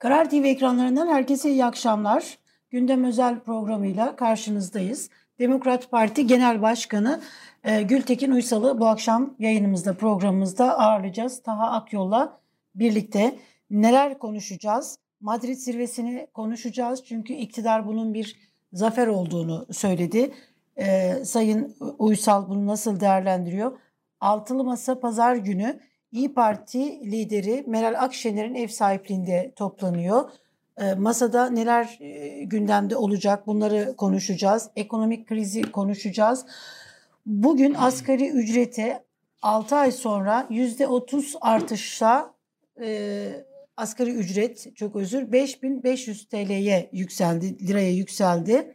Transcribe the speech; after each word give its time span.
Karar 0.00 0.30
TV 0.30 0.34
ekranlarından 0.34 1.08
herkese 1.08 1.50
iyi 1.50 1.64
akşamlar. 1.64 2.38
Gündem 2.70 3.04
özel 3.04 3.40
programıyla 3.40 4.16
karşınızdayız. 4.16 5.10
Demokrat 5.38 5.90
Parti 5.90 6.26
Genel 6.26 6.62
Başkanı 6.62 7.20
e, 7.64 7.82
Gültekin 7.82 8.30
Uysal'ı 8.30 8.80
bu 8.80 8.86
akşam 8.86 9.34
yayınımızda, 9.38 9.94
programımızda 9.94 10.78
ağırlayacağız. 10.78 11.42
Taha 11.42 11.70
Akyol'la 11.70 12.40
birlikte 12.74 13.38
neler 13.70 14.18
konuşacağız? 14.18 14.98
Madrid 15.20 15.56
zirvesini 15.56 16.26
konuşacağız 16.34 17.04
çünkü 17.04 17.32
iktidar 17.32 17.86
bunun 17.86 18.14
bir 18.14 18.36
zafer 18.72 19.06
olduğunu 19.06 19.66
söyledi. 19.72 20.30
E, 20.76 21.14
Sayın 21.24 21.76
Uysal 21.98 22.48
bunu 22.48 22.66
nasıl 22.66 23.00
değerlendiriyor? 23.00 23.72
Altılı 24.20 24.64
Masa 24.64 25.00
pazar 25.00 25.36
günü 25.36 25.80
İyi 26.12 26.34
Parti 26.34 27.10
lideri 27.10 27.64
Meral 27.66 28.02
Akşener'in 28.02 28.54
ev 28.54 28.68
sahipliğinde 28.68 29.52
toplanıyor. 29.56 30.30
E, 30.80 30.94
masada 30.94 31.50
neler 31.50 31.98
e, 32.00 32.44
gündemde 32.44 32.96
olacak 32.96 33.46
bunları 33.46 33.94
konuşacağız. 33.96 34.70
Ekonomik 34.76 35.28
krizi 35.28 35.62
konuşacağız. 35.62 36.46
Bugün 37.26 37.74
asgari 37.74 38.28
ücrete 38.28 39.04
6 39.42 39.76
ay 39.76 39.92
sonra 39.92 40.46
%30 40.50 41.38
artışla 41.40 42.34
e, 42.80 43.28
asgari 43.76 44.10
ücret 44.10 44.76
çok 44.76 44.96
özür 44.96 45.32
5500 45.32 46.28
TL'ye 46.28 46.90
yükseldi, 46.92 47.68
liraya 47.68 47.90
yükseldi. 47.90 48.74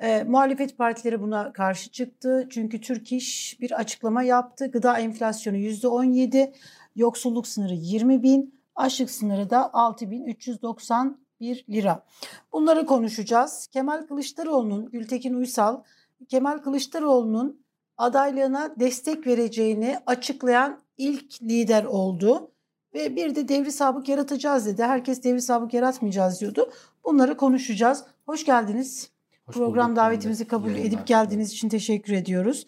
E, 0.00 0.22
muhalefet 0.22 0.78
partileri 0.78 1.20
buna 1.20 1.52
karşı 1.52 1.90
çıktı. 1.90 2.46
Çünkü 2.50 2.80
Türk 2.80 3.12
İş 3.12 3.56
bir 3.60 3.80
açıklama 3.80 4.22
yaptı. 4.22 4.70
Gıda 4.70 4.98
enflasyonu 4.98 5.56
%17, 5.56 6.52
yoksulluk 6.96 7.46
sınırı 7.46 7.74
20 7.74 8.22
bin, 8.22 8.54
açlık 8.76 9.10
sınırı 9.10 9.50
da 9.50 9.74
6391 9.74 11.64
lira. 11.70 12.04
Bunları 12.52 12.86
konuşacağız. 12.86 13.66
Kemal 13.66 14.06
Kılıçdaroğlu'nun, 14.06 14.90
Gültekin 14.90 15.34
Uysal, 15.34 15.82
Kemal 16.28 16.58
Kılıçdaroğlu'nun 16.58 17.60
adaylığına 17.96 18.74
destek 18.80 19.26
vereceğini 19.26 19.98
açıklayan 20.06 20.80
ilk 20.98 21.42
lider 21.42 21.84
oldu. 21.84 22.50
Ve 22.94 23.16
bir 23.16 23.34
de 23.34 23.48
devri 23.48 23.72
sabık 23.72 24.08
yaratacağız 24.08 24.66
dedi. 24.66 24.82
Herkes 24.82 25.24
devri 25.24 25.42
sabık 25.42 25.74
yaratmayacağız 25.74 26.40
diyordu. 26.40 26.72
Bunları 27.04 27.36
konuşacağız. 27.36 28.04
Hoş 28.26 28.44
geldiniz. 28.44 29.17
Hoş 29.48 29.56
Program 29.56 29.96
davetimizi 29.96 30.46
kabul 30.46 30.70
edip 30.70 31.06
geldiğiniz 31.06 31.52
için 31.52 31.68
teşekkür 31.68 32.12
ediyoruz. 32.12 32.66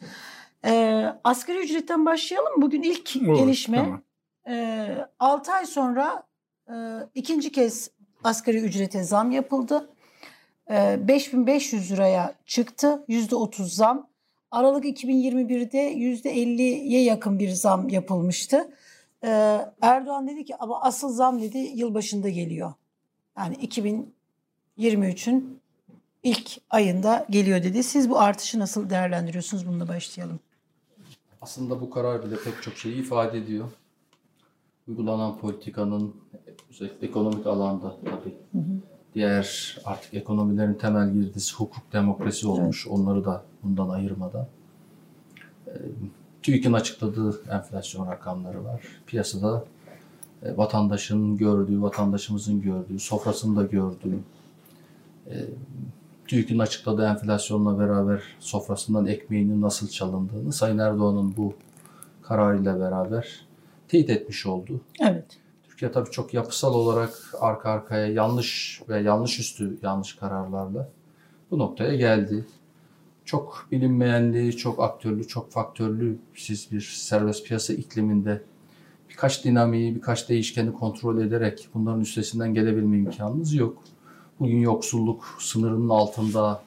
Ee, 0.64 1.06
asgari 1.24 1.58
ücretten 1.58 2.06
başlayalım. 2.06 2.62
Bugün 2.62 2.82
ilk 2.82 3.16
Olur, 3.16 3.38
gelişme. 3.38 3.76
Tamam. 3.76 4.02
Ee, 4.48 5.06
6 5.18 5.52
ay 5.52 5.66
sonra 5.66 6.22
e, 6.68 6.74
ikinci 7.14 7.52
kez 7.52 7.90
asgari 8.24 8.58
ücrete 8.58 9.02
zam 9.02 9.30
yapıldı. 9.30 9.90
Ee, 10.70 11.08
5500 11.08 11.92
liraya 11.92 12.34
çıktı. 12.46 13.04
%30 13.08 13.64
zam. 13.64 14.10
Aralık 14.50 14.84
2021'de 14.84 15.92
%50'ye 15.92 17.02
yakın 17.02 17.38
bir 17.38 17.50
zam 17.50 17.88
yapılmıştı. 17.88 18.70
Ee, 19.24 19.60
Erdoğan 19.82 20.28
dedi 20.28 20.44
ki 20.44 20.56
ama 20.56 20.82
asıl 20.82 21.08
zam 21.08 21.42
dedi 21.42 21.58
yılbaşında 21.58 22.28
geliyor. 22.28 22.72
Yani 23.38 23.54
2023'ün 24.76 25.59
ilk 26.22 26.60
ayında 26.70 27.26
geliyor 27.30 27.62
dedi. 27.62 27.82
Siz 27.82 28.10
bu 28.10 28.20
artışı 28.20 28.58
nasıl 28.58 28.90
değerlendiriyorsunuz? 28.90 29.66
Bununla 29.66 29.88
başlayalım. 29.88 30.40
Aslında 31.42 31.80
bu 31.80 31.90
karar 31.90 32.24
bile 32.26 32.36
pek 32.44 32.62
çok 32.62 32.76
şeyi 32.76 32.96
ifade 32.96 33.38
ediyor. 33.38 33.68
Uygulanan 34.88 35.38
politikanın 35.38 36.14
özellikle 36.70 37.06
ekonomik 37.06 37.46
alanda 37.46 37.96
tabii 38.04 38.34
hı 38.52 38.58
hı. 38.58 38.80
diğer 39.14 39.78
artık 39.84 40.14
ekonomilerin 40.14 40.74
temel 40.74 41.12
girdisi 41.12 41.54
hukuk 41.54 41.92
demokrasi 41.92 42.48
olmuş. 42.48 42.86
Evet. 42.86 42.98
Onları 42.98 43.24
da 43.24 43.44
bundan 43.62 43.88
ayırmadan. 43.88 44.46
E, 45.66 45.72
TÜİK'in 46.42 46.72
açıkladığı 46.72 47.42
enflasyon 47.50 48.06
rakamları 48.06 48.64
var. 48.64 48.82
Piyasada 49.06 49.64
e, 50.42 50.56
vatandaşın 50.56 51.36
gördüğü, 51.36 51.82
vatandaşımızın 51.82 52.62
gördüğü, 52.62 52.98
sofrasında 52.98 53.62
gördüğü 53.62 54.18
e, 55.26 55.34
TÜİK'in 56.30 56.58
açıkladığı 56.58 57.06
enflasyonla 57.06 57.78
beraber 57.78 58.22
sofrasından 58.40 59.06
ekmeğinin 59.06 59.62
nasıl 59.62 59.88
çalındığını 59.88 60.52
Sayın 60.52 60.78
Erdoğan'ın 60.78 61.36
bu 61.36 61.54
kararıyla 62.22 62.80
beraber 62.80 63.46
teyit 63.88 64.10
etmiş 64.10 64.46
oldu. 64.46 64.80
Evet. 65.00 65.38
Türkiye 65.62 65.92
tabii 65.92 66.10
çok 66.10 66.34
yapısal 66.34 66.74
olarak 66.74 67.10
arka 67.40 67.70
arkaya 67.70 68.06
yanlış 68.06 68.82
ve 68.88 69.00
yanlış 69.00 69.38
üstü 69.40 69.78
yanlış 69.82 70.14
kararlarla 70.14 70.88
bu 71.50 71.58
noktaya 71.58 71.94
geldi. 71.94 72.46
Çok 73.24 73.66
bilinmeyenli, 73.70 74.56
çok 74.56 74.82
aktörlü, 74.82 75.28
çok 75.28 75.50
faktörlü 75.50 76.18
siz 76.34 76.72
bir 76.72 76.80
serbest 76.80 77.46
piyasa 77.46 77.72
ikliminde 77.72 78.42
birkaç 79.08 79.44
dinamiği, 79.44 79.94
birkaç 79.94 80.28
değişkeni 80.28 80.72
kontrol 80.72 81.20
ederek 81.20 81.68
bunların 81.74 82.00
üstesinden 82.00 82.54
gelebilme 82.54 82.98
imkanınız 82.98 83.54
yok. 83.54 83.82
Bugün 84.40 84.58
yoksulluk 84.58 85.36
sınırının 85.38 85.88
altında 85.88 86.62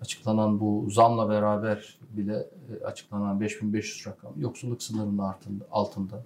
açıklanan 0.00 0.60
bu 0.60 0.90
zamla 0.90 1.28
beraber 1.28 1.98
bile 2.10 2.34
e, 2.34 2.84
açıklanan 2.84 3.40
5500 3.40 4.06
rakam 4.06 4.32
yoksulluk 4.36 4.82
sınırının 4.82 5.32
altında. 5.70 6.24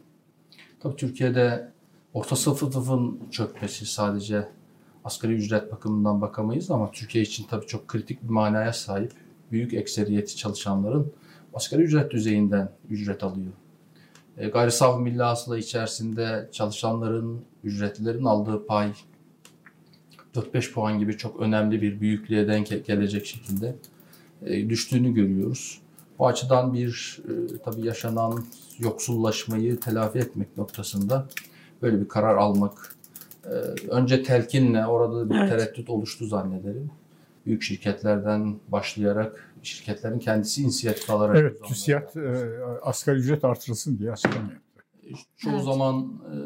Tabii 0.81 0.97
Türkiye'de 0.97 1.73
orta 2.15 2.37
sınıfın 2.37 3.21
çökmesi 3.31 3.87
sadece 3.87 4.49
asgari 5.05 5.33
ücret 5.33 5.73
bakımından 5.73 6.21
bakamayız 6.21 6.71
ama 6.71 6.91
Türkiye 6.91 7.25
için 7.25 7.47
tabii 7.51 7.67
çok 7.67 7.89
kritik 7.89 8.23
bir 8.23 8.29
manaya 8.29 8.73
sahip. 8.73 9.13
Büyük 9.53 9.75
ekseriyeti 9.75 10.37
çalışanların 10.37 11.13
asgari 11.55 11.83
ücret 11.83 12.11
düzeyinden 12.11 12.73
ücret 12.91 13.23
alıyor. 13.25 13.53
E, 14.37 14.49
gayri 14.49 14.73
safi 14.73 15.03
milli 15.03 15.23
hasıla 15.23 15.59
içerisinde 15.59 16.49
çalışanların, 16.53 17.45
ücretlilerin 17.65 18.25
aldığı 18.25 18.67
pay 18.67 18.93
4-5 20.37 20.73
puan 20.73 20.99
gibi 20.99 21.17
çok 21.17 21.41
önemli 21.41 21.83
bir 21.83 22.01
büyüklüğe 22.01 22.49
denk 22.49 22.87
gelecek 22.87 23.27
şekilde 23.27 23.77
e, 24.43 24.69
düştüğünü 24.69 25.15
görüyoruz. 25.15 25.81
Bu 26.19 26.27
açıdan 26.27 26.75
bir 26.75 27.19
e, 27.25 27.59
tabii 27.65 27.87
yaşanan 27.87 28.45
yoksullaşmayı 28.79 29.81
telafi 29.81 30.19
etmek 30.19 30.57
noktasında 30.57 31.27
böyle 31.83 32.01
bir 32.01 32.09
karar 32.09 32.37
almak 32.37 32.97
e, 33.45 33.49
önce 33.91 34.23
telkinle 34.23 34.87
orada 34.87 35.31
bir 35.31 35.35
evet. 35.35 35.51
tereddüt 35.51 35.91
oluştu 35.91 36.27
zannederim. 36.27 36.91
Büyük 37.47 37.63
şirketlerden 37.63 38.57
başlayarak 38.69 39.55
şirketlerin 39.63 40.19
kendisi 40.19 40.63
inisiyatif 40.63 41.11
alarak 41.11 41.37
Evet, 41.37 41.65
TÜSİAD 41.65 42.17
e, 42.17 42.59
asgari 42.83 43.19
ücret 43.19 43.45
artırılsın 43.45 43.99
diye 43.99 44.13
açıklama 44.13 44.53
yaptı. 44.53 44.61
Çoğu 45.37 45.53
evet. 45.53 45.65
zaman 45.65 46.23
e, 46.33 46.37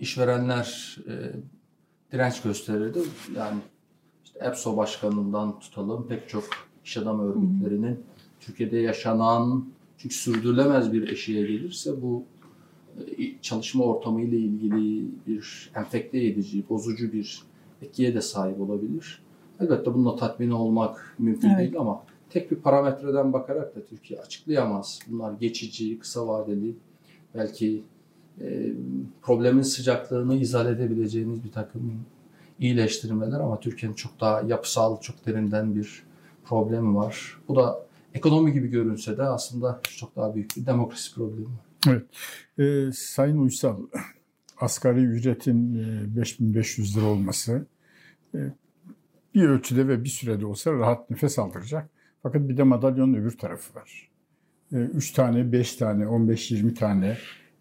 işverenler 0.00 0.98
e, 1.08 1.14
direnç 2.12 2.42
gösterirdi. 2.42 2.98
Yani 3.36 3.58
işte 4.24 4.38
EPSO 4.42 4.76
başkanından 4.76 5.60
tutalım 5.60 6.06
pek 6.08 6.28
çok 6.28 6.44
iş 6.84 6.96
adamı 6.96 7.30
örgütlerinin 7.30 8.00
Türkiye'de 8.40 8.78
yaşanan 8.78 9.64
çünkü 9.98 10.14
sürdürülemez 10.14 10.92
bir 10.92 11.08
eşiğe 11.08 11.46
gelirse 11.46 12.02
bu 12.02 12.24
e, 13.18 13.40
çalışma 13.42 13.84
ortamı 13.84 14.22
ile 14.22 14.36
ilgili 14.36 15.08
bir 15.26 15.70
enfekte 15.74 16.24
edici, 16.24 16.68
bozucu 16.68 17.12
bir 17.12 17.42
etkiye 17.82 18.14
de 18.14 18.20
sahip 18.20 18.60
olabilir. 18.60 19.22
Elbette 19.60 19.94
bununla 19.94 20.16
tatmin 20.16 20.50
olmak 20.50 21.16
mümkün 21.18 21.48
evet. 21.48 21.58
değil 21.58 21.78
ama 21.78 22.04
tek 22.30 22.50
bir 22.50 22.56
parametreden 22.56 23.32
bakarak 23.32 23.76
da 23.76 23.84
Türkiye 23.84 24.20
açıklayamaz. 24.20 24.98
Bunlar 25.08 25.32
geçici, 25.32 25.98
kısa 25.98 26.28
vadeli, 26.28 26.76
belki 27.34 27.82
e, 28.40 28.72
problemin 29.22 29.62
sıcaklığını 29.62 30.36
izah 30.36 30.70
edebileceğiniz 30.70 31.44
bir 31.44 31.52
takım 31.52 32.04
iyileştirmeler 32.58 33.40
ama 33.40 33.60
Türkiye'nin 33.60 33.96
çok 33.96 34.20
daha 34.20 34.40
yapısal, 34.40 35.00
çok 35.00 35.26
derinden 35.26 35.74
bir 35.74 36.02
problemi 36.44 36.94
var. 36.94 37.38
Bu 37.48 37.56
da 37.56 37.86
ekonomi 38.14 38.52
gibi 38.52 38.68
görünse 38.68 39.18
de 39.18 39.22
aslında 39.22 39.80
çok 39.96 40.16
daha 40.16 40.34
büyük 40.34 40.56
bir 40.56 40.66
demokrasi 40.66 41.14
problemi. 41.14 41.48
Evet. 41.88 42.02
Ee, 42.58 42.92
Sayın 42.92 43.38
Uysal, 43.38 43.76
asgari 44.60 45.00
ücretin 45.00 45.74
5500 46.16 46.96
e, 46.96 47.00
lira 47.00 47.08
olması 47.08 47.66
e, 48.34 48.38
bir 49.34 49.48
ölçüde 49.48 49.88
ve 49.88 50.04
bir 50.04 50.08
sürede 50.08 50.46
olsa 50.46 50.72
rahat 50.72 51.10
nefes 51.10 51.38
aldıracak. 51.38 51.90
Fakat 52.22 52.48
bir 52.48 52.56
de 52.56 52.62
madalyonun 52.62 53.14
öbür 53.14 53.38
tarafı 53.38 53.74
var. 53.74 54.10
3 54.72 55.10
e, 55.10 55.14
tane, 55.14 55.52
5 55.52 55.76
tane, 55.76 56.04
15-20 56.04 56.74
tane 56.74 57.16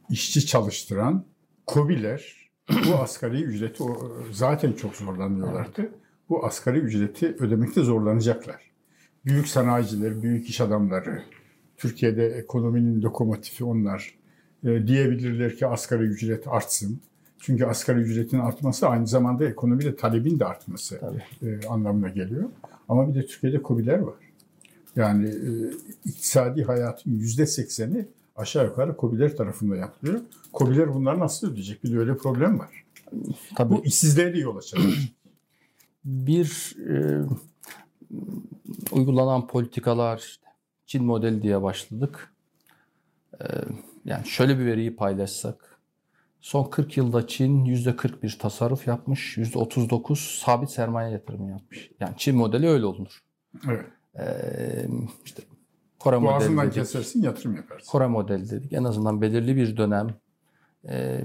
işçi 0.09 0.45
çalıştıran 0.45 1.25
kobiler 1.67 2.49
bu 2.69 2.95
asgari 3.01 3.43
ücreti 3.43 3.83
zaten 4.31 4.73
çok 4.73 4.95
zorlanıyorlardı. 4.95 5.89
Bu 6.29 6.45
asgari 6.45 6.77
ücreti 6.77 7.35
ödemekte 7.39 7.81
zorlanacaklar. 7.81 8.61
Büyük 9.25 9.47
sanayiciler, 9.47 10.21
büyük 10.21 10.49
iş 10.49 10.61
adamları, 10.61 11.23
Türkiye'de 11.77 12.27
ekonominin 12.27 13.01
lokomotifi 13.01 13.63
onlar 13.63 14.15
e, 14.63 14.87
diyebilirler 14.87 15.55
ki 15.55 15.67
asgari 15.67 16.03
ücret 16.03 16.47
artsın. 16.47 17.01
Çünkü 17.39 17.65
asgari 17.65 17.99
ücretin 17.99 18.39
artması 18.39 18.87
aynı 18.87 19.07
zamanda 19.07 19.45
ekonomide 19.49 19.95
talebin 19.95 20.39
de 20.39 20.45
artması 20.45 21.01
e, 21.41 21.67
anlamına 21.67 22.09
geliyor. 22.09 22.49
Ama 22.89 23.09
bir 23.09 23.15
de 23.15 23.25
Türkiye'de 23.25 23.61
KOBİ'ler 23.61 23.99
var. 23.99 24.15
Yani 24.95 25.27
e, 25.27 25.51
iktisadi 26.05 26.63
hayatın 26.63 27.11
yüzde 27.11 27.45
sekseni 27.45 28.05
aşağı 28.39 28.65
yukarı 28.65 28.97
KOBİ'ler 28.97 29.37
tarafından 29.37 29.75
yapılıyor. 29.75 30.21
KOBİ'ler 30.53 30.93
bunları 30.93 31.19
nasıl 31.19 31.51
ödeyecek? 31.51 31.83
Bir 31.83 31.91
de 31.91 31.99
öyle 31.99 32.17
problem 32.17 32.59
var. 32.59 32.85
Tabii. 33.55 33.73
Bu 33.73 33.85
işsizliğe 33.85 34.33
de 34.33 34.37
yol 34.37 34.57
açar. 34.57 34.79
bir 36.05 36.75
e, 36.89 37.25
uygulanan 38.91 39.47
politikalar 39.47 40.17
işte 40.17 40.47
Çin 40.85 41.05
modeli 41.05 41.41
diye 41.41 41.61
başladık. 41.61 42.33
E, 43.41 43.45
yani 44.05 44.27
şöyle 44.27 44.59
bir 44.59 44.65
veriyi 44.65 44.95
paylaşsak. 44.95 45.79
Son 46.41 46.69
40 46.69 46.97
yılda 46.97 47.27
Çin 47.27 47.65
%41 47.65 48.37
tasarruf 48.37 48.87
yapmış, 48.87 49.37
%39 49.37 50.43
sabit 50.43 50.69
sermaye 50.69 51.11
yatırımı 51.11 51.49
yapmış. 51.49 51.91
Yani 51.99 52.13
Çin 52.17 52.35
modeli 52.35 52.67
öyle 52.67 52.85
olunur. 52.85 53.23
evet. 53.67 53.85
E, 54.19 54.25
işte 55.25 55.43
Modeli 56.05 56.31
Boğazından 56.31 56.65
dedik. 56.65 56.75
kesersin 56.75 57.21
yatırım 57.21 57.55
yaparsın. 57.55 57.91
Kore 57.91 58.07
modeli 58.07 58.49
dedik. 58.49 58.73
En 58.73 58.83
azından 58.83 59.21
belirli 59.21 59.55
bir 59.55 59.77
dönem 59.77 60.07
e, 60.89 61.21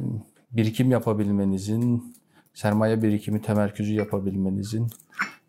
birikim 0.53 0.91
yapabilmenizin, 0.91 2.15
sermaye 2.55 3.03
birikimi 3.03 3.43
temerküzü 3.43 3.93
yapabilmenizin, 3.93 4.87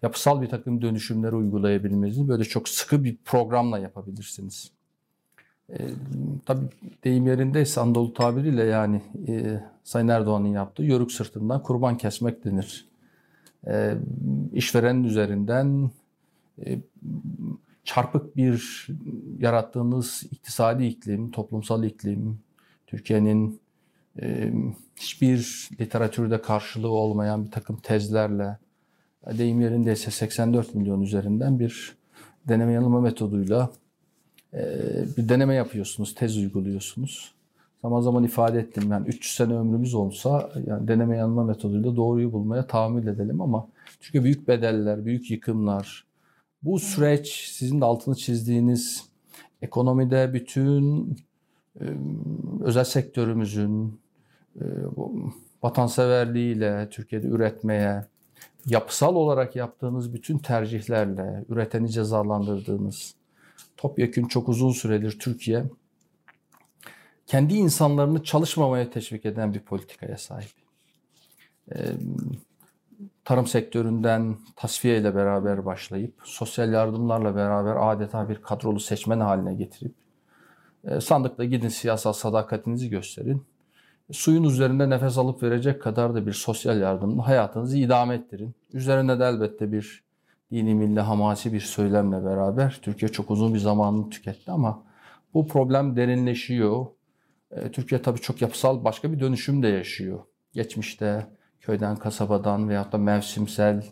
yapısal 0.02 0.42
bir 0.42 0.50
takım 0.50 0.82
dönüşümleri 0.82 1.36
uygulayabilmenizin 1.36 2.28
böyle 2.28 2.44
çok 2.44 2.70
sıkı 2.70 3.04
bir 3.04 3.18
programla 3.26 3.80
yapabilirsiniz. 3.80 4.72
E, 5.70 5.78
tabii 6.46 6.66
deyim 7.04 7.28
yerindeyse 7.28 7.82
Anadolu 7.82 8.14
tabiriyle 8.14 8.64
yani 8.64 9.02
e, 9.28 9.64
Sayın 9.84 10.08
Erdoğan'ın 10.08 10.48
yaptığı 10.48 10.84
yörük 10.84 11.12
sırtından 11.12 11.64
kurban 11.64 11.98
kesmek 11.98 12.46
denir. 12.46 12.86
E, 13.68 13.98
işverenin 14.54 15.04
üzerinden 15.04 15.92
e, 16.66 16.80
çarpık 17.86 18.38
bir 18.38 18.88
yarattığınız 19.40 20.24
iktisadi 20.32 20.86
iklim, 20.86 21.32
toplumsal 21.32 21.84
iklim, 21.84 22.40
Türkiye'nin 22.88 23.60
e, 24.22 24.54
hiçbir 24.96 25.70
literatürde 25.80 26.42
karşılığı 26.42 26.90
olmayan 26.90 27.46
bir 27.46 27.52
takım 27.52 27.78
tezlerle, 27.78 28.58
deyim 29.38 29.62
yerindeyse 29.62 30.12
84 30.12 30.76
milyon 30.76 31.02
üzerinden 31.02 31.60
bir 31.60 31.96
deneme 32.48 32.72
yanılma 32.74 33.02
metoduyla 33.02 33.70
e, 34.54 34.62
bir 35.18 35.30
deneme 35.30 35.56
yapıyorsunuz, 35.56 36.16
tez 36.16 36.38
uyguluyorsunuz. 36.38 37.36
Zaman 37.82 38.02
zaman 38.02 38.24
ifade 38.24 38.60
ettim 38.60 38.92
yani 38.92 39.08
300 39.08 39.36
sene 39.36 39.54
ömrümüz 39.54 39.94
olsa 39.94 40.52
yani 40.68 40.88
deneme 40.88 41.18
yanılma 41.18 41.44
metoduyla 41.44 41.96
doğruyu 41.96 42.34
bulmaya 42.34 42.68
tahammül 42.68 43.08
edelim 43.08 43.42
ama 43.42 43.68
çünkü 44.00 44.24
büyük 44.24 44.48
bedeller, 44.48 45.06
büyük 45.06 45.32
yıkımlar, 45.32 46.06
bu 46.66 46.80
süreç 46.80 47.50
sizin 47.52 47.82
de 47.82 47.86
altını 47.86 48.16
çizdiğiniz 48.16 49.06
ekonomide 49.62 50.34
bütün 50.34 51.10
özel 52.62 52.84
sektörümüzün 52.84 54.00
vatanseverliğiyle 55.64 56.88
Türkiye'de 56.92 57.28
üretmeye, 57.28 58.06
yapısal 58.66 59.16
olarak 59.16 59.56
yaptığınız 59.56 60.14
bütün 60.14 60.38
tercihlerle, 60.38 61.46
üreteni 61.50 61.90
cezalandırdığınız, 61.90 63.16
topyekün 63.78 64.28
çok 64.28 64.50
uzun 64.50 64.72
süredir 64.72 65.20
Türkiye 65.20 65.64
kendi 67.28 67.54
insanlarını 67.54 68.24
çalışmamaya 68.24 68.90
teşvik 68.90 69.26
eden 69.26 69.54
bir 69.54 69.60
politikaya 69.60 70.18
sahip. 70.18 70.52
Tarım 73.26 73.48
sektöründen 73.48 74.38
tasfiye 74.56 74.98
ile 74.98 75.16
beraber 75.16 75.66
başlayıp 75.66 76.14
sosyal 76.24 76.74
yardımlarla 76.74 77.36
beraber 77.36 77.76
adeta 77.80 78.30
bir 78.30 78.36
kadrolu 78.36 78.80
seçmen 78.80 79.20
haline 79.20 79.54
getirip 79.54 79.96
e, 80.84 81.02
sandıkta 81.02 81.46
gidin 81.46 81.68
siyasal 81.68 82.14
sadakatinizi 82.14 82.90
gösterin. 82.90 83.44
Suyun 84.12 84.44
üzerinde 84.44 84.90
nefes 84.90 85.18
alıp 85.18 85.44
verecek 85.44 85.82
kadar 85.82 86.16
da 86.16 86.28
bir 86.28 86.34
sosyal 86.34 86.80
yardımla 86.80 87.28
hayatınızı 87.28 87.78
idame 87.78 88.16
ettirin. 88.16 88.56
Üzerine 88.74 89.20
de 89.20 89.26
elbette 89.26 89.72
bir 89.72 90.04
dini 90.52 90.76
milli 90.76 91.00
hamasi 91.00 91.54
bir 91.54 91.60
söylemle 91.60 92.26
beraber 92.26 92.80
Türkiye 92.82 93.12
çok 93.12 93.32
uzun 93.32 93.54
bir 93.54 93.60
zamanını 93.60 94.10
tüketti 94.10 94.52
ama 94.52 94.84
bu 95.34 95.48
problem 95.48 95.96
derinleşiyor. 95.96 96.86
E, 97.52 97.72
Türkiye 97.72 98.02
tabii 98.02 98.22
çok 98.22 98.42
yapısal 98.42 98.84
başka 98.84 99.12
bir 99.12 99.20
dönüşüm 99.20 99.64
de 99.64 99.68
yaşıyor. 99.68 100.20
Geçmişte 100.54 101.28
köyden, 101.66 101.96
kasabadan 101.96 102.70
veyahut 102.70 102.92
da 102.92 102.98
mevsimsel 102.98 103.84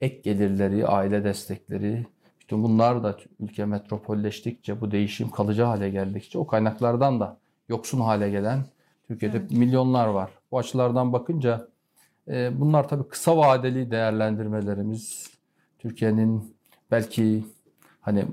ek 0.00 0.20
gelirleri, 0.24 0.86
aile 0.86 1.24
destekleri, 1.24 2.06
bütün 2.40 2.62
bunlar 2.62 3.02
da 3.02 3.16
ülke 3.40 3.64
metropolleştikçe, 3.64 4.80
bu 4.80 4.90
değişim 4.90 5.30
kalıcı 5.30 5.62
hale 5.62 5.90
geldikçe 5.90 6.38
o 6.38 6.46
kaynaklardan 6.46 7.20
da 7.20 7.36
yoksun 7.68 8.00
hale 8.00 8.30
gelen 8.30 8.64
Türkiye'de 9.08 9.36
Evet. 9.36 9.50
milyonlar 9.50 10.06
var. 10.06 10.30
Bu 10.50 10.58
açılardan 10.58 11.12
bakınca 11.12 11.68
e, 12.28 12.60
bunlar 12.60 12.88
tabii 12.88 13.08
kısa 13.08 13.36
vadeli 13.36 13.90
değerlendirmelerimiz. 13.90 15.30
Türkiye'nin 15.78 16.56
belki 16.90 17.44
hani 18.00 18.24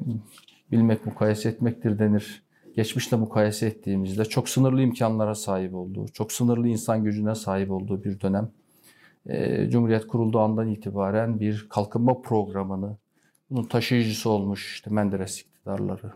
bilmek 0.71 1.05
mukayese 1.05 1.49
etmektir 1.49 1.99
denir. 1.99 2.43
Geçmişle 2.75 3.17
mukayese 3.17 3.67
ettiğimizde 3.67 4.25
çok 4.25 4.49
sınırlı 4.49 4.81
imkanlara 4.81 5.35
sahip 5.35 5.75
olduğu, 5.75 6.07
çok 6.07 6.31
sınırlı 6.31 6.67
insan 6.67 7.03
gücüne 7.03 7.35
sahip 7.35 7.71
olduğu 7.71 8.03
bir 8.03 8.19
dönem. 8.19 8.51
E, 9.25 9.69
Cumhuriyet 9.69 10.07
kurulduğu 10.07 10.39
andan 10.39 10.67
itibaren 10.67 11.39
bir 11.39 11.67
kalkınma 11.69 12.21
programını, 12.21 12.97
bunun 13.49 13.63
taşıyıcısı 13.63 14.29
olmuş 14.29 14.73
işte 14.73 14.89
Menderes 14.89 15.39
iktidarları, 15.39 16.11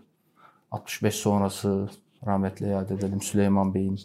65 0.71 1.15
sonrası 1.15 1.89
rahmetle 2.25 2.67
yad 2.67 2.89
edelim 2.89 3.21
Süleyman 3.21 3.73
Bey'in 3.73 3.99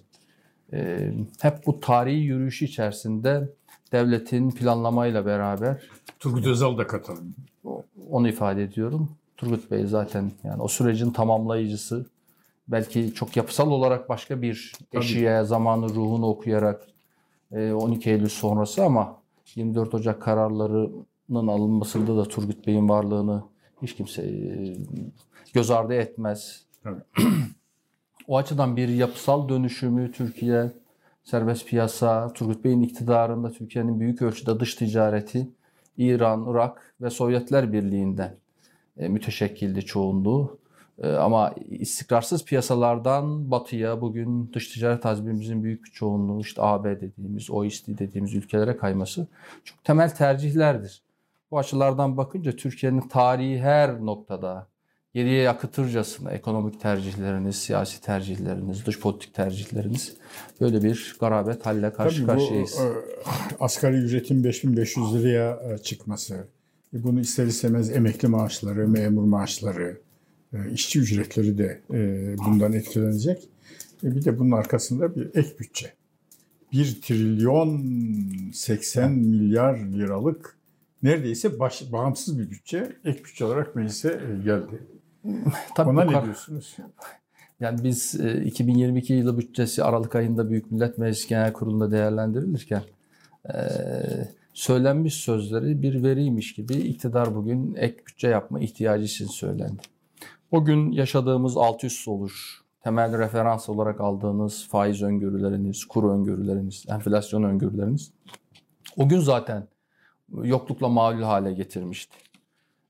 e, 0.73 1.13
hep 1.41 1.67
bu 1.67 1.81
tarihi 1.81 2.21
yürüyüş 2.21 2.63
içerisinde 2.63 3.49
devletin 3.93 4.51
planlamayla 4.51 5.27
beraber 5.27 5.83
Turgut 6.19 6.47
Özal 6.47 6.79
da 6.79 6.87
katalım. 6.87 7.35
onu 8.11 8.29
ifade 8.29 8.63
ediyorum. 8.63 9.11
Turgut 9.37 9.71
Bey 9.71 9.87
zaten 9.87 10.33
yani 10.45 10.63
o 10.63 10.69
sürecin 10.69 11.11
tamamlayıcısı. 11.11 12.07
Belki 12.69 13.15
çok 13.15 13.37
yapısal 13.37 13.71
olarak 13.71 14.09
başka 14.09 14.43
bir 14.43 14.73
eşiğe 14.93 15.45
zamanı 15.45 15.89
ruhunu 15.89 16.27
okuyarak 16.27 16.90
12 17.53 18.11
Eylül 18.11 18.29
sonrası 18.29 18.85
ama 18.85 19.21
24 19.55 19.95
Ocak 19.95 20.23
kararlarının 20.23 21.47
alınmasında 21.49 22.17
da 22.17 22.25
Turgut 22.25 22.67
Bey'in 22.67 22.89
varlığını 22.89 23.43
hiç 23.83 23.95
kimse 23.95 24.23
e, 24.23 24.77
göz 25.55 25.71
ardı 25.71 25.95
etmez. 25.95 26.67
O 28.29 28.37
açıdan 28.37 28.77
bir 28.77 28.89
yapısal 28.89 29.49
dönüşümü 29.49 30.13
Türkiye, 30.13 30.71
serbest 31.25 31.67
piyasa, 31.67 32.33
Turgut 32.33 32.65
Bey'in 32.65 32.83
iktidarında 32.83 33.51
Türkiye'nin 33.51 34.01
büyük 34.01 34.23
ölçüde 34.23 34.61
dış 34.61 34.75
ticareti 34.75 35.49
İran, 35.97 36.47
Irak 36.51 36.95
ve 37.01 37.11
Sovyetler 37.11 37.73
Birliği'nden 37.73 38.37
e, 38.97 39.09
müteşekkildi 39.09 39.85
çoğunluğu. 39.85 40.59
E, 41.01 41.09
ama 41.09 41.55
istikrarsız 41.71 42.45
piyasalardan 42.45 43.51
batıya 43.51 44.01
bugün 44.01 44.53
dış 44.53 44.69
ticaret 44.69 45.05
hacmimizin 45.05 45.63
büyük 45.65 45.95
çoğunluğu 45.95 46.41
işte 46.41 46.63
AB 46.63 47.01
dediğimiz, 47.01 47.51
OECD 47.51 47.99
dediğimiz 47.99 48.35
ülkelere 48.35 48.77
kayması 48.77 49.27
çok 49.65 49.85
temel 49.85 50.15
tercihlerdir. 50.15 51.03
Bu 51.51 51.59
açılardan 51.59 52.17
bakınca 52.17 52.53
Türkiye'nin 52.53 53.01
tarihi 53.01 53.61
her 53.61 54.01
noktada 54.01 54.67
geriye 55.15 55.43
yakıtırcasına 55.43 56.31
ekonomik 56.31 56.81
tercihleriniz, 56.81 57.57
siyasi 57.57 58.01
tercihleriniz, 58.01 58.87
dış 58.87 59.01
politik 59.01 59.35
tercihleriniz 59.35 60.17
böyle 60.61 60.83
bir 60.83 61.17
garabet 61.21 61.67
halle 61.67 61.93
karşı 61.93 62.27
Tabii 62.27 62.27
karşıyayız. 62.27 62.79
bu 62.79 62.83
e, 62.83 62.93
asgari 63.61 63.97
ücretin 63.97 64.45
5500 64.45 65.15
liraya 65.15 65.79
çıkması, 65.79 66.47
e, 66.95 67.03
bunu 67.03 67.21
ister 67.21 67.47
istemez 67.47 67.91
emekli 67.91 68.29
maaşları, 68.29 68.89
memur 68.89 69.25
maaşları, 69.25 70.01
işçi 70.73 71.01
ücretleri 71.01 71.59
de 71.59 71.81
e, 71.91 72.35
bundan 72.39 72.73
etkilenecek. 72.73 73.49
E, 74.05 74.17
Bir 74.17 74.25
de 74.25 74.39
bunun 74.39 74.51
arkasında 74.51 75.17
bir 75.17 75.27
ek 75.35 75.49
bütçe. 75.59 75.93
1 76.73 77.01
trilyon 77.03 77.83
80 78.53 79.13
milyar 79.13 79.79
liralık 79.79 80.57
neredeyse 81.03 81.59
baş, 81.59 81.93
bağımsız 81.93 82.39
bir 82.39 82.51
bütçe 82.51 82.93
ek 83.05 83.25
bütçe 83.25 83.45
olarak 83.45 83.77
meclise 83.77 84.09
e, 84.09 84.45
geldi. 84.45 84.83
Tabii 85.77 85.91
Ona 85.91 86.05
ne 86.05 86.25
diyorsunuz? 86.25 86.77
Yani 87.61 87.85
biz 87.85 88.21
e, 88.21 88.45
2022 88.45 89.13
yılı 89.13 89.39
bütçesi 89.39 89.85
Aralık 89.85 90.15
ayında 90.15 90.51
Büyük 90.51 90.71
Millet 90.71 90.99
Meclisi 90.99 91.29
Genel 91.29 91.53
Kurulu'nda 91.53 91.91
değerlendirilirken 91.91 92.83
e, 93.49 93.55
söylenmiş 94.55 95.15
sözleri 95.15 95.83
bir 95.83 96.03
veriymiş 96.03 96.55
gibi 96.55 96.75
iktidar 96.75 97.35
bugün 97.35 97.75
ek 97.75 97.97
bütçe 98.07 98.29
yapma 98.29 98.61
ihtiyacı 98.61 99.05
için 99.05 99.27
söylendi. 99.27 99.83
Bugün 100.53 100.93
yaşadığımız 100.93 101.57
alt 101.57 101.85
üst 101.85 102.09
oluş, 102.09 102.63
temel 102.81 103.19
referans 103.19 103.69
olarak 103.69 104.01
aldığınız 104.01 104.69
faiz 104.69 105.03
öngörüleriniz, 105.03 105.85
kur 105.85 106.11
öngörüleriniz, 106.11 106.85
enflasyon 106.89 107.43
öngörüleriniz 107.43 108.13
o 108.97 109.09
gün 109.09 109.21
zaten 109.21 109.69
yoklukla 110.43 110.89
mağlul 110.89 111.23
hale 111.23 111.53
getirmişti. 111.53 112.17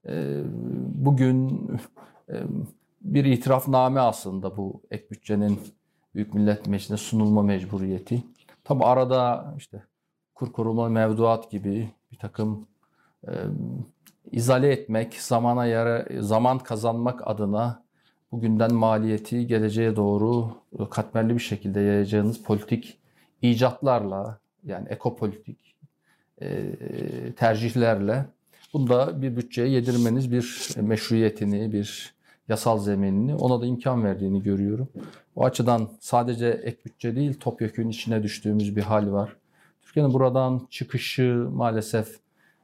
Ee, 0.07 0.43
bugün 0.95 1.69
e, 2.29 2.43
bir 3.01 3.25
itirafname 3.25 4.01
aslında 4.01 4.57
bu 4.57 4.83
ek 4.91 5.07
bütçenin 5.11 5.61
Büyük 6.15 6.35
Millet 6.35 6.67
Meclisi'ne 6.67 6.97
sunulma 6.97 7.43
mecburiyeti. 7.43 8.23
Tabi 8.65 8.85
arada 8.85 9.55
işte 9.59 9.85
kur 10.35 10.53
koruma 10.53 10.89
mevduat 10.89 11.51
gibi 11.51 11.91
bir 12.13 12.19
takım 12.19 12.67
e, 13.29 13.33
izale 14.33 14.73
etmek, 14.73 15.15
zamana 15.15 15.67
yara, 15.67 16.07
zaman 16.21 16.59
kazanmak 16.59 17.29
adına 17.29 17.83
bugünden 18.33 18.75
maliyeti 18.75 19.47
geleceğe 19.47 19.97
doğru 19.97 20.51
katmerli 20.91 21.35
bir 21.35 21.41
şekilde 21.41 21.81
yayacağınız 21.81 22.43
politik 22.43 22.99
icatlarla 23.43 24.39
yani 24.65 24.89
ekopolitik 24.89 25.77
e, 26.43 26.73
tercihlerle 27.37 28.27
bunda 28.73 29.23
bir 29.23 29.37
bütçeye 29.37 29.69
yedirmeniz 29.69 30.33
bir 30.33 30.69
meşruiyetini, 30.77 31.73
bir 31.73 32.15
yasal 32.49 32.79
zeminini 32.79 33.35
ona 33.35 33.61
da 33.61 33.67
imkan 33.67 34.05
verdiğini 34.05 34.43
görüyorum. 34.43 34.89
O 35.37 35.45
açıdan 35.45 35.89
sadece 36.01 36.49
ek 36.49 36.79
bütçe 36.85 37.17
değil 37.17 37.35
topyekün 37.41 37.89
içine 37.89 38.23
düştüğümüz 38.23 38.77
bir 38.77 38.83
hal 38.83 39.13
var. 39.13 39.37
Türkiye'nin 39.83 40.15
buradan 40.15 40.67
çıkışı 40.71 41.47
maalesef 41.53 42.19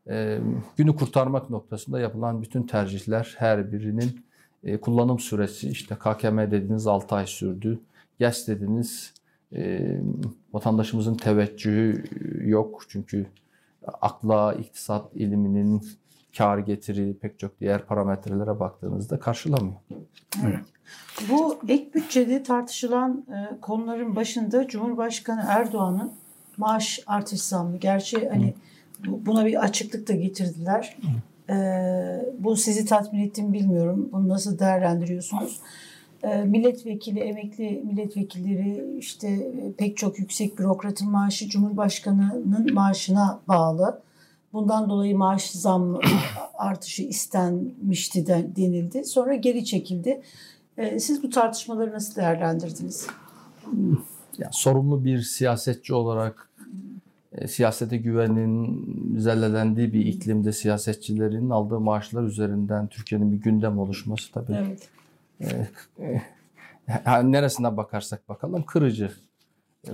e, 0.09 0.39
günü 0.77 0.97
kurtarmak 0.97 1.51
noktasında 1.51 2.01
yapılan 2.01 2.43
bütün 2.43 2.63
tercihler 2.63 3.35
her 3.39 3.73
birinin 3.73 4.25
e, 4.65 4.81
kullanım 4.81 5.19
süresi 5.19 5.69
işte 5.69 5.95
KKM 5.95 6.39
dediğiniz 6.39 6.87
6 6.87 7.15
ay 7.15 7.27
sürdü. 7.27 7.81
YES 8.21 8.49
dediniz 8.49 9.15
e, 9.53 9.81
vatandaşımızın 10.53 11.15
teveccühü 11.15 12.05
yok 12.51 12.85
çünkü 12.89 13.27
akla, 14.01 14.55
iktisat 14.55 15.17
iliminin 15.17 15.83
kar 16.39 16.59
getiri 16.59 17.17
pek 17.21 17.39
çok 17.39 17.61
diğer 17.61 17.87
parametrelere 17.87 18.61
baktığınızda 18.61 19.19
karşılamıyor. 19.21 19.77
Evet. 20.45 20.61
Bu 21.31 21.59
ek 21.69 21.91
bütçede 21.95 22.43
tartışılan 22.43 23.27
e, 23.29 23.61
konuların 23.61 24.17
başında 24.17 24.69
Cumhurbaşkanı 24.69 25.45
Erdoğan'ın 25.49 26.13
maaş 26.57 27.01
artış 27.07 27.41
zammı. 27.43 27.77
Gerçi 27.77 28.29
hani 28.29 28.55
bu- 28.57 28.76
buna 29.07 29.47
bir 29.47 29.65
açıklık 29.65 30.09
da 30.09 30.13
getirdiler. 30.13 30.97
E, 31.51 31.57
bu 32.39 32.57
sizi 32.57 32.85
tatmin 32.85 33.21
etti 33.21 33.43
mi 33.43 33.53
bilmiyorum. 33.53 34.09
Bunu 34.13 34.29
nasıl 34.29 34.59
değerlendiriyorsunuz? 34.59 35.61
E, 36.23 36.37
milletvekili, 36.37 37.21
emekli 37.21 37.83
milletvekilleri 37.85 38.97
işte 38.99 39.29
e, 39.29 39.73
pek 39.73 39.97
çok 39.97 40.19
yüksek 40.19 40.59
bürokratın 40.59 41.11
maaşı 41.11 41.49
Cumhurbaşkanı'nın 41.49 42.75
maaşına 42.75 43.41
bağlı. 43.49 44.03
Bundan 44.53 44.91
dolayı 44.91 45.17
maaş 45.17 45.51
zammı 45.51 46.01
artışı 46.55 47.03
istenmişti 47.03 48.27
de, 48.27 48.47
denildi. 48.57 49.05
Sonra 49.05 49.35
geri 49.35 49.65
çekildi. 49.65 50.23
E, 50.79 51.01
Siz 51.01 51.23
bu 51.23 51.31
tartışmaları 51.31 51.93
nasıl 51.93 52.17
değerlendirdiniz? 52.17 53.07
Yani 54.39 54.53
sorumlu 54.53 55.05
bir 55.05 55.23
siyasetçi 55.23 55.95
olarak 55.95 56.46
e, 57.37 57.49
siyasete 57.49 57.97
güvenin 57.97 58.87
zellelendiği 59.19 59.93
bir 59.93 60.07
iklimde 60.07 60.53
siyasetçilerin 60.53 61.51
aldığı 61.51 61.81
maaşlar 61.81 62.23
üzerinden 62.23 62.87
Türkiye'nin 62.87 63.33
bir 63.33 63.37
gündem 63.37 63.79
oluşması 63.79 64.33
tabii 64.33 64.53
Evet. 64.53 64.89
e, 65.99 66.23
e, 67.07 67.33
neresinden 67.33 67.77
bakarsak 67.77 68.29
bakalım 68.29 68.63
kırıcı. 68.63 69.11
E, 69.87 69.91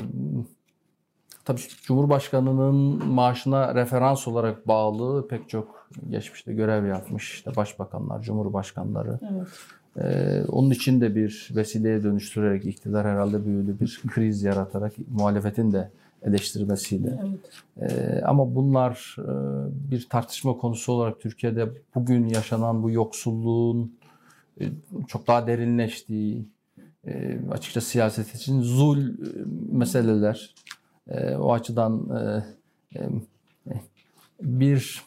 Tabii 1.44 1.60
Cumhurbaşkanının 1.82 2.74
maaşına 3.08 3.74
referans 3.74 4.28
olarak 4.28 4.68
bağlı 4.68 5.28
pek 5.28 5.48
çok 5.48 5.88
geçmişte 6.10 6.52
görev 6.52 6.86
yapmış 6.86 7.34
işte 7.34 7.56
başbakanlar, 7.56 8.22
cumhurbaşkanları. 8.22 9.18
Evet. 9.34 9.48
Ee, 9.96 10.42
onun 10.48 10.70
için 10.70 11.00
de 11.00 11.14
bir 11.14 11.50
vesileye 11.56 12.02
dönüştürerek 12.02 12.64
iktidar 12.64 13.06
herhalde 13.06 13.46
böyle 13.46 13.80
bir 13.80 14.00
kriz 14.08 14.42
yaratarak 14.42 14.92
muhalefetin 15.10 15.72
de 15.72 15.90
eleştirmesiyle. 16.24 17.20
Evet. 17.22 17.92
Ee, 17.92 18.22
ama 18.24 18.54
bunlar 18.54 19.16
e, 19.18 19.30
bir 19.90 20.08
tartışma 20.08 20.56
konusu 20.56 20.92
olarak 20.92 21.20
Türkiye'de 21.20 21.68
bugün 21.94 22.28
yaşanan 22.28 22.82
bu 22.82 22.90
yoksulluğun 22.90 23.98
e, 24.60 24.64
çok 25.08 25.26
daha 25.26 25.46
derinleştiği, 25.46 26.46
e, 27.06 27.40
açıkça 27.50 27.80
siyaset 27.80 28.34
için 28.34 28.62
zul 28.62 28.98
e, 28.98 29.12
meseleler. 29.72 30.54
E, 31.08 31.34
o 31.36 31.52
açıdan 31.52 32.08
e, 32.10 32.44
e, 32.98 33.08
bir 34.42 35.02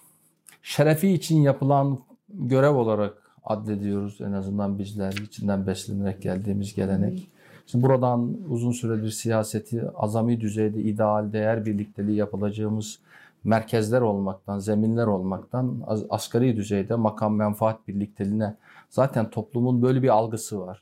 şerefi 0.64 1.10
için 1.10 1.42
yapılan 1.42 2.00
görev 2.30 2.76
olarak 2.76 3.32
addediyoruz 3.44 4.22
en 4.22 4.32
azından 4.32 4.80
bizler 4.80 5.14
içinden 5.14 5.68
beslenerek 5.68 6.22
geldiğimiz 6.22 6.76
gelenek. 6.76 7.28
Şimdi 7.68 7.84
buradan 7.86 8.38
uzun 8.50 8.72
süredir 8.72 9.10
siyaseti 9.12 9.84
azami 9.96 10.42
düzeyde 10.42 10.82
ideal 10.82 11.34
değer 11.34 11.66
birlikteliği 11.66 12.18
yapılacağımız 12.18 13.00
merkezler 13.44 14.02
olmaktan, 14.02 14.60
zeminler 14.60 15.08
olmaktan 15.08 15.82
az- 15.88 16.06
asgari 16.10 16.56
düzeyde 16.58 16.96
makam 16.96 17.36
menfaat 17.36 17.88
birlikteliğine 17.88 18.56
zaten 18.90 19.30
toplumun 19.30 19.82
böyle 19.82 20.04
bir 20.04 20.10
algısı 20.10 20.60
var. 20.60 20.82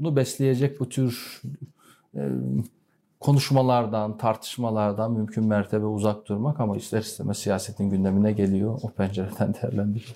Bunu 0.00 0.16
besleyecek 0.16 0.80
bu 0.80 0.88
tür 0.88 1.42
e, 2.16 2.28
konuşmalardan, 3.20 4.18
tartışmalardan 4.18 5.12
mümkün 5.12 5.44
mertebe 5.44 5.84
uzak 5.86 6.28
durmak 6.28 6.60
ama 6.60 6.76
ister 6.76 7.00
istemez 7.00 7.38
siyasetin 7.38 7.90
gündemine 7.90 8.32
geliyor. 8.32 8.80
O 8.82 8.90
pencereden 8.90 9.54
değerlendiriyor. 9.62 10.14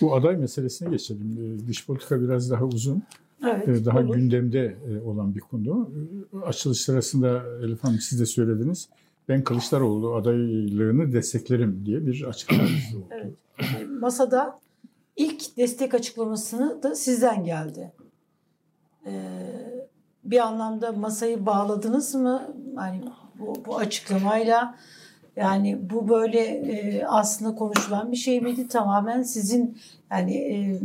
Bu 0.00 0.14
aday 0.14 0.36
meselesine 0.36 0.90
geçelim. 0.90 1.58
Ee, 1.62 1.66
Dış 1.68 1.86
politika 1.86 2.20
biraz 2.20 2.50
daha 2.50 2.64
uzun, 2.64 3.02
Evet. 3.44 3.68
e, 3.68 3.84
daha 3.84 3.98
olur. 3.98 4.14
gündemde 4.14 4.76
e, 4.88 5.00
olan 5.00 5.34
bir 5.34 5.40
konu. 5.40 5.90
E, 6.32 6.36
Açılış 6.46 6.80
sırasında 6.80 7.42
Elif 7.64 7.84
Hanım 7.84 7.98
siz 7.98 8.20
de 8.20 8.26
söylediniz. 8.26 8.88
Ben 9.28 9.44
Kılıçdaroğlu 9.44 10.14
adaylığını 10.14 11.12
desteklerim 11.12 11.82
diye 11.86 12.06
bir 12.06 12.22
açıklamanız 12.22 12.94
oldu. 12.96 13.06
Evet. 13.10 13.32
Masada 14.00 14.60
ilk 15.16 15.56
destek 15.56 15.94
açıklamasını 15.94 16.82
da 16.82 16.94
sizden 16.94 17.44
geldi. 17.44 17.92
Ee, 19.06 19.12
bir 20.24 20.38
anlamda 20.38 20.92
masayı 20.92 21.46
bağladınız 21.46 22.14
mı? 22.14 22.56
Yani 22.76 23.02
bu, 23.38 23.54
bu 23.66 23.76
açıklamayla 23.76 24.74
yani 25.36 25.90
bu 25.90 26.08
böyle 26.08 26.40
e, 26.40 27.04
aslında 27.04 27.54
konuşulan 27.54 28.12
bir 28.12 28.16
şey 28.16 28.40
miydi? 28.40 28.68
Tamamen 28.68 29.22
sizin 29.22 29.78
yani 30.10 30.34
e, 30.36 30.80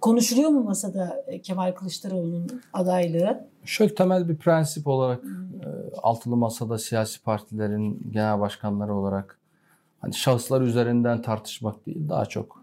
konuşuluyor 0.00 0.50
mu 0.50 0.62
masada 0.62 1.24
Kemal 1.42 1.72
Kılıçdaroğlu'nun 1.72 2.62
adaylığı? 2.72 3.48
Şöyle 3.64 3.94
temel 3.94 4.28
bir 4.28 4.36
prensip 4.36 4.86
olarak 4.86 5.24
e, 5.24 5.68
altılı 6.02 6.36
masada 6.36 6.78
siyasi 6.78 7.22
partilerin 7.22 8.10
genel 8.10 8.40
başkanları 8.40 8.94
olarak 8.94 9.38
hani 10.00 10.14
şahıslar 10.14 10.60
üzerinden 10.60 11.22
tartışmak 11.22 11.86
değil 11.86 12.08
daha 12.08 12.26
çok 12.26 12.60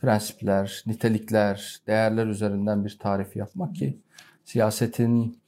prensipler, 0.00 0.82
nitelikler, 0.86 1.80
değerler 1.86 2.26
üzerinden 2.26 2.84
bir 2.84 2.98
tarif 2.98 3.36
yapmak 3.36 3.74
ki 3.74 3.98
siyasetin 4.44 5.38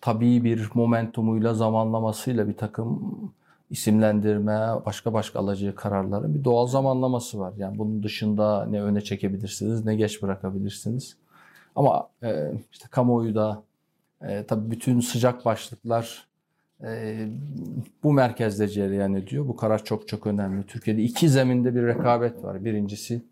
tabii 0.00 0.44
bir 0.44 0.68
momentumuyla, 0.74 1.54
zamanlamasıyla 1.54 2.48
bir 2.48 2.56
takım 2.56 3.12
isimlendirme, 3.72 4.60
başka 4.86 5.12
başka 5.12 5.38
alacağı 5.38 5.74
kararların 5.74 6.34
bir 6.34 6.44
doğal 6.44 6.66
zamanlaması 6.66 7.38
var. 7.38 7.52
Yani 7.56 7.78
bunun 7.78 8.02
dışında 8.02 8.66
ne 8.66 8.82
öne 8.82 9.00
çekebilirsiniz, 9.00 9.84
ne 9.84 9.96
geç 9.96 10.22
bırakabilirsiniz. 10.22 11.16
Ama 11.76 12.08
e, 12.22 12.52
işte 12.72 12.86
kamuoyu 12.90 13.34
da 13.34 13.62
e, 14.22 14.46
tabii 14.46 14.70
bütün 14.70 15.00
sıcak 15.00 15.44
başlıklar 15.44 16.26
e, 16.82 17.28
bu 18.02 18.12
merkezde 18.12 18.68
cereyan 18.68 19.14
ediyor. 19.14 19.48
Bu 19.48 19.56
karar 19.56 19.84
çok 19.84 20.08
çok 20.08 20.26
önemli. 20.26 20.66
Türkiye'de 20.66 21.02
iki 21.02 21.28
zeminde 21.28 21.74
bir 21.74 21.82
rekabet 21.86 22.44
var. 22.44 22.64
Birincisi 22.64 23.22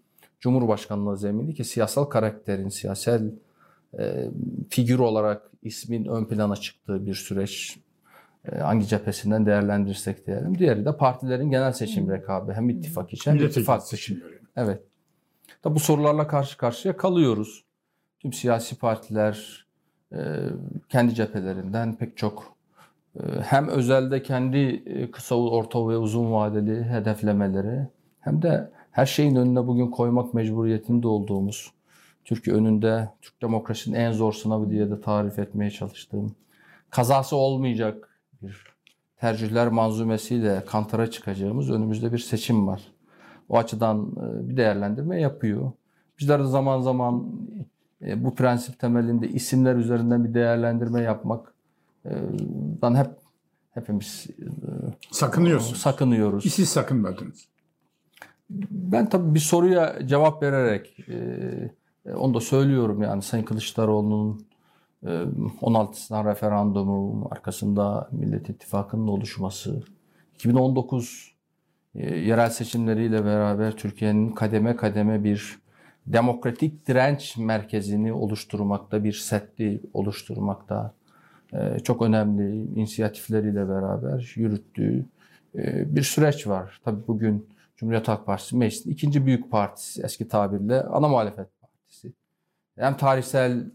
Cumhurbaşkanlığı 0.40 1.16
zemini 1.16 1.54
ki 1.54 1.64
siyasal 1.64 2.04
karakterin, 2.04 2.68
siyasal 2.68 3.22
e, 3.98 4.30
figür 4.68 4.98
olarak 4.98 5.50
ismin 5.62 6.04
ön 6.04 6.24
plana 6.24 6.56
çıktığı 6.56 7.06
bir 7.06 7.14
süreç. 7.14 7.78
E, 8.52 8.58
hangi 8.58 8.86
cephesinden 8.86 9.46
değerlendirirsek 9.46 10.26
diyelim. 10.26 10.58
Diğeri 10.58 10.84
de 10.84 10.96
partilerin 10.96 11.50
genel 11.50 11.72
seçim 11.72 12.10
rekabeti. 12.10 12.56
Hem 12.56 12.68
ittifak 12.68 13.12
için 13.12 13.30
hem 13.30 13.36
Milletvekili 13.36 13.60
ittifak 13.60 13.80
dışı. 13.80 13.88
seçimleri. 13.88 14.38
Evet. 14.56 14.82
Tabi 15.62 15.74
bu 15.74 15.80
sorularla 15.80 16.26
karşı 16.26 16.56
karşıya 16.56 16.96
kalıyoruz. 16.96 17.64
Tüm 18.20 18.32
siyasi 18.32 18.78
partiler 18.78 19.66
e, 20.12 20.18
kendi 20.88 21.14
cephelerinden 21.14 21.94
pek 21.94 22.16
çok 22.16 22.56
e, 23.16 23.22
hem 23.42 23.68
özelde 23.68 24.22
kendi 24.22 24.58
e, 24.86 25.10
kısa, 25.10 25.34
orta 25.34 25.88
ve 25.88 25.96
uzun 25.96 26.32
vadeli 26.32 26.84
hedeflemeleri 26.84 27.86
hem 28.20 28.42
de 28.42 28.70
her 28.90 29.06
şeyin 29.06 29.36
önüne 29.36 29.66
bugün 29.66 29.90
koymak 29.90 30.34
mecburiyetinde 30.34 31.08
olduğumuz 31.08 31.72
Türkiye 32.24 32.56
önünde 32.56 33.08
Türk 33.22 33.42
demokrasinin 33.42 33.96
en 33.96 34.12
zor 34.12 34.32
sınavı 34.32 34.70
diye 34.70 34.90
de 34.90 35.00
tarif 35.00 35.38
etmeye 35.38 35.70
çalıştığım 35.70 36.34
kazası 36.90 37.36
olmayacak 37.36 38.09
bir 38.42 38.64
tercihler 39.16 39.68
manzumesiyle 39.68 40.64
kantara 40.66 41.10
çıkacağımız 41.10 41.70
önümüzde 41.70 42.12
bir 42.12 42.18
seçim 42.18 42.66
var. 42.66 42.92
O 43.48 43.58
açıdan 43.58 44.12
e, 44.16 44.48
bir 44.48 44.56
değerlendirme 44.56 45.20
yapıyor. 45.20 45.72
Bizler 46.18 46.40
de 46.40 46.46
zaman 46.46 46.80
zaman 46.80 47.26
e, 48.02 48.24
bu 48.24 48.34
prensip 48.34 48.78
temelinde 48.78 49.28
isimler 49.28 49.74
üzerinden 49.74 50.24
bir 50.24 50.34
değerlendirme 50.34 51.02
yapmaktan 51.02 52.94
hep 52.94 53.10
hepimiz 53.70 54.26
sakınıyorsunuz. 55.10 55.80
Sakınıyoruz. 55.80 56.54
Siz 56.54 56.68
sakınmadınız. 56.68 57.48
Ben 58.70 59.08
tabii 59.08 59.34
bir 59.34 59.40
soruya 59.40 60.06
cevap 60.06 60.42
vererek 60.42 60.96
onu 62.14 62.34
da 62.34 62.40
söylüyorum 62.40 63.02
yani 63.02 63.22
Sayın 63.22 63.44
Kılıçdaroğlu'nun 63.44 64.46
16'sından 65.04 66.30
referandumu, 66.30 67.28
arkasında 67.30 68.08
Millet 68.12 68.48
İttifakı'nın 68.48 69.08
oluşması, 69.08 69.82
2019 70.34 71.34
yerel 71.94 72.50
seçimleriyle 72.50 73.24
beraber 73.24 73.76
Türkiye'nin 73.76 74.32
kademe 74.32 74.76
kademe 74.76 75.24
bir 75.24 75.58
demokratik 76.06 76.88
direnç 76.88 77.36
merkezini 77.36 78.12
oluşturmakta, 78.12 79.04
bir 79.04 79.12
setli 79.12 79.82
oluşturmakta 79.92 80.94
çok 81.84 82.02
önemli 82.02 82.64
inisiyatifleriyle 82.80 83.68
beraber 83.68 84.32
yürüttüğü 84.36 85.06
bir 85.54 86.02
süreç 86.02 86.46
var. 86.46 86.80
Tabii 86.84 87.06
bugün 87.08 87.48
Cumhuriyet 87.76 88.08
Halk 88.08 88.26
Partisi 88.26 88.56
meclisin 88.56 88.90
ikinci 88.90 89.26
büyük 89.26 89.50
partisi 89.50 90.02
eski 90.02 90.28
tabirle 90.28 90.82
ana 90.82 91.08
muhalefet 91.08 91.48
partisi. 91.60 92.12
Hem 92.78 92.96
tarihsel 92.96 93.70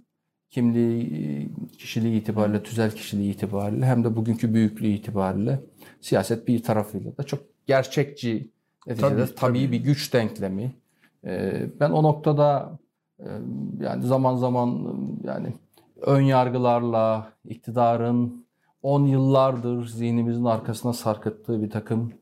kimliği, 0.50 1.50
kişiliği 1.78 2.22
itibariyle, 2.22 2.64
tüzel 2.64 2.92
kişiliği 2.92 3.34
itibariyle 3.34 3.86
hem 3.86 4.04
de 4.04 4.16
bugünkü 4.16 4.54
büyüklüğü 4.54 4.88
itibariyle 4.88 5.60
siyaset 6.02 6.48
bir 6.48 6.64
tarafıyla 6.64 7.18
da 7.18 7.24
çok 7.24 7.40
gerçekçi, 7.68 8.52
neticede 8.88 9.10
tabii, 9.10 9.26
tabii. 9.26 9.36
tabii 9.36 9.72
bir 9.72 9.80
güç 9.80 10.14
denklemi. 10.14 10.76
Ben 11.80 11.90
o 11.92 12.04
noktada 12.04 12.80
yani 13.80 14.04
zaman 14.04 14.36
zaman 14.36 14.88
yani 15.24 15.54
ön 16.02 16.22
yargılarla 16.22 17.34
iktidarın 17.46 18.46
10 18.82 19.06
yıllardır 19.06 19.88
zihnimizin 19.88 20.46
arkasına 20.46 20.94
sarkıttığı 20.94 21.64
bir 21.64 21.70
takım 21.70 22.14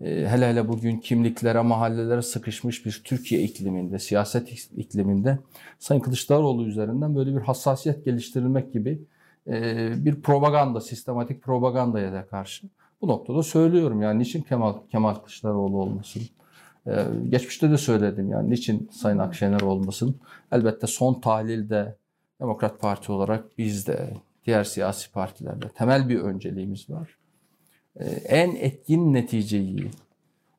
hele 0.00 0.48
hele 0.48 0.68
bugün 0.68 0.98
kimliklere, 0.98 1.60
mahallelere 1.60 2.22
sıkışmış 2.22 2.86
bir 2.86 3.02
Türkiye 3.04 3.42
ikliminde, 3.42 3.98
siyaset 3.98 4.70
ikliminde 4.76 5.38
Sayın 5.78 6.00
Kılıçdaroğlu 6.00 6.66
üzerinden 6.66 7.16
böyle 7.16 7.36
bir 7.36 7.40
hassasiyet 7.40 8.04
geliştirilmek 8.04 8.72
gibi 8.72 9.02
bir 10.04 10.22
propaganda, 10.22 10.80
sistematik 10.80 11.42
propagandaya 11.42 12.12
da 12.12 12.26
karşı 12.26 12.66
bu 13.02 13.08
noktada 13.08 13.42
söylüyorum 13.42 14.02
yani 14.02 14.18
niçin 14.18 14.42
Kemal, 14.42 14.74
Kemal 14.90 15.14
Kılıçdaroğlu 15.14 15.76
olmasın? 15.76 16.22
geçmişte 17.28 17.70
de 17.70 17.78
söyledim 17.78 18.30
yani 18.30 18.50
niçin 18.50 18.90
Sayın 18.92 19.18
Akşener 19.18 19.60
olmasın? 19.60 20.20
Elbette 20.52 20.86
son 20.86 21.20
tahlilde 21.20 21.96
Demokrat 22.40 22.80
Parti 22.80 23.12
olarak 23.12 23.58
biz 23.58 23.86
de 23.86 24.10
diğer 24.46 24.64
siyasi 24.64 25.12
partilerle 25.12 25.68
temel 25.68 26.08
bir 26.08 26.18
önceliğimiz 26.18 26.90
var. 26.90 27.17
Ee, 27.98 28.04
en 28.10 28.54
etkin 28.54 29.14
neticeyi 29.14 29.90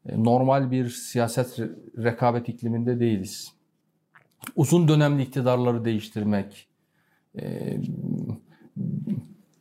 e, 0.06 0.24
normal 0.24 0.72
bir 0.72 0.90
siyaset 0.90 1.60
rekabet 1.98 2.50
ikliminde 2.50 3.00
değiliz. 3.00 3.54
Uzun 4.56 4.88
dönemli 4.88 5.24
iktidarları 5.24 5.86
değiştirmek 5.86 6.68
e, 7.42 7.78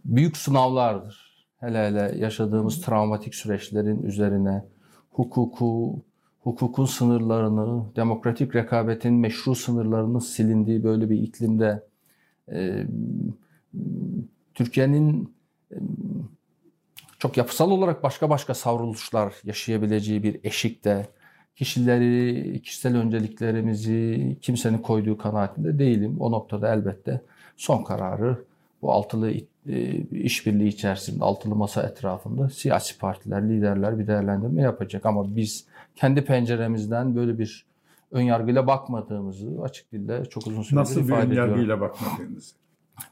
büyük 0.04 0.36
sınavlardır. 0.36 1.28
Hele 1.60 1.86
hele 1.86 2.18
yaşadığımız 2.18 2.80
travmatik 2.80 3.34
süreçlerin 3.34 4.02
üzerine 4.02 4.64
hukuku, 5.10 6.02
hukukun 6.40 6.86
sınırlarını, 6.86 7.96
demokratik 7.96 8.54
rekabetin 8.54 9.14
meşru 9.14 9.54
sınırlarının 9.54 10.18
silindiği 10.18 10.84
böyle 10.84 11.10
bir 11.10 11.18
iklimde 11.18 11.86
e, 12.52 12.86
Türkiye'nin 14.54 15.34
çok 17.18 17.36
yapısal 17.36 17.70
olarak 17.70 18.02
başka 18.02 18.30
başka 18.30 18.54
savruluşlar 18.54 19.34
yaşayabileceği 19.44 20.22
bir 20.22 20.40
eşikte 20.44 21.08
kişileri, 21.56 22.62
kişisel 22.62 22.96
önceliklerimizi 22.96 24.36
kimsenin 24.42 24.78
koyduğu 24.78 25.18
kanaatinde 25.18 25.78
değilim. 25.78 26.16
O 26.20 26.32
noktada 26.32 26.74
elbette 26.74 27.20
son 27.56 27.84
kararı 27.84 28.44
bu 28.82 28.92
altılı 28.92 29.30
e, 29.30 29.90
işbirliği 30.10 30.68
içerisinde, 30.68 31.24
altılı 31.24 31.54
masa 31.54 31.82
etrafında 31.82 32.48
siyasi 32.48 32.98
partiler, 32.98 33.48
liderler 33.48 33.98
bir 33.98 34.06
değerlendirme 34.06 34.62
yapacak. 34.62 35.06
Ama 35.06 35.36
biz 35.36 35.66
kendi 35.96 36.24
penceremizden 36.24 37.16
böyle 37.16 37.38
bir 37.38 37.66
ön 38.10 38.22
yargıyla 38.22 38.66
bakmadığımızı 38.66 39.48
açık 39.62 39.92
dille 39.92 40.24
çok 40.24 40.46
uzun 40.46 40.62
süredir 40.62 40.80
Nasıl 40.80 41.00
ifade 41.00 41.26
ediyorum. 41.26 41.30
Nasıl 41.30 41.36
bir 41.36 41.42
ön 41.42 41.50
yargıyla 41.50 41.80
bakmadığınızı? 41.80 42.54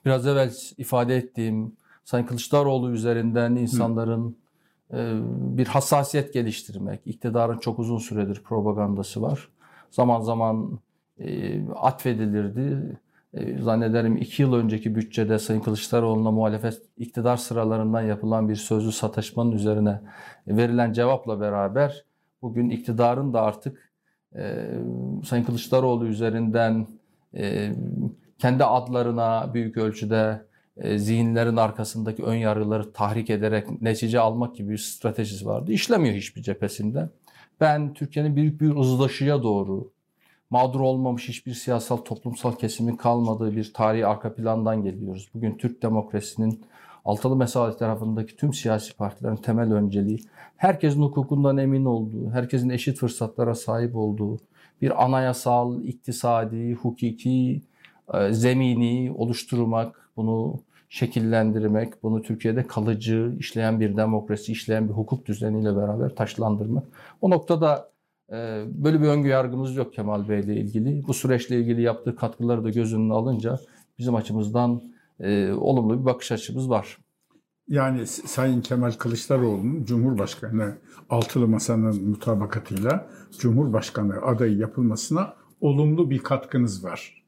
Biraz 0.05 0.27
evvel 0.27 0.53
ifade 0.79 1.17
ettiğim 1.17 1.73
Sayın 2.07 2.27
Kılıçdaroğlu 2.27 2.91
üzerinden 2.91 3.57
insanların 3.57 4.37
e, 4.93 5.19
bir 5.31 5.67
hassasiyet 5.67 6.35
geliştirmek, 6.35 7.01
iktidarın 7.05 7.59
çok 7.59 7.79
uzun 7.79 7.99
süredir 7.99 8.43
propagandası 8.43 9.23
var. 9.23 9.49
Zaman 9.91 10.21
zaman 10.21 10.79
e, 11.19 11.61
atfedilirdi. 11.69 12.99
E, 13.35 13.63
zannederim 13.63 14.17
iki 14.17 14.43
yıl 14.43 14.55
önceki 14.55 14.95
bütçede 14.95 15.39
Sayın 15.39 15.61
Kılıçdaroğlu'na 15.61 16.31
muhalefet 16.31 16.83
iktidar 16.97 17.37
sıralarından 17.37 18.03
yapılan 18.03 18.49
bir 18.49 18.57
sözlü 18.57 18.93
sataşmanın 18.93 19.53
üzerine 19.53 20.01
verilen 20.49 20.93
cevapla 20.93 21.41
beraber 21.41 22.05
bugün 22.43 22.71
iktidarın 22.71 23.33
da 23.33 23.43
artık 23.43 23.93
Sayın 25.25 25.45
Kılıçdaroğlu 25.47 26.07
üzerinden 26.07 26.87
kendi 28.39 28.65
adlarına 28.65 29.55
büyük 29.55 29.77
ölçüde 29.77 30.47
e, 30.53 30.56
zihinlerin 30.97 31.57
arkasındaki 31.57 32.23
ön 32.23 32.35
yargıları 32.35 32.93
tahrik 32.93 33.31
ederek 33.31 33.83
netice 33.83 34.21
almak 34.21 34.57
gibi 34.57 34.71
bir 34.73 34.79
stratejisi 34.79 35.47
vardı. 35.47 35.73
İşlemiyor 35.73 36.15
hiçbir 36.15 36.43
cephesinde. 36.43 37.09
Ben 37.61 37.95
Türkiye'nin 37.95 38.37
büyük 38.37 38.61
bir 38.61 38.71
uzlaşıya 38.71 39.43
doğru 39.43 39.91
mağdur 40.51 40.81
olmamış 40.81 41.29
hiçbir 41.29 41.55
siyasal 41.55 41.97
toplumsal 41.97 42.53
kesimin 42.53 42.97
kalmadığı 42.97 43.57
bir 43.57 43.73
tarihi 43.73 44.07
arka 44.07 44.35
plandan 44.35 44.83
geliyoruz. 44.83 45.29
Bugün 45.35 45.57
Türk 45.57 45.83
demokrasinin 45.83 46.65
altılı 47.05 47.37
mesafe 47.37 47.79
tarafındaki 47.79 48.37
tüm 48.37 48.53
siyasi 48.53 48.97
partilerin 48.97 49.37
temel 49.37 49.73
önceliği 49.73 50.19
herkesin 50.57 51.03
hukukundan 51.03 51.57
emin 51.57 51.85
olduğu, 51.85 52.31
herkesin 52.31 52.69
eşit 52.69 52.99
fırsatlara 52.99 53.55
sahip 53.55 53.97
olduğu 53.97 54.39
bir 54.83 55.05
anayasal, 55.05 55.83
iktisadi, 55.83 56.75
hukuki 56.75 57.63
e, 58.15 58.33
zemini 58.33 59.13
oluşturmak, 59.17 60.11
bunu 60.17 60.61
şekillendirmek, 60.89 62.03
bunu 62.03 62.23
Türkiye'de 62.23 62.67
kalıcı, 62.67 63.35
işleyen 63.39 63.81
bir 63.81 63.97
demokrasi, 63.97 64.53
işleyen 64.53 64.89
bir 64.89 64.95
hukuk 64.95 65.27
düzeniyle 65.27 65.77
beraber 65.77 66.15
taşlandırmak. 66.15 66.85
O 67.21 67.31
noktada 67.31 67.91
e, 68.33 68.65
böyle 68.69 69.03
bir 69.03 69.07
öngü 69.07 69.29
yargımız 69.29 69.77
yok 69.77 69.95
Kemal 69.95 70.29
Bey 70.29 70.41
ile 70.41 70.57
ilgili. 70.57 71.07
Bu 71.07 71.15
süreçle 71.15 71.61
ilgili 71.61 71.83
yaptığı 71.83 72.17
katkıları 72.17 72.65
da 72.65 72.71
göz 72.71 72.95
önüne 72.95 73.13
alınca 73.13 73.59
bizim 73.99 74.15
açımızdan 74.15 74.83
e, 75.21 75.53
olumlu 75.53 76.01
bir 76.01 76.05
bakış 76.05 76.33
açımız 76.33 76.71
var. 76.71 76.99
Yani 77.69 78.07
Sayın 78.07 78.61
Kemal 78.61 78.93
Kılıçdaroğlu'nun 78.93 79.85
Cumhurbaşkanı 79.85 80.75
altılı 81.11 81.49
masanın 81.49 82.09
mutabakatıyla 82.09 83.09
Cumhurbaşkanı 83.39 84.23
adayı 84.23 84.57
yapılmasına 84.57 85.35
olumlu 85.61 86.11
bir 86.11 86.19
katkınız 86.19 86.85
var. 86.85 87.26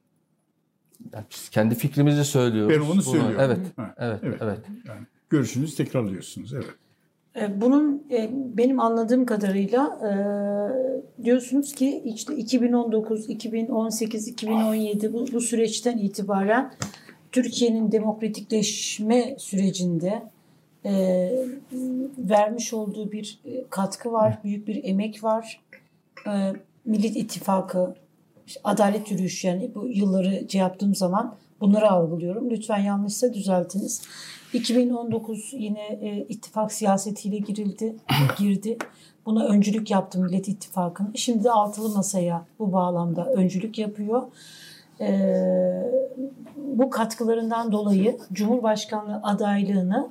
Yani 1.12 1.24
biz 1.30 1.48
kendi 1.48 1.74
fikrimizi 1.74 2.24
söylüyoruz. 2.24 2.76
Ben 2.76 2.80
onu 2.80 2.92
Bunu, 2.92 3.02
söylüyorum. 3.02 3.36
Evet, 3.40 3.58
ha, 3.76 3.94
evet, 3.98 4.20
evet. 4.22 4.38
evet. 4.42 4.58
Yani 4.88 5.00
görüşünüzü 5.30 5.76
tekrarlıyorsunuz, 5.76 6.54
evet. 6.54 6.66
E, 7.40 7.60
bunun 7.60 8.06
e, 8.10 8.30
benim 8.32 8.80
anladığım 8.80 9.26
kadarıyla 9.26 9.98
e, 10.08 10.10
diyorsunuz 11.24 11.74
ki 11.74 12.02
işte 12.04 12.36
2019, 12.36 13.30
2018, 13.30 14.28
2017 14.28 15.12
bu, 15.12 15.26
bu 15.32 15.40
süreçten 15.40 15.98
itibaren 15.98 16.74
Türkiye'nin 17.32 17.92
demokratikleşme 17.92 19.36
sürecinde 19.38 20.22
vermiş 22.18 22.72
olduğu 22.74 23.12
bir 23.12 23.40
katkı 23.70 24.12
var, 24.12 24.38
büyük 24.44 24.68
bir 24.68 24.84
emek 24.84 25.24
var. 25.24 25.60
Millet 26.84 27.16
İttifakı 27.16 27.94
işte 28.48 28.60
adalet 28.64 29.10
yürüyüşü 29.10 29.48
yani 29.48 29.70
bu 29.74 29.88
yılları 29.88 30.50
şey 30.50 30.60
yaptığım 30.60 30.94
zaman 30.94 31.34
bunları 31.60 31.90
algılıyorum. 31.90 32.50
Lütfen 32.50 32.78
yanlışsa 32.78 33.34
düzeltiniz. 33.34 34.02
2019 34.52 35.50
yine 35.52 35.80
e, 35.80 36.26
ittifak 36.28 36.72
siyasetiyle 36.72 37.38
girildi, 37.38 37.96
girdi. 38.38 38.78
Buna 39.26 39.46
öncülük 39.46 39.90
yaptı 39.90 40.18
Millet 40.18 40.48
İttifakı'nın. 40.48 41.12
Şimdi 41.14 41.44
de 41.44 41.50
altılı 41.50 41.96
masaya 41.96 42.46
bu 42.58 42.72
bağlamda 42.72 43.24
öncülük 43.32 43.78
yapıyor. 43.78 44.22
e, 45.00 45.10
bu 46.56 46.90
katkılarından 46.90 47.72
dolayı 47.72 48.18
Cumhurbaşkanlığı 48.32 49.20
adaylığını 49.22 50.08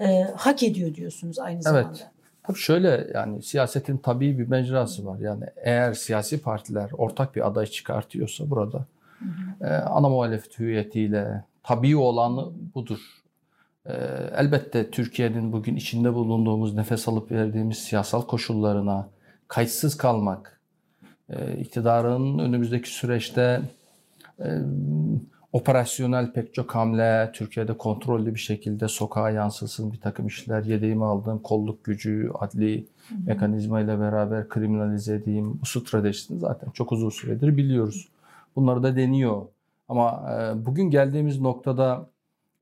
e, 0.00 0.22
hak 0.36 0.62
ediyor 0.62 0.94
diyorsunuz 0.94 1.38
aynı 1.38 1.62
zamanda. 1.62 1.88
Evet. 1.88 2.17
Tabii 2.48 2.58
şöyle 2.58 3.10
yani 3.14 3.42
siyasetin 3.42 3.96
tabii 3.96 4.38
bir 4.38 4.48
mecrası 4.48 5.06
var. 5.06 5.18
Yani 5.18 5.44
eğer 5.56 5.94
siyasi 5.94 6.42
partiler 6.42 6.90
ortak 6.98 7.36
bir 7.36 7.46
aday 7.46 7.66
çıkartıyorsa 7.66 8.50
burada 8.50 8.78
hı 9.18 9.24
hı. 9.24 9.66
E, 9.66 9.74
ana 9.74 10.08
muhalefet 10.08 10.58
hüviyetiyle 10.58 11.44
tabii 11.62 11.96
olanı 11.96 12.46
budur. 12.74 12.98
E, 13.86 13.92
elbette 14.36 14.90
Türkiye'nin 14.90 15.52
bugün 15.52 15.76
içinde 15.76 16.14
bulunduğumuz 16.14 16.74
nefes 16.74 17.08
alıp 17.08 17.32
verdiğimiz 17.32 17.78
siyasal 17.78 18.22
koşullarına 18.22 19.08
kayıtsız 19.48 19.96
kalmak, 19.96 20.60
e, 21.30 21.56
iktidarın 21.56 22.38
önümüzdeki 22.38 22.90
süreçte 22.90 23.60
e, 24.40 24.48
operasyonel 25.52 26.32
pek 26.32 26.54
çok 26.54 26.74
hamle 26.74 27.30
Türkiye'de 27.32 27.76
kontrollü 27.76 28.34
bir 28.34 28.40
şekilde 28.40 28.88
sokağa 28.88 29.30
yansısın 29.30 29.92
bir 29.92 30.00
takım 30.00 30.26
işler 30.26 30.64
yedeğimi 30.64 31.04
aldığım 31.04 31.38
kolluk 31.38 31.84
gücü, 31.84 32.30
adli 32.38 32.86
mekanizma 33.26 33.80
ile 33.80 34.00
beraber 34.00 34.48
kriminalize 34.48 35.14
edeyim 35.14 35.60
bu 35.60 35.66
stratejisini 35.66 36.38
zaten 36.38 36.70
çok 36.70 36.92
uzun 36.92 37.10
süredir 37.10 37.56
biliyoruz. 37.56 38.08
Bunları 38.56 38.82
da 38.82 38.96
deniyor. 38.96 39.42
Ama 39.88 40.32
e, 40.32 40.66
bugün 40.66 40.90
geldiğimiz 40.90 41.40
noktada 41.40 42.06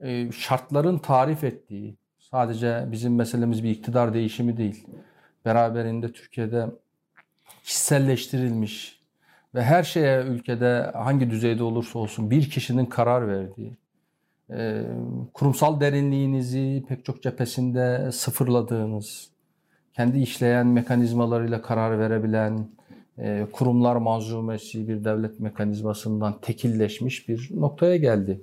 e, 0.00 0.32
şartların 0.32 0.98
tarif 0.98 1.44
ettiği 1.44 1.96
sadece 2.18 2.88
bizim 2.92 3.14
meselemiz 3.14 3.64
bir 3.64 3.70
iktidar 3.70 4.14
değişimi 4.14 4.56
değil. 4.56 4.86
Beraberinde 5.44 6.12
Türkiye'de 6.12 6.66
kişiselleştirilmiş, 7.62 8.95
ve 9.56 9.62
her 9.62 9.82
şeye 9.82 10.22
ülkede 10.22 10.90
hangi 10.94 11.30
düzeyde 11.30 11.62
olursa 11.62 11.98
olsun 11.98 12.30
bir 12.30 12.50
kişinin 12.50 12.86
karar 12.86 13.28
verdiği, 13.28 13.76
e, 14.50 14.82
kurumsal 15.34 15.80
derinliğinizi 15.80 16.84
pek 16.88 17.04
çok 17.04 17.22
cephesinde 17.22 18.12
sıfırladığınız, 18.12 19.30
kendi 19.92 20.18
işleyen 20.18 20.66
mekanizmalarıyla 20.66 21.62
karar 21.62 21.98
verebilen, 21.98 22.68
e, 23.18 23.46
kurumlar 23.52 23.96
manzumesi 23.96 24.88
bir 24.88 25.04
devlet 25.04 25.40
mekanizmasından 25.40 26.40
tekilleşmiş 26.42 27.28
bir 27.28 27.50
noktaya 27.54 27.96
geldi. 27.96 28.40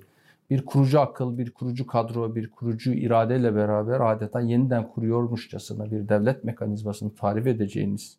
Bir 0.50 0.66
kurucu 0.66 1.00
akıl, 1.00 1.38
bir 1.38 1.52
kurucu 1.52 1.88
kadro, 1.88 2.36
bir 2.36 2.52
kurucu 2.52 2.94
iradeyle 2.94 3.56
beraber 3.56 4.00
adeta 4.00 4.42
yeniden 4.42 4.88
kuruyormuşçasına 4.88 5.92
bir 5.92 6.10
devlet 6.10 6.44
mekanizmasını 6.44 7.16
tarif 7.16 7.48
edeceğiniz 7.48 8.18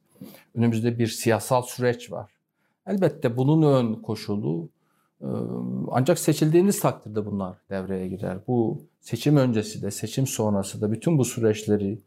önümüzde 0.54 0.98
bir 0.98 1.06
siyasal 1.06 1.62
süreç 1.62 2.12
var. 2.12 2.33
Elbette 2.86 3.36
bunun 3.36 3.62
ön 3.62 3.94
koşulu 3.94 4.68
ancak 5.90 6.18
seçildiğiniz 6.18 6.80
takdirde 6.80 7.26
bunlar 7.26 7.56
devreye 7.70 8.08
girer. 8.08 8.38
Bu 8.48 8.82
seçim 9.00 9.36
öncesi 9.36 9.82
de 9.82 9.90
seçim 9.90 10.26
sonrası 10.26 10.80
da 10.80 10.92
bütün 10.92 11.18
bu 11.18 11.24
süreçleri 11.24 11.98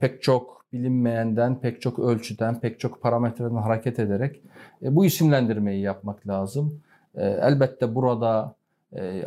pek 0.00 0.22
çok 0.22 0.64
bilinmeyenden, 0.72 1.60
pek 1.60 1.82
çok 1.82 1.98
ölçüden, 1.98 2.60
pek 2.60 2.80
çok 2.80 3.02
parametreden 3.02 3.54
hareket 3.54 3.98
ederek 3.98 4.42
bu 4.82 5.04
isimlendirmeyi 5.04 5.82
yapmak 5.82 6.28
lazım. 6.28 6.80
Elbette 7.16 7.94
burada 7.94 8.54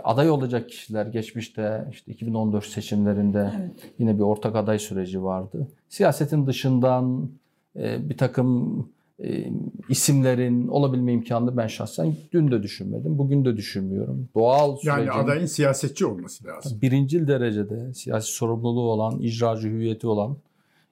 aday 0.04 0.30
olacak 0.30 0.70
kişiler 0.70 1.06
geçmişte 1.06 1.88
işte 1.92 2.12
2014 2.12 2.66
seçimlerinde 2.66 3.52
evet. 3.60 3.92
yine 4.00 4.16
bir 4.16 4.24
ortak 4.24 4.56
aday 4.56 4.80
süreci 4.80 5.24
vardı. 5.24 5.68
Siyasetin 5.90 6.48
dışından 6.48 7.30
bir 7.76 8.18
takım 8.18 8.90
e, 9.24 9.52
isimlerin 9.90 10.68
olabilme 10.68 11.14
imkanını 11.14 11.58
ben 11.58 11.68
şahsen 11.68 12.16
dün 12.32 12.52
de 12.52 12.64
düşünmedim. 12.64 13.18
Bugün 13.18 13.46
de 13.46 13.58
düşünmüyorum. 13.58 14.30
Doğal 14.36 14.78
sürecin... 14.78 14.98
Yani 14.98 15.12
adayın 15.12 15.46
siyasetçi 15.46 16.06
olması 16.06 16.48
lazım. 16.48 16.82
Birincil 16.82 17.28
derecede 17.28 17.94
siyasi 17.94 18.32
sorumluluğu 18.32 18.90
olan, 18.90 19.20
icracı 19.20 19.68
hüviyeti 19.68 20.08
olan, 20.08 20.38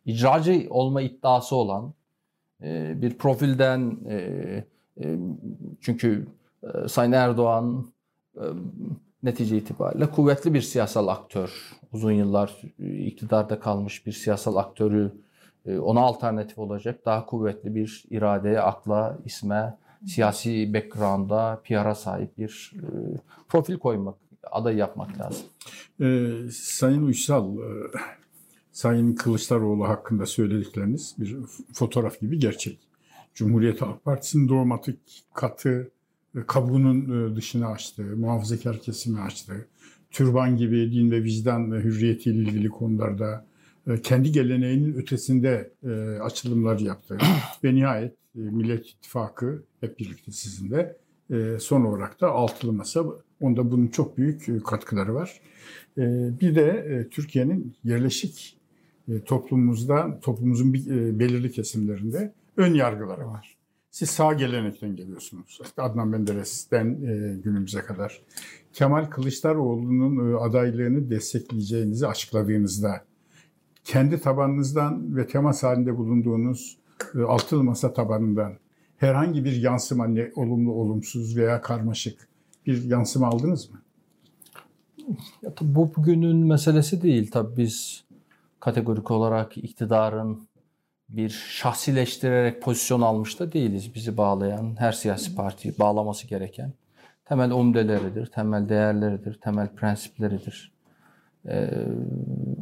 icracı 0.06 0.68
olma 0.70 1.02
iddiası 1.02 1.56
olan 1.56 1.94
e, 2.64 3.02
bir 3.02 3.18
profilden 3.18 3.98
e, 4.10 4.16
e, 5.02 5.18
çünkü 5.82 6.28
e, 6.64 6.88
Sayın 6.88 7.12
Erdoğan 7.12 7.86
e, 8.36 8.44
netice 9.24 9.58
itibariyle 9.58 10.10
kuvvetli 10.10 10.54
bir 10.54 10.62
siyasal 10.62 11.08
aktör. 11.08 11.78
Uzun 11.94 12.12
yıllar 12.12 12.62
iktidarda 12.80 13.60
kalmış 13.60 14.06
bir 14.06 14.12
siyasal 14.12 14.56
aktörü 14.56 15.12
ona 15.68 16.00
alternatif 16.00 16.58
olacak 16.58 17.06
daha 17.06 17.26
kuvvetli 17.26 17.76
bir 17.76 18.04
iradeye, 18.10 18.60
akla, 18.60 19.18
isme, 19.26 19.78
siyasi 20.06 20.74
background'a, 20.74 21.62
PR'a 21.64 21.96
sahip 21.96 22.38
bir 22.38 22.74
e, 22.76 22.88
profil 23.50 23.78
koymak, 23.78 24.16
aday 24.52 24.76
yapmak 24.76 25.20
lazım. 25.20 25.46
Ee, 26.02 26.34
Sayın 26.52 27.04
Uysal, 27.04 27.58
e, 27.58 27.68
Sayın 28.72 29.16
Kılıçdaroğlu 29.16 29.88
hakkında 29.88 30.26
söyledikleriniz 30.26 31.16
bir 31.20 31.38
fotoğraf 31.74 32.20
gibi 32.20 32.40
gerçek. 32.40 32.80
Cumhuriyet 33.34 33.82
Halk 33.82 34.06
Partisi'nin 34.06 34.50
dogmatik 34.50 35.00
katı 35.34 35.92
e, 36.36 36.40
kabuğunun 36.48 37.36
dışını 37.36 37.68
açtı, 37.68 38.04
muhafazakar 38.04 38.80
kesimi 38.80 39.20
açtı. 39.20 39.68
Türban 40.12 40.58
gibi 40.58 40.92
din 40.92 41.12
ve 41.12 41.24
vicdan 41.24 41.72
hürriyetiyle 41.72 42.38
ilgili 42.38 42.70
konularda 42.70 43.46
kendi 43.96 44.32
geleneğinin 44.32 44.94
ötesinde 44.94 45.72
e, 45.84 45.90
açılımlar 46.20 46.80
yaptı. 46.80 47.18
Ve 47.64 47.76
nihayet 47.76 48.14
e, 48.14 48.40
Millet 48.40 48.88
İttifakı 48.88 49.64
hep 49.82 50.00
birlikte 50.00 50.32
sizinle 50.32 50.98
son 51.60 51.86
olarak 51.86 52.22
da 52.22 52.32
altılı 52.32 52.74
masa 52.74 53.06
onda 53.42 53.72
bunun 53.72 53.88
çok 53.88 54.18
büyük 54.18 54.66
katkıları 54.66 55.16
var. 55.16 55.42
Bir 56.42 56.56
de 56.56 57.08
Türkiye'nin 57.12 57.76
yerleşik 57.84 58.58
toplumumuzda, 59.26 60.20
toplumumuzun 60.22 60.74
belirli 61.20 61.52
kesimlerinde 61.52 62.34
ön 62.58 62.74
yargıları 62.74 63.28
var. 63.28 63.58
Siz 63.92 64.10
sağ 64.10 64.34
gelenekten 64.34 64.96
geliyorsunuz. 64.96 65.60
Adnan 65.78 66.08
Menderes'ten 66.08 67.02
günümüze 67.44 67.80
kadar. 67.80 68.22
Kemal 68.74 69.06
Kılıçdaroğlu'nun 69.06 70.34
adaylığını 70.34 71.10
destekleyeceğinizi 71.10 72.08
açıkladığınızda 72.08 73.07
kendi 73.88 74.22
tabanınızdan 74.22 75.18
ve 75.18 75.28
temas 75.28 75.64
halinde 75.64 75.98
bulunduğunuz 75.98 76.78
e, 77.16 77.22
altılı 77.22 77.64
masa 77.64 77.94
tabanından 77.94 78.54
herhangi 78.98 79.46
bir 79.46 79.62
yansıma 79.62 80.08
ne 80.08 80.32
olumlu 80.36 80.72
olumsuz 80.72 81.38
veya 81.38 81.62
karmaşık 81.62 82.28
bir 82.66 82.84
yansıma 82.84 83.28
aldınız 83.28 83.72
mı? 83.72 83.82
Ya, 85.42 85.54
bu 85.62 85.96
bugünün 85.96 86.48
meselesi 86.48 87.02
değil. 87.02 87.32
Tabii 87.32 87.58
biz 87.58 88.04
kategorik 88.60 89.12
olarak 89.12 89.58
iktidarın 89.58 90.48
bir 91.10 91.30
şahsileştirerek 91.30 92.62
pozisyon 92.62 93.02
almış 93.02 93.40
da 93.40 93.52
değiliz. 93.52 93.96
Bizi 93.96 94.18
bağlayan 94.18 94.76
her 94.80 94.92
siyasi 94.92 95.36
parti 95.36 95.80
bağlaması 95.80 96.28
gereken 96.28 96.74
temel 97.26 97.52
umdeleridir, 97.52 98.26
temel 98.26 98.70
değerleridir, 98.70 99.40
temel 99.42 99.68
prensipleridir. 99.76 100.78
Ee, 101.46 101.70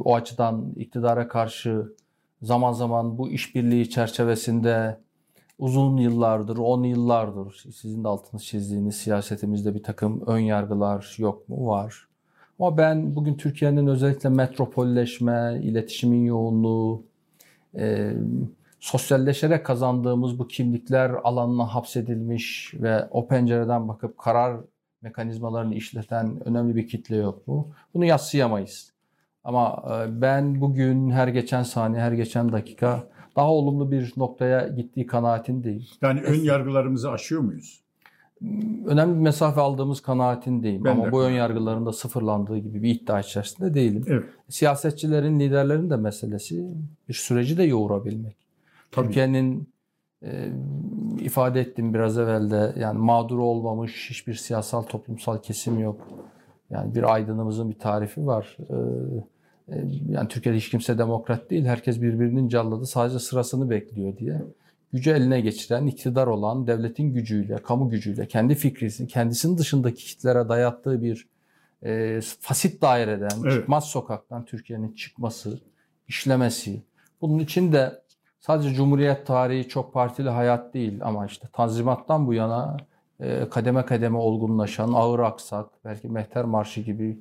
o 0.05 0.15
açıdan 0.15 0.73
iktidara 0.75 1.27
karşı 1.27 1.93
zaman 2.41 2.71
zaman 2.71 3.17
bu 3.17 3.29
işbirliği 3.29 3.89
çerçevesinde 3.89 4.97
uzun 5.59 5.97
yıllardır, 5.97 6.57
on 6.57 6.83
yıllardır 6.83 7.63
sizin 7.75 8.03
de 8.03 8.07
altını 8.07 8.41
çizdiğiniz 8.41 8.95
siyasetimizde 8.95 9.75
bir 9.75 9.83
takım 9.83 10.23
ön 10.27 10.39
yargılar 10.39 11.15
yok 11.17 11.49
mu? 11.49 11.67
Var. 11.67 12.07
Ama 12.59 12.77
ben 12.77 13.15
bugün 13.15 13.35
Türkiye'nin 13.35 13.87
özellikle 13.87 14.29
metropolleşme, 14.29 15.59
iletişimin 15.63 16.25
yoğunluğu, 16.25 17.03
e, 17.75 18.13
sosyalleşerek 18.79 19.65
kazandığımız 19.65 20.39
bu 20.39 20.47
kimlikler 20.47 21.09
alanına 21.09 21.75
hapsedilmiş 21.75 22.73
ve 22.73 23.07
o 23.11 23.27
pencereden 23.27 23.87
bakıp 23.87 24.17
karar 24.17 24.57
mekanizmalarını 25.01 25.75
işleten 25.75 26.47
önemli 26.47 26.75
bir 26.75 26.87
kitle 26.87 27.15
yok 27.15 27.47
mu? 27.47 27.67
Bunu 27.93 28.05
yatsıyamayız. 28.05 28.94
Ama 29.45 29.83
e, 29.89 30.21
ben 30.21 30.61
bugün 30.61 31.09
her 31.09 31.27
geçen 31.27 31.63
saniye, 31.63 32.01
her 32.01 32.11
geçen 32.11 32.51
dakika 32.51 33.03
daha 33.35 33.51
olumlu 33.51 33.91
bir 33.91 34.13
noktaya 34.17 34.67
gittiği 34.67 35.05
kanaatindeyim. 35.05 35.83
Yani 36.01 36.21
ön 36.21 36.39
yargılarımızı 36.39 37.11
aşıyor 37.11 37.41
muyuz? 37.41 37.81
Önemli 38.85 39.15
bir 39.15 39.21
mesafe 39.21 39.61
aldığımız 39.61 40.01
kanaatindeyim. 40.01 40.83
Ben 40.83 40.91
Ama 40.91 41.05
de. 41.05 41.11
bu 41.11 41.23
ön 41.23 41.31
yargıların 41.31 41.85
da 41.85 41.93
sıfırlandığı 41.93 42.57
gibi 42.57 42.83
bir 42.83 42.89
iddia 42.95 43.19
içerisinde 43.19 43.73
değilim. 43.73 44.05
Evet. 44.07 44.23
Siyasetçilerin, 44.49 45.39
liderlerin 45.39 45.89
de 45.89 45.95
meselesi 45.95 46.75
bir 47.09 47.13
süreci 47.13 47.57
de 47.57 47.63
yoğurabilmek. 47.63 48.35
Türkiye'nin 48.91 49.69
e, 50.23 50.49
ifade 51.19 51.61
ettim 51.61 51.93
biraz 51.93 52.17
evvel 52.17 52.51
de 52.51 52.73
yani 52.79 52.99
mağdur 52.99 53.37
olmamış 53.37 54.09
hiçbir 54.09 54.33
siyasal 54.33 54.81
toplumsal 54.81 55.37
kesim 55.37 55.79
yok. 55.79 56.07
Yani 56.69 56.95
bir 56.95 57.13
aydınımızın 57.13 57.69
bir 57.69 57.79
tarifi 57.79 58.27
var. 58.27 58.57
E, 58.69 58.73
e, 58.73 59.34
yani 60.09 60.27
Türkiye'de 60.27 60.57
hiç 60.57 60.69
kimse 60.69 60.97
demokrat 60.97 61.49
değil. 61.49 61.65
Herkes 61.65 62.01
birbirinin 62.01 62.49
calladı. 62.49 62.85
Sadece 62.85 63.19
sırasını 63.19 63.69
bekliyor 63.69 64.17
diye. 64.17 64.41
gücü 64.93 65.11
eline 65.11 65.41
geçiren, 65.41 65.87
iktidar 65.87 66.27
olan, 66.27 66.67
devletin 66.67 67.13
gücüyle, 67.13 67.55
kamu 67.55 67.89
gücüyle, 67.89 68.27
kendi 68.27 68.55
fikrisini, 68.55 69.07
kendisinin 69.07 69.57
dışındaki 69.57 70.05
kitlere 70.05 70.49
dayattığı 70.49 71.01
bir 71.01 71.27
e, 71.83 72.19
fasit 72.39 72.81
daireden, 72.81 73.29
evet. 73.43 73.51
çıkmaz 73.51 73.85
sokaktan 73.85 74.45
Türkiye'nin 74.45 74.93
çıkması, 74.93 75.59
işlemesi. 76.07 76.81
Bunun 77.21 77.39
için 77.39 77.73
de 77.73 78.01
sadece 78.39 78.73
Cumhuriyet 78.73 79.27
tarihi 79.27 79.67
çok 79.67 79.93
partili 79.93 80.29
hayat 80.29 80.73
değil 80.73 80.99
ama 81.01 81.25
işte 81.25 81.47
Tanzimat'tan 81.53 82.27
bu 82.27 82.33
yana 82.33 82.77
e, 83.19 83.49
kademe 83.49 83.85
kademe 83.85 84.17
olgunlaşan, 84.17 84.93
ağır 84.93 85.19
aksak, 85.19 85.65
belki 85.85 86.07
Mehter 86.07 86.45
Marşı 86.45 86.81
gibi 86.81 87.19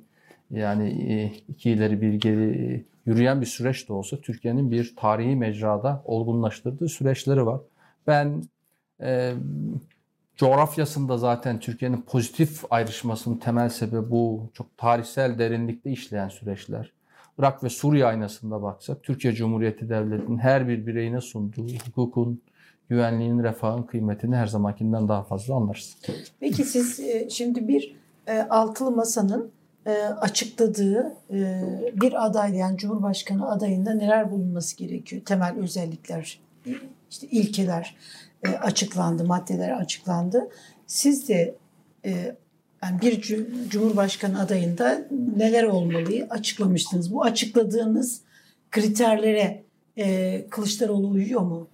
yani 0.51 1.13
e, 1.13 1.33
iki 1.47 1.71
ileri 1.71 2.01
bir 2.01 2.13
geri 2.13 2.73
e, 2.73 2.83
yürüyen 3.05 3.41
bir 3.41 3.45
süreç 3.45 3.89
de 3.89 3.93
olsa 3.93 4.17
Türkiye'nin 4.17 4.71
bir 4.71 4.95
tarihi 4.95 5.35
mecrada 5.35 6.01
olgunlaştırdığı 6.05 6.89
süreçleri 6.89 7.45
var. 7.45 7.61
Ben 8.07 8.43
e, 9.01 9.33
coğrafyasında 10.35 11.17
zaten 11.17 11.59
Türkiye'nin 11.59 12.01
pozitif 12.01 12.63
ayrışmasının 12.69 13.37
temel 13.37 13.69
sebebi 13.69 14.11
bu 14.11 14.49
çok 14.53 14.77
tarihsel 14.77 15.39
derinlikte 15.39 15.91
işleyen 15.91 16.29
süreçler. 16.29 16.91
Irak 17.39 17.63
ve 17.63 17.69
Suriye 17.69 18.05
aynasında 18.05 18.61
baksak 18.61 19.03
Türkiye 19.03 19.33
Cumhuriyeti 19.33 19.89
Devleti'nin 19.89 20.37
her 20.37 20.67
bir 20.67 20.87
bireyine 20.87 21.21
sunduğu 21.21 21.67
hukukun, 21.87 22.41
güvenliğin, 22.89 23.43
refahın 23.43 23.83
kıymetini 23.83 24.35
her 24.35 24.47
zamankinden 24.47 25.07
daha 25.07 25.23
fazla 25.23 25.55
anlarız. 25.55 25.97
Peki 26.39 26.63
siz 26.63 26.99
e, 26.99 27.29
şimdi 27.29 27.67
bir 27.67 27.95
altılı 28.49 28.91
masanın 28.91 29.51
açıkladığı 30.21 31.13
bir 32.01 32.25
aday 32.25 32.55
yani 32.55 32.77
Cumhurbaşkanı 32.77 33.51
adayında 33.51 33.93
neler 33.93 34.31
bulunması 34.31 34.77
gerekiyor? 34.77 35.21
Temel 35.25 35.55
özellikler, 35.57 36.39
işte 37.11 37.27
ilkeler 37.27 37.95
açıklandı, 38.61 39.23
maddeler 39.25 39.71
açıklandı. 39.71 40.49
Siz 40.87 41.29
de 41.29 41.55
yani 42.83 43.01
bir 43.01 43.21
Cumhurbaşkanı 43.69 44.39
adayında 44.39 45.01
neler 45.37 45.63
olmalı 45.63 46.27
açıklamıştınız. 46.29 47.13
Bu 47.13 47.23
açıkladığınız 47.23 48.21
kriterlere 48.71 49.63
Kılıçdaroğlu 50.49 51.09
uyuyor 51.09 51.41
mu? 51.41 51.67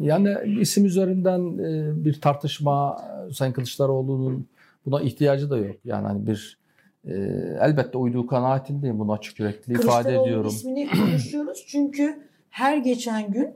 Yani 0.00 0.60
isim 0.60 0.84
üzerinden 0.84 1.58
bir 2.04 2.20
tartışma 2.20 3.04
Sayın 3.32 3.52
Kılıçdaroğlu'nun 3.52 4.46
buna 4.86 5.00
ihtiyacı 5.00 5.50
da 5.50 5.56
yok. 5.56 5.76
Yani 5.84 6.06
hani 6.06 6.26
bir 6.26 6.59
e, 7.04 7.12
elbette 7.60 7.98
uyduğu 7.98 8.26
kanaatindeyim. 8.26 8.98
Bunu 8.98 9.12
açık 9.12 9.40
yürekli 9.40 9.72
ifade 9.72 10.22
ediyorum. 10.22 10.50
ismini 10.50 10.88
konuşuyoruz 11.00 11.64
çünkü 11.66 12.28
her 12.50 12.76
geçen 12.76 13.32
gün 13.32 13.54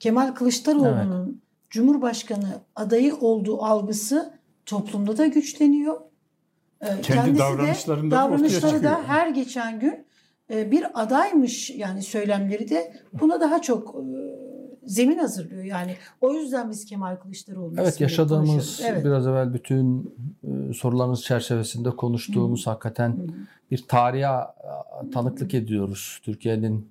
Kemal 0.00 0.34
Kılıçdaroğlu'nun 0.34 1.26
evet. 1.26 1.34
Cumhurbaşkanı 1.70 2.60
adayı 2.76 3.16
olduğu 3.16 3.62
algısı 3.62 4.34
toplumda 4.66 5.18
da 5.18 5.26
güçleniyor. 5.26 6.00
Kendi 6.80 7.02
Kendisi 7.02 7.38
davranışlarında 7.38 8.16
de, 8.16 8.18
davranışları 8.18 8.84
da 8.84 9.02
her 9.06 9.28
geçen 9.28 9.80
gün 9.80 10.06
bir 10.50 11.02
adaymış 11.02 11.70
yani 11.70 12.02
söylemleri 12.02 12.70
de 12.70 12.92
buna 13.12 13.40
daha 13.40 13.62
çok 13.62 13.94
zemin 14.86 15.18
hazırlıyor. 15.18 15.64
Yani 15.64 15.96
o 16.20 16.32
yüzden 16.32 16.70
biz 16.70 16.84
Kemal 16.84 17.16
Kılıçdaroğlu'nu 17.16 17.80
Evet 17.80 18.00
yaşadığımız 18.00 18.80
evet. 18.84 19.04
biraz 19.04 19.26
evvel 19.26 19.54
bütün 19.54 20.14
e, 20.44 20.72
sorularınız 20.72 21.22
çerçevesinde 21.22 21.90
konuştuğumuz 21.90 22.66
Hı. 22.66 22.70
hakikaten 22.70 23.10
Hı. 23.10 23.26
bir 23.70 23.84
tarihe 23.88 24.28
tanıklık 25.12 25.54
ediyoruz. 25.54 26.20
Türkiye'nin 26.22 26.88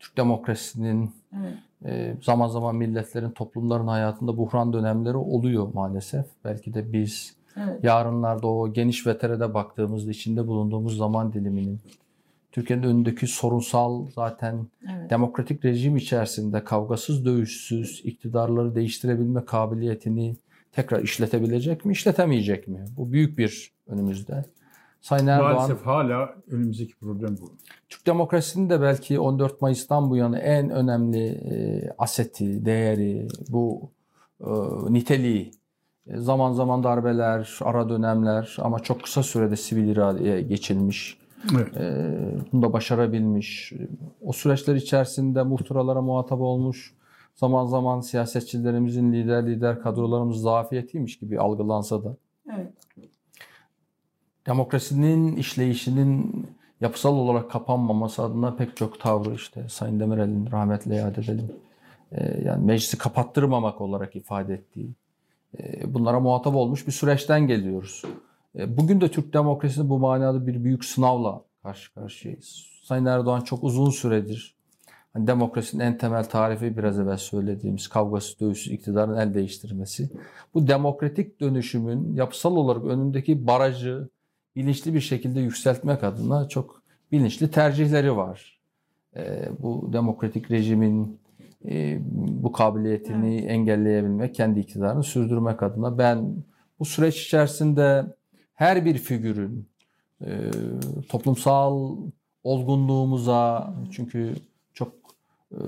Türk 0.00 0.16
demokrasisinin 0.16 1.10
evet. 1.40 1.54
e, 1.84 2.16
zaman 2.22 2.48
zaman 2.48 2.76
milletlerin, 2.76 3.30
toplumların 3.30 3.86
hayatında 3.86 4.36
buhran 4.36 4.72
dönemleri 4.72 5.16
oluyor 5.16 5.68
maalesef. 5.74 6.26
Belki 6.44 6.74
de 6.74 6.92
biz 6.92 7.36
evet. 7.56 7.84
yarınlarda 7.84 8.46
o 8.46 8.72
geniş 8.72 9.06
veterede 9.06 9.54
baktığımızda 9.54 10.10
içinde 10.10 10.46
bulunduğumuz 10.46 10.96
zaman 10.96 11.32
diliminin 11.32 11.80
Türkiye'nin 12.52 12.82
önündeki 12.82 13.26
sorunsal 13.26 14.06
zaten 14.14 14.66
evet. 14.82 15.10
demokratik 15.10 15.64
rejim 15.64 15.96
içerisinde 15.96 16.64
kavgasız 16.64 17.24
dövüşsüz 17.24 18.00
iktidarları 18.04 18.74
değiştirebilme 18.74 19.44
kabiliyetini 19.44 20.36
tekrar 20.72 21.02
işletebilecek 21.02 21.84
mi, 21.84 21.92
işletemeyecek 21.92 22.68
mi? 22.68 22.84
Bu 22.96 23.12
büyük 23.12 23.38
bir 23.38 23.72
önümüzde. 23.86 24.44
Sayın 25.00 25.26
Erdoğan, 25.26 25.54
Maalesef 25.54 25.86
hala 25.86 26.34
önümüzdeki 26.50 26.96
problem 26.96 27.36
bu. 27.40 27.52
Türk 27.88 28.06
demokrasinin 28.06 28.70
de 28.70 28.80
belki 28.80 29.20
14 29.20 29.62
Mayıs'tan 29.62 30.10
bu 30.10 30.16
yana 30.16 30.38
en 30.38 30.70
önemli 30.70 31.26
e, 31.26 31.54
aseti, 31.98 32.64
değeri, 32.64 33.28
bu 33.48 33.90
e, 34.40 34.50
niteliği. 34.88 35.50
E, 36.06 36.18
zaman 36.18 36.52
zaman 36.52 36.84
darbeler, 36.84 37.58
ara 37.60 37.88
dönemler 37.88 38.56
ama 38.58 38.80
çok 38.80 39.02
kısa 39.02 39.22
sürede 39.22 39.56
sivil 39.56 39.88
iradeye 39.88 40.42
geçilmiş 40.42 41.21
Evet. 41.54 41.76
E, 41.76 42.06
bunu 42.52 42.62
da 42.62 42.72
başarabilmiş. 42.72 43.72
O 44.20 44.32
süreçler 44.32 44.74
içerisinde 44.74 45.42
muhtıralara 45.42 46.02
muhatap 46.02 46.40
olmuş. 46.40 46.94
Zaman 47.34 47.66
zaman 47.66 48.00
siyasetçilerimizin 48.00 49.12
lider 49.12 49.46
lider 49.46 49.82
kadrolarımız 49.82 50.40
zafiyetiymiş 50.40 51.18
gibi 51.18 51.40
algılansa 51.40 52.04
da. 52.04 52.16
Evet. 52.54 52.72
Demokrasinin 54.46 55.36
işleyişinin 55.36 56.46
yapısal 56.80 57.16
olarak 57.16 57.50
kapanmaması 57.50 58.22
adına 58.22 58.54
pek 58.54 58.76
çok 58.76 59.00
tavrı 59.00 59.34
işte 59.34 59.68
Sayın 59.68 60.00
Demirel'in 60.00 60.50
rahmetle 60.52 60.94
yad 60.94 61.16
edelim. 61.16 61.52
Ee, 62.12 62.42
yani 62.44 62.64
meclisi 62.64 62.98
kapattırmamak 62.98 63.80
olarak 63.80 64.16
ifade 64.16 64.54
ettiği. 64.54 64.90
Ee, 65.58 65.94
bunlara 65.94 66.20
muhatap 66.20 66.54
olmuş 66.54 66.86
bir 66.86 66.92
süreçten 66.92 67.46
geliyoruz. 67.46 68.02
E, 68.58 68.76
bugün 68.76 69.00
de 69.00 69.10
Türk 69.10 69.34
demokrasisi 69.34 69.88
bu 69.88 69.98
manada 69.98 70.46
bir 70.46 70.64
büyük 70.64 70.84
sınavla 70.84 71.42
karşı 71.62 71.94
karşıyayız. 71.94 72.66
Sayın 72.82 73.06
Erdoğan 73.06 73.40
çok 73.40 73.64
uzun 73.64 73.90
süredir 73.90 74.56
hani 75.12 75.26
demokrasinin 75.26 75.84
en 75.84 75.98
temel 75.98 76.24
tarifi 76.24 76.76
biraz 76.76 77.00
evvel 77.00 77.16
söylediğimiz 77.16 77.88
kavgası, 77.88 78.40
dövüşsüz 78.40 78.72
iktidarın 78.72 79.16
el 79.16 79.34
değiştirmesi. 79.34 80.10
Bu 80.54 80.68
demokratik 80.68 81.40
dönüşümün 81.40 82.14
yapısal 82.14 82.56
olarak 82.56 82.84
önündeki 82.84 83.46
barajı 83.46 84.08
bilinçli 84.56 84.94
bir 84.94 85.00
şekilde 85.00 85.40
yükseltmek 85.40 86.04
adına 86.04 86.48
çok 86.48 86.82
bilinçli 87.12 87.50
tercihleri 87.50 88.16
var. 88.16 88.60
E, 89.16 89.48
bu 89.58 89.90
demokratik 89.92 90.50
rejimin 90.50 91.20
e, 91.64 91.98
bu 92.42 92.52
kabiliyetini 92.52 93.34
evet. 93.34 93.50
engelleyebilmek, 93.50 94.34
kendi 94.34 94.60
iktidarını 94.60 95.02
sürdürmek 95.02 95.62
adına 95.62 95.98
ben 95.98 96.34
bu 96.78 96.84
süreç 96.84 97.26
içerisinde 97.26 98.06
her 98.54 98.84
bir 98.84 98.98
figürün 98.98 99.68
e, 100.20 100.50
toplumsal 101.08 101.96
olgunluğumuza 102.44 103.74
çünkü 103.92 104.34
çok 104.74 104.92
e, 105.52 105.58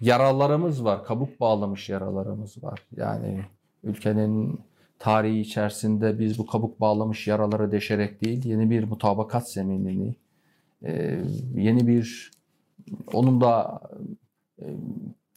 yaralarımız 0.00 0.84
var, 0.84 1.04
kabuk 1.04 1.40
bağlamış 1.40 1.88
yaralarımız 1.88 2.64
var. 2.64 2.82
Yani 2.96 3.44
ülkenin 3.84 4.60
tarihi 4.98 5.40
içerisinde 5.40 6.18
biz 6.18 6.38
bu 6.38 6.46
kabuk 6.46 6.80
bağlamış 6.80 7.26
yaraları 7.26 7.72
deşerek 7.72 8.20
değil, 8.24 8.44
yeni 8.44 8.70
bir 8.70 8.84
mutabakat 8.84 9.50
zeminini, 9.50 10.14
e, 10.82 11.20
yeni 11.54 11.86
bir 11.86 12.30
onun 13.12 13.40
da 13.40 13.80
e, 14.62 14.66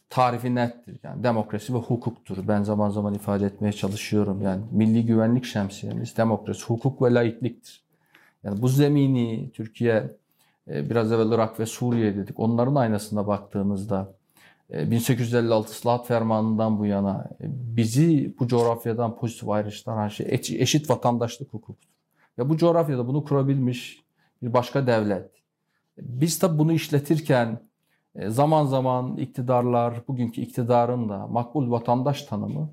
tarifi 0.10 0.56
nettir. 0.56 1.00
Yani 1.04 1.24
demokrasi 1.24 1.74
ve 1.74 1.78
hukuktur. 1.78 2.38
Ben 2.48 2.64
zaman 2.64 2.90
zaman 2.90 3.14
ifade 3.14 3.46
etmeye 3.46 3.74
çalışıyorum. 3.74 4.42
Yani 4.42 4.62
milli 4.72 5.06
güvenlik 5.06 5.46
şemsiyemiz 5.46 6.18
demokrasi, 6.18 6.66
hukuk 6.66 7.02
ve 7.02 7.14
laikliktir. 7.14 7.84
Yani 8.44 8.62
bu 8.62 8.68
zemini 8.68 9.52
Türkiye 9.54 10.16
e, 10.68 10.90
biraz 10.90 11.12
evvel 11.12 11.32
Irak 11.32 11.60
ve 11.60 11.66
Suriye 11.66 12.16
dedik. 12.16 12.40
Onların 12.40 12.76
aynasına 12.76 13.28
baktığımızda 13.28 14.14
1856 14.70 15.70
e, 15.70 15.72
Islahat 15.72 16.08
Fermanı'ndan 16.08 16.80
bu 16.80 16.86
yana 16.86 17.30
e, 17.42 17.46
bizi 17.78 18.36
bu 18.40 18.48
coğrafyadan 18.48 19.16
pozitif 19.16 19.50
ayrıştıran 19.50 20.08
şey 20.08 20.28
eşit 20.60 20.90
vatandaşlık 20.90 21.54
hukukudur. 21.54 21.88
Ve 22.38 22.50
bu 22.50 22.58
coğrafyada 22.58 23.08
bunu 23.08 23.24
kurabilmiş 23.24 24.04
bir 24.44 24.54
başka 24.54 24.88
devlet. 24.88 25.32
Biz 25.98 26.40
tabi 26.40 26.60
bunu 26.60 26.74
işletirken 26.74 27.60
zaman 28.28 28.66
zaman 28.66 29.18
iktidarlar, 29.18 30.02
bugünkü 30.08 30.42
iktidarın 30.42 31.10
da 31.10 31.28
makbul 31.28 31.72
vatandaş 31.72 32.24
tanımı 32.24 32.70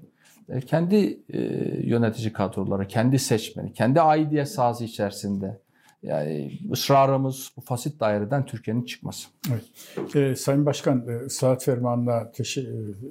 e, 0.49 0.61
kendi 0.61 1.21
e, 1.29 1.41
yönetici 1.87 2.33
kadroları, 2.33 2.89
kendi 2.89 3.19
seçmeni, 3.19 3.73
kendi 3.73 4.01
aidiyet 4.01 4.49
sahası 4.49 4.85
içerisinde 4.85 5.61
yani 6.03 6.59
ısrarımız 6.73 7.53
bu 7.57 7.61
fasit 7.61 8.01
daireden 8.01 8.47
Türkiye'nin 8.47 8.85
çıkması. 8.85 9.29
Evet. 9.51 10.17
Ee, 10.17 10.37
Sayın 10.37 10.67
Başkan, 10.67 11.27
saat 11.29 11.65
fermanına 11.65 12.33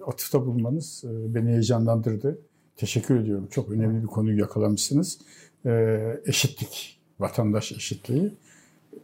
atıfta 0.08 0.46
bulunmanız 0.46 1.04
e, 1.04 1.36
beni 1.36 1.50
heyecanlandırdı. 1.50 2.40
Teşekkür 2.78 3.20
ediyorum. 3.20 3.48
Çok 3.52 3.72
önemli 3.72 4.02
bir 4.02 4.08
konuyu 4.08 4.40
yakalamışsınız. 4.40 5.20
Ee, 5.66 6.22
eşitlik, 6.26 7.00
vatandaş 7.20 7.72
eşitliği. 7.72 8.34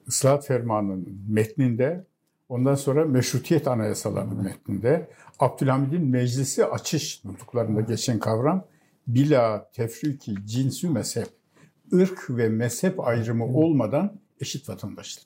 Islahat 0.07 0.47
fermanının 0.47 1.07
metninde 1.29 2.05
Ondan 2.49 2.75
sonra 2.75 3.05
meşrutiyet 3.05 3.67
anayasalarının 3.67 4.43
metninde 4.43 5.09
Abdülhamid'in 5.39 6.07
meclisi 6.07 6.65
açış 6.65 7.25
nutuklarında 7.25 7.81
geçen 7.81 8.19
kavram 8.19 8.65
bila 9.07 9.69
tefriki 9.71 10.35
cinsü 10.45 10.89
mezhep, 10.89 11.27
ırk 11.93 12.25
ve 12.29 12.49
mezhep 12.49 12.99
ayrımı 12.99 13.45
olmadan 13.45 14.19
eşit 14.41 14.69
vatandaşlık. 14.69 15.25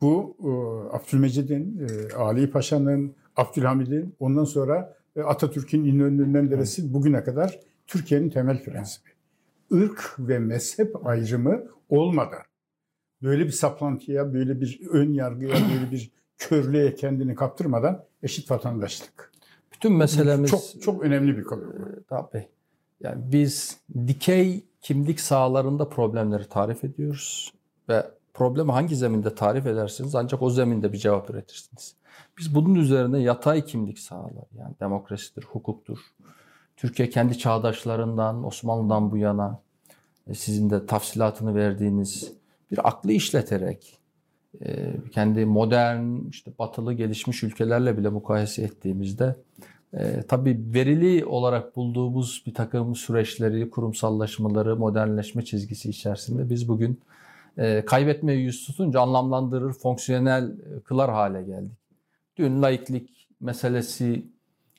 Bu 0.00 0.36
e, 0.40 0.50
Abdülmecid'in, 0.96 1.88
e, 1.88 2.14
Ali 2.14 2.50
Paşa'nın, 2.50 3.14
Abdülhamid'in 3.36 4.14
ondan 4.18 4.44
sonra 4.44 4.96
e, 5.16 5.20
Atatürk'ün 5.20 5.84
İnönü'nün 5.84 6.28
Menderes'in 6.28 6.94
bugüne 6.94 7.24
kadar 7.24 7.60
Türkiye'nin 7.86 8.30
temel 8.30 8.64
prensibi. 8.64 9.08
Irk 9.70 10.14
ve 10.18 10.38
mezhep 10.38 11.06
ayrımı 11.06 11.62
olmadan 11.88 12.42
böyle 13.26 13.46
bir 13.46 13.52
saplantıya, 13.52 14.34
böyle 14.34 14.60
bir 14.60 14.80
ön 14.90 15.12
yargıya, 15.12 15.50
böyle 15.50 15.90
bir 15.90 16.10
körlüğe 16.38 16.94
kendini 16.94 17.34
kaptırmadan 17.34 18.04
eşit 18.22 18.50
vatandaşlık. 18.50 19.32
Bütün 19.72 19.92
meselemiz 19.92 20.50
çok 20.50 20.82
çok 20.82 21.02
önemli 21.02 21.36
bir 21.36 21.44
konu. 21.44 21.62
Tabii. 22.08 22.48
Yani 23.00 23.22
biz 23.32 23.80
dikey 24.06 24.64
kimlik 24.80 25.20
sahalarında 25.20 25.88
problemleri 25.88 26.48
tarif 26.48 26.84
ediyoruz 26.84 27.52
ve 27.88 28.06
problemi 28.34 28.72
hangi 28.72 28.96
zeminde 28.96 29.34
tarif 29.34 29.66
edersiniz 29.66 30.14
ancak 30.14 30.42
o 30.42 30.50
zeminde 30.50 30.92
bir 30.92 30.98
cevap 30.98 31.30
üretirsiniz. 31.30 31.94
Biz 32.38 32.54
bunun 32.54 32.74
üzerine 32.74 33.18
yatay 33.18 33.64
kimlik 33.64 33.98
sahaları 33.98 34.46
yani 34.58 34.74
demokrasidir, 34.80 35.44
hukuktur. 35.44 35.98
Türkiye 36.76 37.10
kendi 37.10 37.38
çağdaşlarından, 37.38 38.44
Osmanlı'dan 38.44 39.10
bu 39.10 39.16
yana 39.16 39.60
e, 40.26 40.34
sizin 40.34 40.70
de 40.70 40.86
tafsilatını 40.86 41.54
verdiğiniz 41.54 42.32
bir 42.70 42.88
aklı 42.88 43.12
işleterek 43.12 43.98
e, 44.64 44.92
kendi 45.12 45.44
modern, 45.44 46.28
işte 46.30 46.52
batılı 46.58 46.92
gelişmiş 46.92 47.42
ülkelerle 47.42 47.98
bile 47.98 48.08
mukayese 48.08 48.62
ettiğimizde 48.62 49.36
e, 49.94 50.22
tabii 50.22 50.60
verili 50.74 51.24
olarak 51.24 51.76
bulduğumuz 51.76 52.42
bir 52.46 52.54
takım 52.54 52.94
süreçleri, 52.94 53.70
kurumsallaşmaları, 53.70 54.76
modernleşme 54.76 55.44
çizgisi 55.44 55.90
içerisinde 55.90 56.50
biz 56.50 56.68
bugün 56.68 57.00
e, 57.58 57.84
yüz 58.32 58.66
tutunca 58.66 59.00
anlamlandırır, 59.00 59.72
fonksiyonel 59.72 60.52
kılar 60.84 61.10
hale 61.10 61.42
geldik. 61.42 61.78
Dün 62.36 62.62
laiklik 62.62 63.28
meselesi 63.40 64.26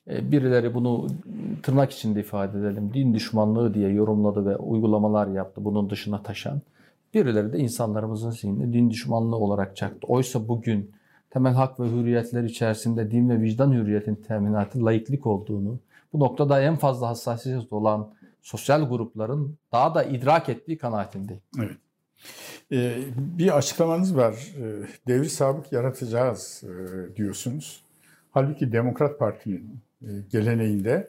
e, 0.10 0.32
birileri 0.32 0.74
bunu 0.74 1.08
tırnak 1.64 1.92
içinde 1.92 2.20
ifade 2.20 2.60
edelim 2.60 2.92
din 2.94 3.14
düşmanlığı 3.14 3.74
diye 3.74 3.90
yorumladı 3.90 4.46
ve 4.46 4.56
uygulamalar 4.56 5.28
yaptı 5.28 5.66
bunun 5.66 5.90
dışına 5.90 6.24
taşan. 6.24 6.62
Birileri 7.14 7.54
de 7.54 7.58
insanlarımızın 7.58 8.32
zihnine 8.32 8.74
din 8.74 8.90
düşmanlığı 8.90 9.36
olarak 9.36 9.76
çaktı. 9.76 10.08
Oysa 10.08 10.48
bugün 10.48 10.92
temel 11.30 11.54
hak 11.54 11.80
ve 11.80 11.90
hürriyetler 11.90 12.44
içerisinde 12.44 13.12
din 13.12 13.30
ve 13.30 13.42
vicdan 13.42 13.72
hürriyetin 13.72 14.16
teminatı 14.16 14.86
laiklik 14.86 15.28
olduğunu, 15.28 15.80
bu 16.14 16.20
noktada 16.20 16.62
en 16.62 16.76
fazla 16.76 17.08
hassasiyet 17.08 17.74
olan 17.74 18.14
sosyal 18.42 18.90
grupların 18.90 19.58
daha 19.72 19.96
da 19.96 20.04
idrak 20.04 20.50
ettiği 20.50 20.78
kanaatindeyim. 20.78 21.42
Evet. 21.60 21.78
Ee, 22.72 22.98
bir 23.18 23.58
açıklamanız 23.58 24.18
var. 24.18 24.54
Ee, 24.58 24.88
devri 25.08 25.30
sabık 25.30 25.72
yaratacağız 25.72 26.64
e, 26.64 27.16
diyorsunuz. 27.16 27.84
Halbuki 28.32 28.72
Demokrat 28.72 29.20
Parti'nin 29.20 29.80
e, 30.02 30.10
geleneğinde 30.32 31.08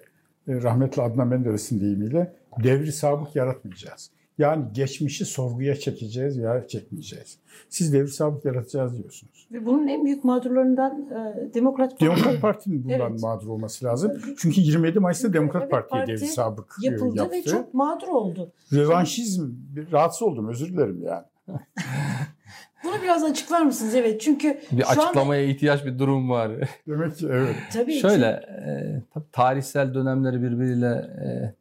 e, 0.49 0.63
rahmetli 0.63 1.03
Adnan 1.03 1.29
Menderes'in 1.29 1.81
deyimiyle 1.81 2.35
devri 2.65 2.93
sabık 2.93 3.37
yaratmayacağız. 3.37 4.11
Yani 4.39 4.65
geçmişi 4.73 5.25
sorguya 5.25 5.75
çekeceğiz 5.75 6.37
ya 6.37 6.67
çekmeyeceğiz. 6.69 7.39
Siz 7.69 7.93
devir 7.93 8.09
sabık 8.09 8.45
yaratacağız 8.45 8.99
diyorsunuz. 8.99 9.49
Ve 9.53 9.67
bunun 9.67 9.89
en 9.89 10.05
büyük 10.05 10.25
mağdurlarından 10.25 11.09
e, 11.11 11.55
Demokrat 11.55 11.91
Parti. 11.91 12.05
Demokrat 12.05 12.41
Parti'nin 12.41 12.85
bundan 12.85 13.11
evet. 13.11 13.23
mağdur 13.23 13.49
olması 13.49 13.85
lazım. 13.85 14.13
Çünkü 14.39 14.61
27 14.61 15.01
Mayıs'ta 15.01 15.33
Demokrat 15.33 15.63
evet, 15.63 15.71
Parti'ye 15.71 16.01
Parti 16.01 16.13
devir 16.13 16.27
sabık 16.27 16.77
yapıldı 16.83 17.19
yaptı. 17.19 17.37
ve 17.37 17.43
çok 17.43 17.75
mağdur 17.75 18.09
oldu. 18.09 18.53
Revanşizm, 18.73 19.51
rahatsız 19.93 20.23
oldum 20.23 20.49
özür 20.49 20.69
dilerim 20.69 21.03
yani. 21.03 21.25
Bunu 22.85 23.03
biraz 23.03 23.25
açıklar 23.25 23.63
mısınız? 23.63 23.95
Evet 23.95 24.21
çünkü 24.21 24.61
bir 24.73 24.83
şu 24.83 24.89
açıklamaya 24.89 25.43
anda... 25.43 25.53
ihtiyaç 25.53 25.85
bir 25.85 25.99
durum 25.99 26.31
var. 26.31 26.51
Demek 26.89 27.17
ki 27.17 27.27
evet. 27.31 27.57
Tabii. 27.73 27.93
Şöyle 27.93 28.27
e, 28.27 28.71
tarihsel 29.33 29.95
dönemleri 29.95 30.43
birbiriyle 30.43 30.87
e, 31.25 31.55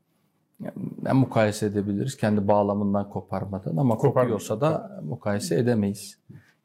yani 0.60 1.20
mukayese 1.20 1.66
edebiliriz 1.66 2.18
kendi 2.18 2.48
bağlamından 2.48 3.10
koparmadan 3.10 3.78
ama 3.78 3.98
kopuyorsa 3.98 4.62
da 4.62 5.02
mukayese 5.04 5.56
edemeyiz. 5.56 6.18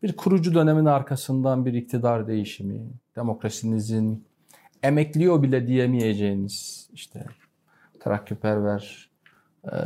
Bir 0.03 0.17
kurucu 0.17 0.55
dönemin 0.55 0.85
arkasından 0.85 1.67
bir 1.67 1.75
iktidar 1.75 2.29
değişimi, 2.29 2.81
demokrasinizin 3.17 4.25
emekliyor 4.83 5.43
bile 5.43 5.67
diyemeyeceğiniz 5.67 6.89
işte 6.93 7.27
terakkiperver 8.01 9.11
e, 9.65 9.77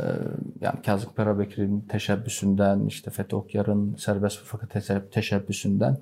yani 0.61 0.81
Kazım 0.85 1.13
Karabekir'in 1.15 1.81
teşebbüsünden 1.81 2.85
işte 2.85 3.11
Fethi 3.11 3.35
Okyar'ın 3.35 3.95
serbest 3.95 4.43
fıkıh 4.43 4.67
teşebbüsünden 5.11 5.97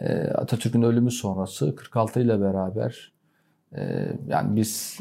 e, 0.00 0.14
Atatürk'ün 0.18 0.82
ölümü 0.82 1.10
sonrası 1.10 1.76
46 1.76 2.20
ile 2.20 2.40
beraber 2.40 3.12
e, 3.76 4.08
yani 4.28 4.56
biz 4.56 5.00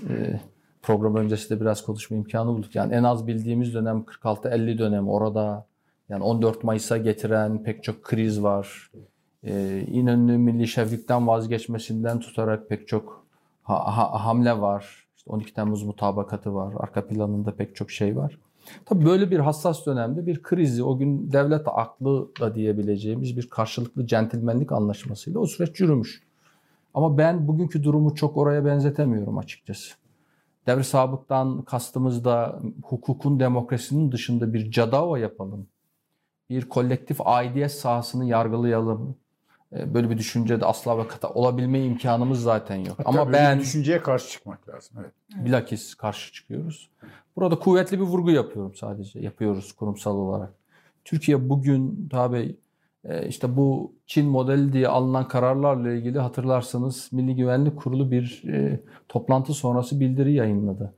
program 0.82 1.15
öncesinde 1.15 1.62
biraz 1.62 1.82
konuşma 1.86 2.17
imkanı 2.17 2.50
bulduk. 2.50 2.76
Yani 2.76 2.94
en 2.94 3.04
az 3.04 3.28
bildiğimiz 3.28 3.74
dönem 3.74 4.06
46-50 4.24 4.78
dönem 4.78 5.10
orada 5.10 5.65
yani 6.10 6.24
14 6.24 6.63
Mayıs'a 6.63 6.98
getiren 6.98 7.63
pek 7.63 7.84
çok 7.84 8.04
kriz 8.04 8.44
var. 8.44 8.91
Ee, 9.44 9.86
İnönü 9.88 10.38
milli 10.38 10.67
şeflikten 10.67 11.28
vazgeçmesinden 11.28 12.20
tutarak 12.20 12.70
pek 12.70 12.88
çok 12.88 13.26
ha- 13.63 13.98
ha- 13.98 14.26
hamle 14.26 14.62
var. 14.62 15.08
İşte 15.17 15.32
12 15.32 15.54
Temmuz 15.54 15.84
mutabakatı 15.84 16.56
var. 16.56 16.74
Arka 16.80 17.08
planında 17.08 17.56
pek 17.56 17.76
çok 17.76 17.91
şey 17.91 18.17
var. 18.17 18.38
Tabii 18.86 19.06
böyle 19.06 19.32
bir 19.32 19.39
hassas 19.39 19.86
dönemde 19.86 20.26
bir 20.26 20.44
krizi 20.44 20.84
o 20.84 20.98
gün 20.98 21.32
devlet 21.32 21.62
aklı 21.65 22.30
da 22.39 22.56
diyebileceğimiz 22.56 23.38
bir 23.38 23.50
karşılıklı 23.50 24.08
centilmenlik 24.08 24.72
anlaşmasıyla 24.72 25.39
o 25.39 25.46
süreç 25.46 25.80
yürümüş. 25.80 26.24
Ama 26.94 27.17
ben 27.17 27.48
bugünkü 27.48 27.84
durumu 27.84 28.15
çok 28.15 28.38
oraya 28.38 28.65
benzetemiyorum 28.65 29.38
açıkçası. 29.38 29.94
Devri 30.67 30.84
sabıktan 30.84 31.62
kastımız 31.62 32.26
da 32.26 32.60
hukukun 32.84 33.39
demokrasinin 33.39 34.12
dışında 34.12 34.54
bir 34.54 34.71
cadava 34.71 35.19
yapalım. 35.19 35.67
Bir 36.50 36.69
kolektif 36.69 37.17
aidiyet 37.21 37.71
sahasını 37.71 38.26
yargılayalım. 38.26 39.15
Ee, 39.74 39.93
böyle 39.93 40.10
bir 40.10 40.17
düşüncede 40.17 40.65
asla 40.65 40.97
ve 40.97 41.08
kata 41.08 41.30
olabilme 41.30 41.84
imkanımız 41.84 42.41
zaten 42.41 42.76
yok. 42.76 43.00
Hatta 43.00 43.10
Ama 43.10 43.34
ben 43.34 43.60
düşünceye 43.60 44.02
karşı 44.02 44.30
çıkmak 44.30 44.69
lazım. 44.69 44.97
Evet. 45.00 45.45
Bilakis 45.45 45.95
karşı 45.95 46.34
çıkıyoruz. 46.34 46.89
Burada 47.36 47.60
kuvvetli 47.60 48.00
bir 48.00 48.06
vurgu 48.06 48.32
yapıyorum 48.32 48.76
sadece. 48.76 49.19
Yapıyoruz 49.19 49.71
kurumsal 49.71 50.15
olarak. 50.15 50.54
Türkiye 51.06 51.50
bugün 51.50 52.10
tabi 52.12 52.38
e, 52.39 52.56
işte 53.28 53.58
bu 53.58 53.94
Çin 54.08 54.30
modeli 54.30 54.74
diye 54.74 54.88
alınan 54.88 55.28
kararlarla 55.28 55.92
ilgili 55.92 56.20
hatırlarsanız 56.20 57.10
Milli 57.12 57.36
Güvenlik 57.36 57.78
Kurulu 57.78 58.12
bir 58.12 58.44
e, 58.48 58.80
toplantı 59.10 59.54
sonrası 59.54 60.00
bildiri 60.00 60.34
yayınladı. 60.34 60.94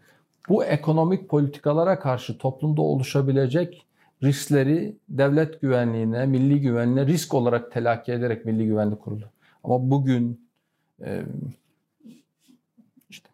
Bu 0.49 0.65
ekonomik 0.65 1.29
politikalara 1.29 1.99
karşı 1.99 2.37
toplumda 2.37 2.81
oluşabilecek 2.81 3.85
riskleri 4.23 4.97
devlet 5.09 5.61
güvenliğine, 5.61 6.25
milli 6.25 6.61
güvenliğine 6.61 7.05
risk 7.05 7.33
olarak 7.33 7.71
telakki 7.71 8.11
ederek 8.11 8.45
Milli 8.45 8.65
Güvenlik 8.65 9.01
Kurulu. 9.01 9.25
Ama 9.63 9.89
bugün 9.89 10.47
e, 11.01 11.23
işte 13.09 13.29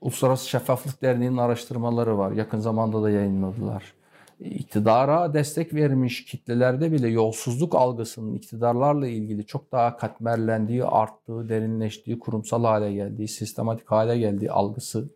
Uluslararası 0.00 0.48
Şeffaflık 0.48 1.02
Derneği'nin 1.02 1.36
araştırmaları 1.36 2.18
var. 2.18 2.32
Yakın 2.32 2.58
zamanda 2.58 3.02
da 3.02 3.10
yayınladılar 3.10 3.95
iktidara 4.40 5.34
destek 5.34 5.74
vermiş 5.74 6.24
kitlelerde 6.24 6.92
bile 6.92 7.08
yolsuzluk 7.08 7.74
algısının 7.74 8.34
iktidarlarla 8.34 9.08
ilgili 9.08 9.46
çok 9.46 9.72
daha 9.72 9.96
katmerlendiği, 9.96 10.84
arttığı, 10.84 11.48
derinleştiği, 11.48 12.18
kurumsal 12.18 12.64
hale 12.64 12.92
geldiği, 12.92 13.28
sistematik 13.28 13.90
hale 13.90 14.18
geldiği 14.18 14.50
algısı 14.50 15.08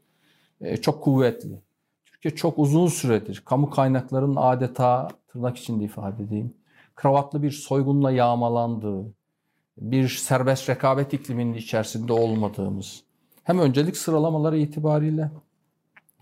e, 0.60 0.76
çok 0.76 1.02
kuvvetli. 1.02 1.60
Türkiye 2.04 2.34
çok 2.34 2.58
uzun 2.58 2.86
süredir 2.86 3.42
kamu 3.44 3.70
kaynaklarının 3.70 4.36
adeta 4.36 5.08
tırnak 5.28 5.56
içinde 5.56 5.84
ifade 5.84 6.22
edeyim, 6.22 6.54
kravatlı 6.94 7.42
bir 7.42 7.50
soygunla 7.50 8.10
yağmalandığı, 8.10 9.04
bir 9.78 10.08
serbest 10.08 10.68
rekabet 10.68 11.14
ikliminin 11.14 11.54
içerisinde 11.54 12.12
olmadığımız, 12.12 13.02
hem 13.44 13.58
öncelik 13.58 13.96
sıralamaları 13.96 14.58
itibariyle 14.58 15.30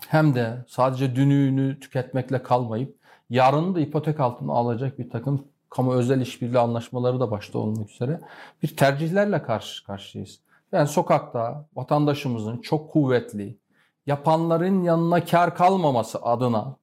hem 0.08 0.34
de 0.34 0.64
sadece 0.68 1.16
dününü 1.16 1.80
tüketmekle 1.80 2.42
kalmayıp 2.42 2.96
yarını 3.30 3.74
da 3.74 3.80
ipotek 3.80 4.20
altına 4.20 4.52
alacak 4.52 4.98
bir 4.98 5.10
takım 5.10 5.44
kamu 5.70 5.92
özel 5.94 6.20
işbirliği 6.20 6.58
anlaşmaları 6.58 7.20
da 7.20 7.30
başta 7.30 7.58
olmak 7.58 7.90
üzere 7.90 8.20
bir 8.62 8.76
tercihlerle 8.76 9.42
karşı 9.42 9.84
karşıyayız. 9.84 10.40
Yani 10.72 10.88
sokakta 10.88 11.66
vatandaşımızın 11.76 12.58
çok 12.58 12.90
kuvvetli, 12.90 13.58
yapanların 14.06 14.82
yanına 14.82 15.24
kar 15.24 15.54
kalmaması 15.54 16.22
adına 16.22 16.76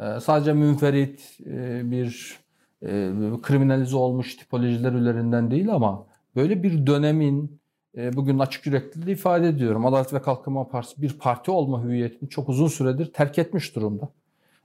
e, 0.00 0.20
sadece 0.20 0.52
münferit 0.52 1.38
e, 1.46 1.90
bir 1.90 2.38
e, 2.82 3.12
kriminalize 3.42 3.96
olmuş 3.96 4.36
tipolojiler 4.36 4.92
üzerinden 4.92 5.50
değil 5.50 5.74
ama 5.74 6.06
böyle 6.36 6.62
bir 6.62 6.86
dönemin 6.86 7.59
bugün 7.96 8.38
açık 8.38 8.66
yürekli 8.66 9.12
ifade 9.12 9.48
ediyorum. 9.48 9.86
Adalet 9.86 10.12
ve 10.12 10.22
Kalkınma 10.22 10.68
Partisi 10.68 11.02
bir 11.02 11.18
parti 11.18 11.50
olma 11.50 11.84
hüviyetini 11.84 12.28
çok 12.28 12.48
uzun 12.48 12.68
süredir 12.68 13.12
terk 13.12 13.38
etmiş 13.38 13.76
durumda. 13.76 14.08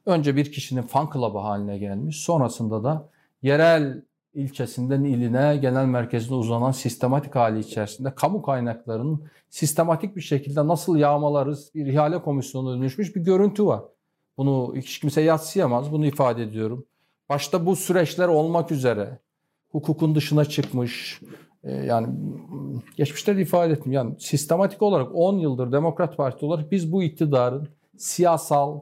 Önce 0.05 0.35
bir 0.35 0.51
kişinin 0.51 0.81
fan 0.81 1.09
club'ı 1.13 1.37
haline 1.37 1.77
gelmiş. 1.77 2.17
Sonrasında 2.17 2.83
da 2.83 3.09
yerel 3.41 4.01
ilçesinden 4.33 5.03
iline, 5.03 5.57
genel 5.57 5.85
merkezine 5.85 6.35
uzanan 6.35 6.71
sistematik 6.71 7.35
hali 7.35 7.59
içerisinde 7.59 8.15
kamu 8.15 8.41
kaynaklarının 8.41 9.23
sistematik 9.49 10.15
bir 10.15 10.21
şekilde 10.21 10.67
nasıl 10.67 10.97
yağmalarız 10.97 11.71
bir 11.75 11.85
ihale 11.85 12.21
komisyonuna 12.21 12.77
dönüşmüş 12.77 13.15
bir 13.15 13.21
görüntü 13.21 13.65
var. 13.65 13.81
Bunu 14.37 14.73
hiç 14.75 14.99
kimse 14.99 15.21
yatsıyamaz. 15.21 15.91
Bunu 15.91 16.05
ifade 16.05 16.43
ediyorum. 16.43 16.85
Başta 17.29 17.65
bu 17.65 17.75
süreçler 17.75 18.27
olmak 18.27 18.71
üzere 18.71 19.19
hukukun 19.69 20.15
dışına 20.15 20.45
çıkmış, 20.45 21.21
yani 21.71 22.07
geçmişte 22.97 23.37
de 23.37 23.41
ifade 23.41 23.73
ettim. 23.73 23.91
Yani 23.91 24.15
sistematik 24.19 24.81
olarak 24.81 25.07
10 25.13 25.37
yıldır 25.37 25.71
Demokrat 25.71 26.17
Parti 26.17 26.45
olarak 26.45 26.71
biz 26.71 26.91
bu 26.91 27.03
iktidarın 27.03 27.67
siyasal, 27.97 28.79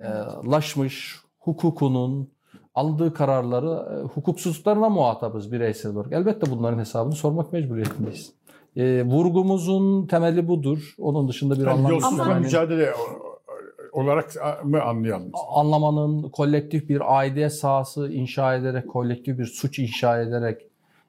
e, 0.00 0.08
laşmış 0.50 1.16
hukukunun 1.38 2.30
aldığı 2.74 3.14
kararları 3.14 3.98
e, 3.98 4.02
hukuksuzluklarına 4.02 4.88
muhatabız 4.88 5.52
bireysel 5.52 5.92
olarak. 5.92 6.12
Elbette 6.12 6.50
bunların 6.50 6.78
hesabını 6.78 7.14
sormak 7.14 7.52
mecburiyetindeyiz. 7.52 8.32
E, 8.76 9.04
vurgumuzun 9.04 10.06
temeli 10.06 10.48
budur. 10.48 10.94
Onun 10.98 11.28
dışında 11.28 11.54
bir 11.54 11.60
Yani 11.60 11.70
anlam 11.70 11.90
yolsuzlukla 11.92 12.24
Ama- 12.24 12.34
mücadele 12.34 12.92
olarak 13.92 14.34
mı 14.64 14.82
anlayalım? 14.82 15.30
anlamanın 15.54 16.28
kolektif 16.28 16.88
bir 16.88 17.18
aidiyet 17.18 17.52
sahası 17.52 18.12
inşa 18.12 18.54
ederek, 18.54 18.88
kolektif 18.88 19.38
bir 19.38 19.46
suç 19.46 19.78
inşa 19.78 20.20
ederek 20.20 20.67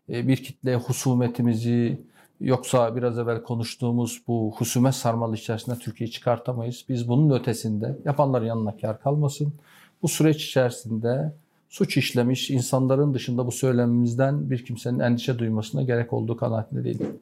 bir 0.09 0.37
kitleye 0.37 0.77
husumetimizi 0.77 2.01
yoksa 2.41 2.95
biraz 2.95 3.17
evvel 3.17 3.43
konuştuğumuz 3.43 4.21
bu 4.27 4.53
husumet 4.57 4.95
sarmalı 4.95 5.35
içerisinde 5.35 5.75
Türkiye'yi 5.75 6.11
çıkartamayız. 6.11 6.85
Biz 6.89 7.07
bunun 7.07 7.39
ötesinde 7.39 7.97
yapanların 8.05 8.45
yanına 8.45 8.77
kar 8.77 9.01
kalmasın. 9.01 9.53
Bu 10.01 10.07
süreç 10.07 10.45
içerisinde 10.45 11.33
suç 11.69 11.97
işlemiş 11.97 12.49
insanların 12.49 13.13
dışında 13.13 13.47
bu 13.47 13.51
söylemimizden 13.51 14.49
bir 14.49 14.65
kimsenin 14.65 14.99
endişe 14.99 15.39
duymasına 15.39 15.83
gerek 15.83 16.13
olduğu 16.13 16.37
kanaatinde 16.37 16.83
değilim. 16.83 17.19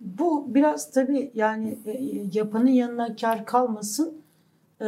Bu 0.00 0.54
biraz 0.54 0.90
tabii 0.90 1.30
yani 1.34 1.78
e, 1.86 2.00
yapanın 2.32 2.70
yanına 2.70 3.16
kar 3.16 3.46
kalmasın. 3.46 4.24
Ee, 4.80 4.84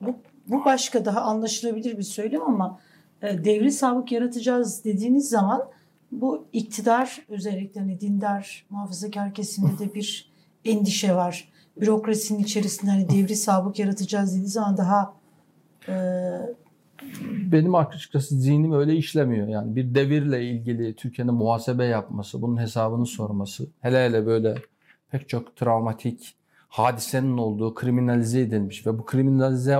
bu, 0.00 0.14
bu 0.46 0.64
başka 0.64 1.04
daha 1.04 1.20
anlaşılabilir 1.20 1.98
bir 1.98 2.02
söylem 2.02 2.42
ama 2.42 2.78
e, 3.22 3.44
devri 3.44 3.72
sabık 3.72 4.12
yaratacağız 4.12 4.84
dediğiniz 4.84 5.28
zaman 5.28 5.62
bu 6.12 6.46
iktidar 6.52 7.24
özellikle 7.28 7.80
hani 7.80 8.00
dindar 8.00 8.66
muhafazakar 8.70 9.34
kesimde 9.34 9.78
de 9.78 9.94
bir 9.94 10.30
endişe 10.64 11.14
var. 11.14 11.48
Bürokrasinin 11.80 12.38
içerisinde 12.38 12.90
hani 12.90 13.08
devri 13.08 13.36
sabık 13.36 13.78
yaratacağız 13.78 14.36
dediği 14.36 14.48
zaman 14.48 14.76
daha 14.76 15.14
e, 15.88 15.94
benim 17.52 17.74
açıkçası 17.74 18.34
zihnim 18.34 18.72
öyle 18.72 18.96
işlemiyor. 18.96 19.48
Yani 19.48 19.76
bir 19.76 19.94
devirle 19.94 20.50
ilgili 20.50 20.94
Türkiye'nin 20.96 21.34
muhasebe 21.34 21.84
yapması, 21.84 22.42
bunun 22.42 22.56
hesabını 22.60 23.06
sorması, 23.06 23.66
hele 23.80 24.04
hele 24.04 24.26
böyle 24.26 24.54
pek 25.10 25.28
çok 25.28 25.56
travmatik 25.56 26.34
hadisenin 26.68 27.38
olduğu 27.38 27.74
kriminalize 27.74 28.40
edilmiş 28.40 28.86
ve 28.86 28.98
bu 28.98 29.04
kriminalize 29.04 29.78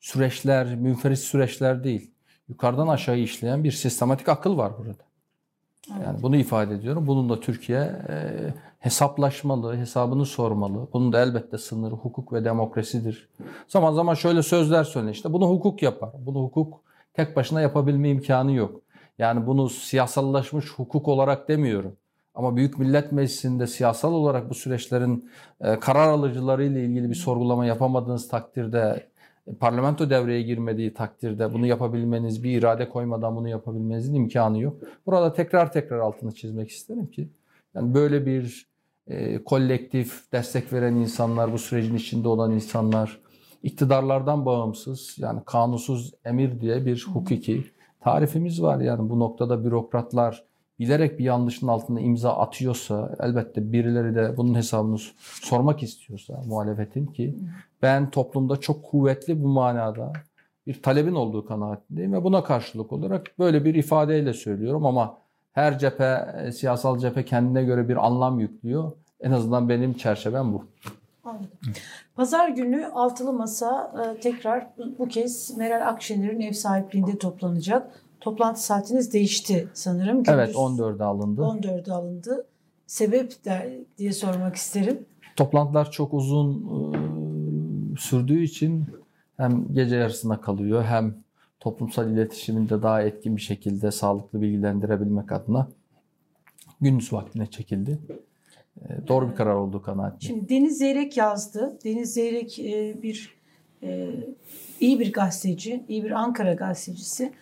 süreçler, 0.00 0.74
münferit 0.74 1.18
süreçler 1.18 1.84
değil. 1.84 2.10
Yukarıdan 2.48 2.88
aşağı 2.88 3.18
işleyen 3.18 3.64
bir 3.64 3.72
sistematik 3.72 4.28
akıl 4.28 4.56
var 4.56 4.72
burada. 4.78 5.09
Yani 5.88 6.22
bunu 6.22 6.36
ifade 6.36 6.74
ediyorum. 6.74 7.06
Bunun 7.06 7.28
da 7.28 7.40
Türkiye 7.40 7.80
e, 8.08 8.14
hesaplaşmalı, 8.78 9.76
hesabını 9.76 10.26
sormalı. 10.26 10.88
Bunun 10.92 11.12
da 11.12 11.22
elbette 11.22 11.58
sınırı 11.58 11.94
hukuk 11.94 12.32
ve 12.32 12.44
demokrasidir. 12.44 13.28
Zaman 13.68 13.92
zaman 13.92 14.14
şöyle 14.14 14.42
sözler 14.42 14.84
söylenir. 14.84 15.12
İşte 15.12 15.32
bunu 15.32 15.48
hukuk 15.48 15.82
yapar. 15.82 16.10
Bunu 16.18 16.40
hukuk 16.42 16.80
tek 17.14 17.36
başına 17.36 17.60
yapabilme 17.60 18.08
imkanı 18.08 18.52
yok. 18.52 18.80
Yani 19.18 19.46
bunu 19.46 19.68
siyasallaşmış 19.68 20.70
hukuk 20.70 21.08
olarak 21.08 21.48
demiyorum. 21.48 21.96
Ama 22.34 22.56
Büyük 22.56 22.78
Millet 22.78 23.12
Meclisi'nde 23.12 23.66
siyasal 23.66 24.12
olarak 24.12 24.50
bu 24.50 24.54
süreçlerin 24.54 25.30
e, 25.60 25.78
karar 25.78 26.08
alıcıları 26.08 26.64
ile 26.64 26.84
ilgili 26.84 27.10
bir 27.10 27.14
sorgulama 27.14 27.66
yapamadığınız 27.66 28.28
takdirde, 28.28 29.09
parlamento 29.60 30.10
devreye 30.10 30.42
girmediği 30.42 30.94
takdirde 30.94 31.52
bunu 31.52 31.66
yapabilmeniz, 31.66 32.44
bir 32.44 32.58
irade 32.58 32.88
koymadan 32.88 33.36
bunu 33.36 33.48
yapabilmenizin 33.48 34.14
imkanı 34.14 34.60
yok. 34.60 34.76
Burada 35.06 35.32
tekrar 35.32 35.72
tekrar 35.72 35.98
altını 35.98 36.34
çizmek 36.34 36.70
isterim 36.70 37.06
ki 37.06 37.28
yani 37.74 37.94
böyle 37.94 38.26
bir 38.26 38.70
e, 39.06 39.44
kolektif 39.44 40.32
destek 40.32 40.72
veren 40.72 40.94
insanlar, 40.94 41.52
bu 41.52 41.58
sürecin 41.58 41.96
içinde 41.96 42.28
olan 42.28 42.52
insanlar, 42.52 43.20
iktidarlardan 43.62 44.46
bağımsız 44.46 45.16
yani 45.18 45.40
kanunsuz 45.46 46.14
emir 46.24 46.60
diye 46.60 46.86
bir 46.86 47.06
hukuki 47.12 47.64
tarifimiz 48.00 48.62
var. 48.62 48.80
Yani 48.80 49.10
bu 49.10 49.20
noktada 49.20 49.64
bürokratlar 49.64 50.44
bilerek 50.80 51.18
bir 51.18 51.24
yanlışın 51.24 51.68
altına 51.68 52.00
imza 52.00 52.36
atıyorsa 52.36 53.16
elbette 53.20 53.72
birileri 53.72 54.14
de 54.14 54.36
bunun 54.36 54.54
hesabını 54.54 54.98
sormak 55.42 55.82
istiyorsa 55.82 56.42
muhalefetin 56.46 57.06
ki 57.06 57.36
ben 57.82 58.10
toplumda 58.10 58.56
çok 58.56 58.84
kuvvetli 58.84 59.42
bu 59.42 59.48
manada 59.48 60.12
bir 60.66 60.82
talebin 60.82 61.14
olduğu 61.14 61.46
kanaatindeyim 61.46 62.12
ve 62.12 62.24
buna 62.24 62.44
karşılık 62.44 62.92
olarak 62.92 63.26
böyle 63.38 63.64
bir 63.64 63.74
ifadeyle 63.74 64.32
söylüyorum 64.32 64.86
ama 64.86 65.18
her 65.52 65.78
cephe, 65.78 66.34
e, 66.44 66.52
siyasal 66.52 66.98
cephe 66.98 67.24
kendine 67.24 67.64
göre 67.64 67.88
bir 67.88 68.06
anlam 68.06 68.40
yüklüyor. 68.40 68.92
En 69.20 69.30
azından 69.30 69.68
benim 69.68 69.94
çerçevem 69.94 70.52
bu. 70.52 70.64
Pazar 72.16 72.48
günü 72.48 72.86
Altılı 72.86 73.32
Masa 73.32 73.92
e, 74.16 74.20
tekrar 74.20 74.66
bu 74.98 75.08
kez 75.08 75.56
Meral 75.56 75.88
Akşener'in 75.88 76.40
ev 76.40 76.52
sahipliğinde 76.52 77.18
toplanacak. 77.18 78.04
Toplantı 78.20 78.62
saatiniz 78.62 79.12
değişti 79.12 79.68
sanırım. 79.74 80.16
Gündüz 80.16 80.34
Evet 80.34 80.54
14'e 80.54 81.04
alındı. 81.04 81.40
14'e 81.40 81.92
alındı. 81.92 82.46
Sebep 82.86 83.44
der 83.44 83.68
diye 83.98 84.12
sormak 84.12 84.56
isterim. 84.56 85.06
Toplantılar 85.36 85.90
çok 85.90 86.14
uzun 86.14 86.52
e, 86.94 88.00
sürdüğü 88.00 88.42
için 88.42 88.84
hem 89.36 89.72
gece 89.72 89.96
yarısına 89.96 90.40
kalıyor 90.40 90.84
hem 90.84 91.14
toplumsal 91.60 92.10
iletişiminde 92.10 92.82
daha 92.82 93.02
etkin 93.02 93.36
bir 93.36 93.40
şekilde 93.40 93.90
sağlıklı 93.90 94.40
bilgilendirebilmek 94.42 95.32
adına 95.32 95.68
gündüz 96.80 97.12
vaktine 97.12 97.46
çekildi. 97.46 97.98
E, 98.80 99.08
doğru 99.08 99.30
bir 99.30 99.34
karar 99.34 99.54
olduğu 99.54 99.82
kanaatindeyim. 99.82 100.40
Şimdi 100.40 100.48
Deniz 100.48 100.78
Zeyrek 100.78 101.16
yazdı. 101.16 101.78
Deniz 101.84 102.14
Zeyrek 102.14 102.58
e, 102.58 103.02
bir 103.02 103.34
e, 103.82 104.10
iyi 104.80 105.00
bir 105.00 105.12
gazeteci, 105.12 105.84
iyi 105.88 106.04
bir 106.04 106.10
Ankara 106.10 106.54
gazetecisi. 106.54 107.32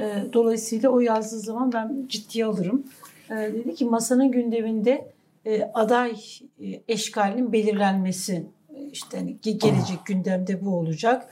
E, 0.00 0.32
dolayısıyla 0.32 0.90
o 0.90 1.00
yazdığı 1.00 1.38
zaman 1.40 1.72
ben 1.72 2.04
ciddiye 2.08 2.44
alırım. 2.44 2.84
E, 3.30 3.34
dedi 3.34 3.74
ki 3.74 3.84
masanın 3.84 4.30
gündeminde 4.30 5.12
e, 5.46 5.62
aday 5.62 6.16
e, 6.60 6.82
eşkalinin 6.88 7.52
belirlenmesi 7.52 8.46
e, 8.76 8.82
işte 8.92 9.18
hani 9.18 9.36
ge- 9.36 9.58
gelecek 9.58 10.06
gündemde 10.06 10.64
bu 10.64 10.76
olacak. 10.76 11.28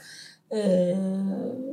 E, 0.53 0.95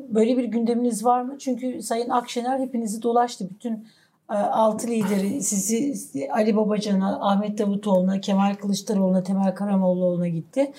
böyle 0.09 0.37
bir 0.39 0.45
gündeminiz 0.45 1.05
var 1.05 1.23
mı? 1.23 1.37
Çünkü 1.39 1.83
Sayın 1.83 2.09
Akşener 2.09 2.59
hepinizi 2.61 3.03
dolaştı. 3.03 3.49
Bütün 3.51 3.87
e, 4.31 4.35
altı 4.35 4.87
lideri 4.87 5.43
sizi 5.43 5.95
Ali 6.33 6.57
Babacan'a, 6.57 7.31
Ahmet 7.31 7.59
Davutoğlu'na, 7.59 8.21
Kemal 8.21 8.55
Kılıçdaroğlu'na, 8.55 9.23
Temel 9.23 9.55
Karamollaoğlu'na 9.55 10.29
gitti. 10.29 10.73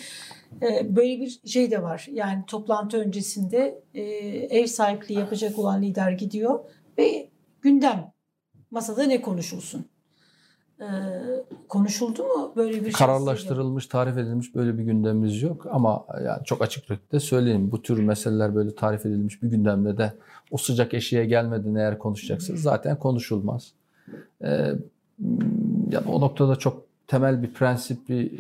E, 0.62 0.96
Böyle 0.96 1.22
bir 1.22 1.40
şey 1.46 1.72
de 1.72 1.84
var. 1.84 2.08
Yani 2.12 2.44
toplantı 2.48 2.98
öncesinde 2.98 3.82
e, 3.94 4.02
ev 4.60 4.66
sahipliği 4.66 5.20
yapacak 5.20 5.60
olan 5.60 5.82
lider 5.82 6.12
gidiyor 6.12 6.60
ve 6.98 7.30
gündem 7.62 8.12
masada 8.72 9.04
ne 9.04 9.22
konuşulsun? 9.22 9.86
E, 10.80 10.88
Konuşuldu 11.68 12.24
mu 12.24 12.54
böyle 12.56 12.78
bir 12.78 12.84
şey? 12.84 12.92
Kararlaştırılmış, 12.92 13.88
tarif 13.88 14.18
edilmiş 14.18 14.56
böyle 14.56 14.78
bir 14.78 14.84
gündemimiz 14.84 15.42
yok 15.42 15.68
ama 15.72 16.06
yani 16.26 16.44
çok 16.46 16.62
açık 16.62 16.90
yürekli 16.90 17.20
söyleyeyim. 17.20 17.72
Bu 17.72 17.82
tür 17.82 18.04
meseleler 18.04 18.56
böyle 18.56 18.76
tarif 18.76 19.06
edilmiş 19.06 19.44
bir 19.44 19.48
gündemde 19.50 19.98
de 19.98 20.14
o 20.52 20.58
sıcak 20.58 20.94
eşiğe 20.94 21.26
gelmeden 21.26 21.76
eğer 21.76 21.98
konuşacaksınız 21.98 22.62
zaten 22.62 23.00
konuşulmaz. 23.00 23.72
Ee, 24.44 24.48
yani 25.92 26.08
o 26.08 26.22
noktada 26.22 26.56
çok 26.56 26.84
temel 27.08 27.44
bir 27.44 27.54
prensip 27.54 28.10
bir 28.10 28.32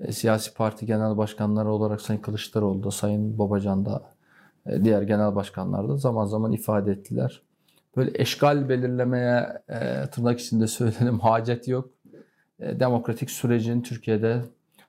e, 0.00 0.12
siyasi 0.12 0.54
parti 0.54 0.86
genel 0.86 1.16
başkanları 1.16 1.72
olarak 1.72 2.00
Sayın 2.00 2.20
Kılıçdaroğlu 2.20 2.82
da 2.82 2.90
Sayın 2.90 3.38
Babacan 3.38 3.86
da 3.86 4.02
e, 4.66 4.84
diğer 4.84 5.02
genel 5.02 5.34
başkanlar 5.34 5.88
da 5.88 5.96
zaman 5.96 6.24
zaman 6.24 6.52
ifade 6.52 6.92
ettiler. 6.92 7.42
Böyle 7.96 8.10
eşgal 8.14 8.68
belirlemeye 8.68 9.62
e, 9.68 10.06
tırnak 10.10 10.40
içinde 10.40 10.66
söylenim 10.66 11.18
hacet 11.20 11.68
yok 11.68 11.90
demokratik 12.60 13.30
sürecin 13.30 13.82
Türkiye'de 13.82 14.42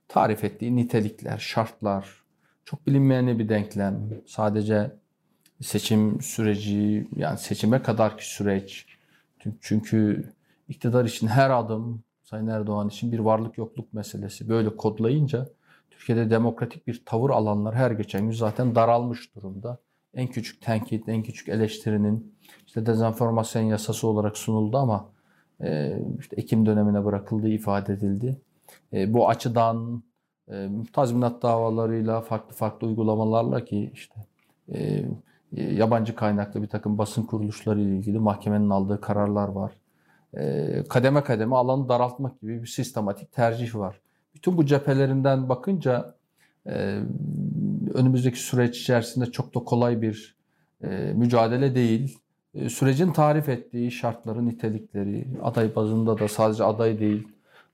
tarif 0.07 0.43
ettiği 0.43 0.75
nitelikler, 0.75 1.37
şartlar, 1.37 2.23
çok 2.65 2.87
bilinmeyen 2.87 3.39
bir 3.39 3.49
denklem. 3.49 4.09
Sadece 4.25 4.91
seçim 5.61 6.21
süreci 6.21 7.07
yani 7.15 7.37
seçime 7.37 7.81
kadarki 7.81 8.33
süreç 8.33 8.85
çünkü 9.61 10.29
iktidar 10.69 11.05
için 11.05 11.27
her 11.27 11.49
adım 11.49 12.03
Sayın 12.31 12.47
Erdoğan 12.47 12.87
için 12.87 13.11
bir 13.11 13.19
varlık 13.19 13.57
yokluk 13.57 13.93
meselesi 13.93 14.49
böyle 14.49 14.75
kodlayınca 14.75 15.49
Türkiye'de 15.89 16.29
demokratik 16.29 16.87
bir 16.87 17.05
tavır 17.05 17.29
alanlar 17.29 17.75
her 17.75 17.91
geçen 17.91 18.21
gün 18.21 18.31
zaten 18.31 18.75
daralmış 18.75 19.35
durumda. 19.35 19.77
En 20.13 20.27
küçük 20.27 20.61
tenkit, 20.61 21.09
en 21.09 21.23
küçük 21.23 21.49
eleştirinin 21.49 22.35
işte 22.67 22.85
dezenformasyon 22.85 23.61
yasası 23.61 24.07
olarak 24.07 24.37
sunuldu 24.37 24.77
ama 24.77 25.09
e, 25.63 25.99
işte 26.19 26.35
Ekim 26.35 26.65
dönemine 26.65 27.05
bırakıldığı 27.05 27.49
ifade 27.49 27.93
edildi. 27.93 28.41
E, 28.93 29.13
bu 29.13 29.29
açıdan 29.29 30.03
e, 30.51 30.69
tazminat 30.93 31.41
davalarıyla 31.41 32.21
farklı 32.21 32.55
farklı 32.55 32.87
uygulamalarla 32.87 33.65
ki 33.65 33.91
işte 33.93 34.15
yabancı 35.51 36.15
kaynaklı 36.15 36.61
bir 36.61 36.67
takım 36.67 36.97
basın 36.97 37.23
kuruluşları 37.23 37.79
ile 37.79 37.97
ilgili 37.97 38.19
mahkemenin 38.19 38.69
aldığı 38.69 39.01
kararlar 39.01 39.47
var. 39.47 39.80
E, 40.37 40.83
kademe 40.89 41.23
kademe 41.23 41.55
alanı 41.55 41.89
daraltmak 41.89 42.41
gibi 42.41 42.61
bir 42.61 42.67
sistematik 42.67 43.31
tercih 43.31 43.75
var. 43.75 43.99
Bütün 44.35 44.57
bu 44.57 44.65
cephelerinden 44.65 45.49
bakınca 45.49 46.15
e, 46.67 46.99
önümüzdeki 47.93 48.39
süreç 48.39 48.81
içerisinde 48.81 49.25
çok 49.25 49.55
da 49.55 49.59
kolay 49.59 50.01
bir 50.01 50.35
e, 50.83 50.87
mücadele 51.15 51.75
değil. 51.75 52.17
E, 52.55 52.69
sürecin 52.69 53.11
tarif 53.11 53.49
ettiği 53.49 53.91
şartları, 53.91 54.45
nitelikleri, 54.45 55.27
aday 55.43 55.75
bazında 55.75 56.19
da 56.19 56.27
sadece 56.27 56.63
aday 56.63 56.99
değil, 56.99 57.27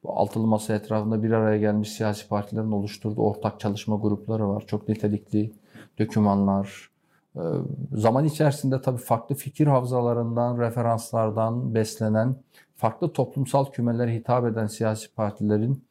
bu 0.03 0.20
altılı 0.20 0.47
masa 0.47 0.76
etrafında 0.76 1.24
bir 1.24 1.32
araya 1.32 1.58
gelmiş 1.58 1.89
siyasi 1.89 2.28
partilerin 2.28 2.72
oluşturduğu 2.72 3.22
ortak 3.22 3.60
çalışma 3.60 3.95
grupları 3.95 4.49
var. 4.49 4.64
Çok 4.68 4.89
nitelikli 4.89 5.51
dokümanlar. 5.99 6.89
E, 7.38 7.44
zaman 7.92 8.26
içerisinde 8.26 8.82
tabii 8.82 9.02
farklı 9.02 9.36
fikir 9.36 9.68
havzalarından, 9.68 10.60
referanslardan 10.60 11.76
beslenen, 11.76 12.36
farklı 12.76 13.14
toplumsal 13.14 13.72
kümelere 13.72 14.16
hitap 14.16 14.46
eden 14.46 14.68
siyasi 14.68 15.16
partilerin 15.16 15.84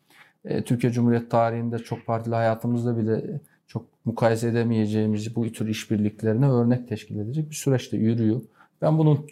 e, 0.45 0.65
Türkiye 0.65 0.93
Cumhuriyeti 0.93 1.29
tarihinde 1.29 1.79
çok 1.79 2.07
partili 2.07 2.35
hayatımızda 2.35 2.97
bile 2.99 3.41
çok 3.67 3.87
mukayese 4.05 4.49
edemeyeceğimiz 4.49 5.37
bu 5.37 5.53
tür 5.53 5.69
işbirliklerine 5.69 6.51
örnek 6.51 6.89
teşkil 6.89 7.19
edecek 7.19 7.51
bir 7.51 7.55
süreçte 7.55 7.97
yürüyor. 7.97 8.41
Ben 8.83 8.99
bunun 8.99 9.27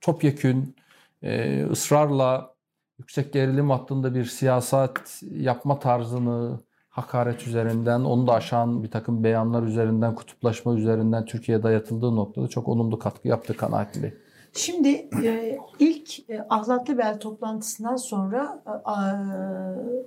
topyekün 0.00 0.76
e, 1.22 1.62
ısrarla 1.70 2.54
yüksek 2.98 3.32
gerilim 3.32 3.70
hattında 3.70 4.14
bir 4.14 4.24
siyaset 4.24 5.22
yapma 5.30 5.78
tarzını 5.78 6.60
hakaret 7.00 7.46
üzerinden, 7.46 8.00
onu 8.00 8.26
da 8.26 8.32
aşan 8.32 8.82
bir 8.82 8.90
takım 8.90 9.24
beyanlar 9.24 9.62
üzerinden, 9.62 10.14
kutuplaşma 10.14 10.74
üzerinden 10.74 11.24
Türkiye'ye 11.24 11.62
dayatıldığı 11.62 12.16
noktada 12.16 12.48
çok 12.48 12.68
olumlu 12.68 12.98
katkı 12.98 13.28
yaptı 13.28 13.56
kanaatli. 13.56 14.14
Şimdi 14.52 15.08
e, 15.24 15.58
ilk 15.78 16.30
e, 16.30 16.46
Ahlatlı 16.48 16.98
Bel 16.98 17.20
toplantısından 17.20 17.96
sonra 17.96 18.62
e, 18.66 18.96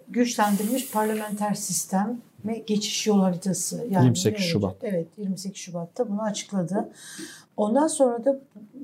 güçlendirilmiş 0.09 0.91
parlamenter 0.91 1.53
sistem 1.53 2.21
ve 2.45 2.63
geçiş 2.67 3.07
yol 3.07 3.19
haritası. 3.19 3.87
Yani 3.89 4.05
28 4.05 4.45
Şubat. 4.45 4.75
Evet 4.81 5.07
28 5.17 5.57
Şubat'ta 5.61 6.09
bunu 6.09 6.21
açıkladı. 6.21 6.89
Ondan 7.57 7.87
sonra 7.87 8.25
da 8.25 8.39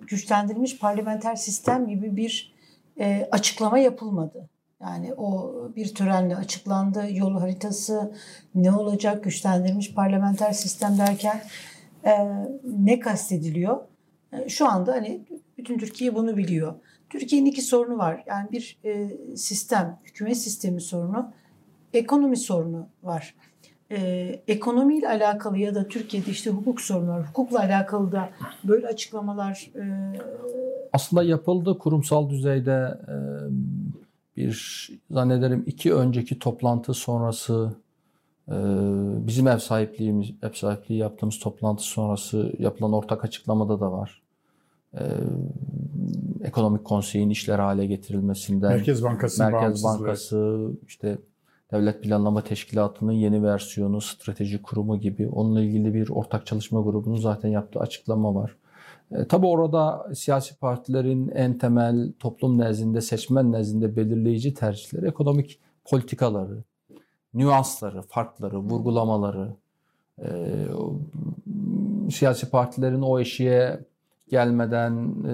güçlendirilmiş 0.08 0.80
parlamenter 0.80 1.36
sistem 1.36 1.88
gibi 1.88 2.18
bir 2.18 2.54
e, 3.00 3.28
açıklama 3.32 3.80
yapılmadı. 3.80 4.50
Yani 4.82 5.14
o 5.14 5.54
bir 5.76 5.94
törenle 5.94 6.36
açıklandı. 6.36 7.06
Yol 7.12 7.40
haritası 7.40 8.14
ne 8.56 8.72
olacak 8.72 9.24
güçlendirilmiş 9.24 9.94
parlamenter 9.94 10.54
sistem 10.54 10.98
derken 10.98 11.42
e, 12.06 12.12
ne 12.64 13.00
kastediliyor? 13.00 13.80
E, 14.34 14.50
şu 14.50 14.70
anda 14.70 14.92
hani 14.92 15.26
bütün 15.58 15.78
Türkiye 15.78 16.16
bunu 16.16 16.38
biliyor. 16.38 16.74
Türkiye'nin 17.10 17.46
iki 17.46 17.62
sorunu 17.62 17.98
var. 17.98 18.24
Yani 18.28 18.52
bir 18.52 18.78
e, 18.86 19.10
sistem, 19.36 20.00
hükümet 20.04 20.38
sistemi 20.38 20.82
sorunu, 20.82 21.32
ekonomi 21.94 22.38
sorunu 22.38 22.88
var. 23.04 23.36
E, 23.92 23.98
ekonomiyle 24.48 25.10
alakalı 25.10 25.58
ya 25.58 25.76
da 25.76 25.88
Türkiye'de 25.88 26.32
işte 26.32 26.50
hukuk 26.50 26.82
sorunu 26.82 27.10
var. 27.10 27.28
Hukukla 27.28 27.60
alakalı 27.60 28.12
da 28.12 28.30
böyle 28.64 28.88
açıklamalar 28.88 29.72
e, 29.76 29.84
aslında 30.94 31.24
yapıldı 31.24 31.78
kurumsal 31.78 32.30
düzeyde 32.30 32.98
e, 33.08 33.16
bir 34.40 34.90
zannederim 35.12 35.64
iki 35.68 35.94
önceki 35.94 36.40
toplantı 36.40 36.94
sonrası 36.94 37.74
e, 38.48 38.56
bizim 39.28 39.48
ev 39.48 39.58
sahipliğimiz 39.58 40.32
ev 40.44 40.54
sahipliği 40.54 40.98
yaptığımız 40.98 41.40
toplantı 41.40 41.84
sonrası 41.84 42.54
yapılan 42.60 42.94
ortak 42.94 43.26
açıklamada 43.26 43.80
da 43.80 43.92
var. 43.92 44.22
E, 44.94 45.04
ekonomik 46.44 46.86
konseyin 46.86 47.30
işler 47.30 47.60
hale 47.60 47.86
getirilmesinden 47.86 48.72
Merkez 48.72 49.04
Bankası 49.04 49.44
Merkez 49.44 49.84
Bankası 49.84 50.70
işte 50.88 51.18
Devlet 51.72 52.04
Planlama 52.04 52.44
Teşkilatı'nın 52.44 53.12
yeni 53.12 53.44
versiyonu, 53.44 54.02
strateji 54.02 54.62
kurumu 54.62 55.00
gibi 55.00 55.28
onunla 55.28 55.62
ilgili 55.62 55.94
bir 55.94 56.10
ortak 56.10 56.46
çalışma 56.46 56.82
grubunun 56.82 57.20
zaten 57.20 57.50
yaptığı 57.50 57.80
açıklama 57.80 58.36
var. 58.36 58.56
E, 59.12 59.28
tabii 59.28 59.46
orada 59.46 60.08
siyasi 60.16 60.60
partilerin 60.60 61.30
en 61.30 61.58
temel 61.58 62.14
toplum 62.20 62.58
nezdinde, 62.58 63.02
seçmen 63.02 63.52
nezdinde 63.52 63.96
belirleyici 63.96 64.54
tercihleri 64.54 65.08
ekonomik 65.08 65.60
politikaları, 65.86 66.64
nüansları, 67.34 68.02
farkları, 68.02 68.60
vurgulamaları, 68.60 69.54
e, 70.22 70.28
siyasi 72.12 72.50
partilerin 72.50 73.02
o 73.02 73.20
eşiğe 73.20 73.80
gelmeden 74.30 75.16
e, 75.28 75.34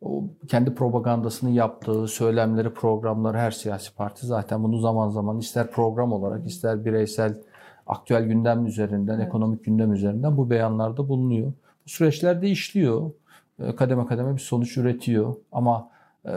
o 0.00 0.24
kendi 0.48 0.74
propagandasını 0.74 1.50
yaptığı 1.50 2.08
söylemleri, 2.08 2.74
programları 2.74 3.38
her 3.38 3.50
siyasi 3.50 3.94
parti 3.94 4.26
zaten 4.26 4.62
bunu 4.64 4.78
zaman 4.78 5.08
zaman 5.08 5.38
ister 5.38 5.70
program 5.70 6.12
olarak 6.12 6.46
ister 6.46 6.84
bireysel 6.84 7.34
aktüel 7.86 8.24
gündem 8.24 8.66
üzerinden, 8.66 9.14
evet. 9.14 9.26
ekonomik 9.26 9.64
gündem 9.64 9.92
üzerinden 9.92 10.36
bu 10.36 10.50
beyanlarda 10.50 11.08
bulunuyor. 11.08 11.52
Bu 11.86 11.90
süreçler 11.90 12.42
de 12.42 12.48
işliyor. 12.48 13.10
E, 13.58 13.76
kademe 13.76 14.06
kademe 14.06 14.34
bir 14.34 14.40
sonuç 14.40 14.76
üretiyor. 14.76 15.34
Ama 15.52 15.90
e, 16.26 16.32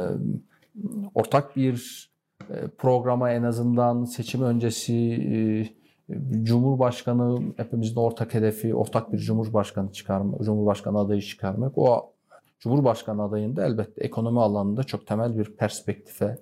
ortak 1.15 1.55
bir 1.55 2.09
e, 2.49 2.67
programa 2.67 3.31
en 3.31 3.43
azından 3.43 4.05
seçim 4.05 4.41
öncesi 4.41 4.93
e, 4.97 6.43
Cumhurbaşkanı 6.43 7.41
hepimizin 7.57 7.95
ortak 7.95 8.33
hedefi 8.33 8.75
ortak 8.75 9.13
bir 9.13 9.17
Cumhurbaşkanı 9.17 9.91
çıkarmak, 9.91 10.41
Cumhurbaşkanı 10.41 10.99
adayı 10.99 11.21
çıkarmak. 11.21 11.77
O 11.77 12.13
Cumhurbaşkanı 12.59 13.23
adayında 13.23 13.65
elbette 13.65 14.03
ekonomi 14.03 14.41
alanında 14.41 14.83
çok 14.83 15.07
temel 15.07 15.37
bir 15.37 15.45
perspektife. 15.45 16.37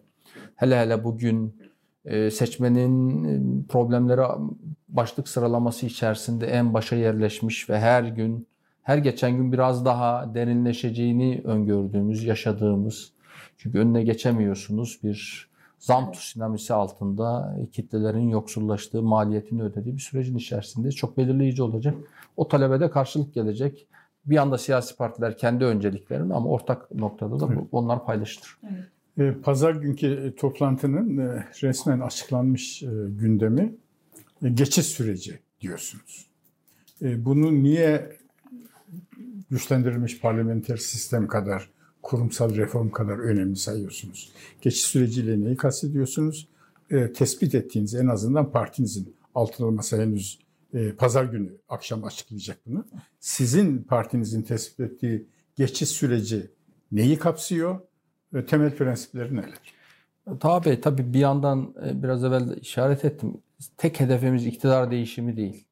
Hele 0.55 0.79
hele 0.79 1.03
bugün 1.03 1.61
seçmenin 2.31 3.63
problemleri 3.63 4.21
başlık 4.89 5.27
sıralaması 5.27 5.85
içerisinde 5.85 6.47
en 6.47 6.73
başa 6.73 6.95
yerleşmiş 6.95 7.69
ve 7.69 7.79
her 7.79 8.03
gün 8.03 8.47
her 8.83 8.97
geçen 8.97 9.37
gün 9.37 9.51
biraz 9.51 9.85
daha 9.85 10.35
derinleşeceğini 10.35 11.41
öngördüğümüz, 11.43 12.23
yaşadığımız. 12.23 13.11
Çünkü 13.57 13.79
önüne 13.79 14.03
geçemiyorsunuz 14.03 14.99
bir 15.03 15.49
zam 15.79 16.11
tsunamisi 16.11 16.73
altında 16.73 17.57
kitlelerin 17.71 18.29
yoksullaştığı, 18.29 19.01
maliyetini 19.01 19.63
ödediği 19.63 19.95
bir 19.95 20.01
sürecin 20.01 20.37
içerisinde 20.37 20.91
çok 20.91 21.17
belirleyici 21.17 21.63
olacak. 21.63 21.95
O 22.37 22.47
talebe 22.47 22.79
de 22.79 22.89
karşılık 22.89 23.33
gelecek. 23.33 23.87
Bir 24.25 24.37
anda 24.37 24.57
siyasi 24.57 24.95
partiler 24.95 25.37
kendi 25.37 25.65
önceliklerini 25.65 26.33
ama 26.33 26.49
ortak 26.49 26.91
noktada 26.91 27.39
da 27.39 27.47
evet. 27.53 27.63
onlar 27.71 28.05
paylaşılır. 28.05 28.57
Evet. 29.17 29.37
E, 29.37 29.41
pazar 29.41 29.75
günkü 29.75 30.07
e, 30.07 30.35
toplantının 30.35 31.17
e, 31.17 31.45
resmen 31.61 31.99
açıklanmış 31.99 32.83
gündemi 33.07 33.75
geçiş 34.53 34.85
süreci 34.85 35.39
diyorsunuz. 35.61 36.27
Bunu 37.01 37.63
niye 37.63 38.20
güçlendirilmiş 39.51 40.19
parlamenter 40.19 40.77
sistem 40.77 41.27
kadar, 41.27 41.69
kurumsal 42.01 42.55
reform 42.55 42.89
kadar 42.89 43.17
önemli 43.17 43.55
sayıyorsunuz? 43.55 44.31
Geçiş 44.61 44.81
süreciyle 44.81 45.43
neyi 45.43 45.55
kastediyorsunuz? 45.55 46.47
E, 46.89 47.13
tespit 47.13 47.55
ettiğiniz 47.55 47.95
en 47.95 48.07
azından 48.07 48.51
partinizin 48.51 49.15
altılı 49.35 49.71
masa 49.71 49.97
henüz 49.97 50.39
e, 50.73 50.91
pazar 50.91 51.23
günü 51.25 51.57
akşam 51.69 52.03
açıklayacak 52.03 52.57
bunu. 52.65 52.85
Sizin 53.19 53.83
partinizin 53.83 54.41
tespit 54.41 54.79
ettiği 54.79 55.27
geçiş 55.55 55.89
süreci 55.89 56.51
neyi 56.91 57.19
kapsıyor? 57.19 57.79
E, 58.35 58.45
temel 58.45 58.75
prensipleri 58.75 59.35
neler? 59.35 59.59
Tabii 60.39 60.81
tabii 60.81 61.13
bir 61.13 61.19
yandan 61.19 61.73
e, 61.85 62.03
biraz 62.03 62.23
evvel 62.23 62.57
işaret 62.61 63.05
ettim. 63.05 63.33
Tek 63.77 63.99
hedefimiz 63.99 64.45
iktidar 64.45 64.91
değişimi 64.91 65.37
değil. 65.37 65.65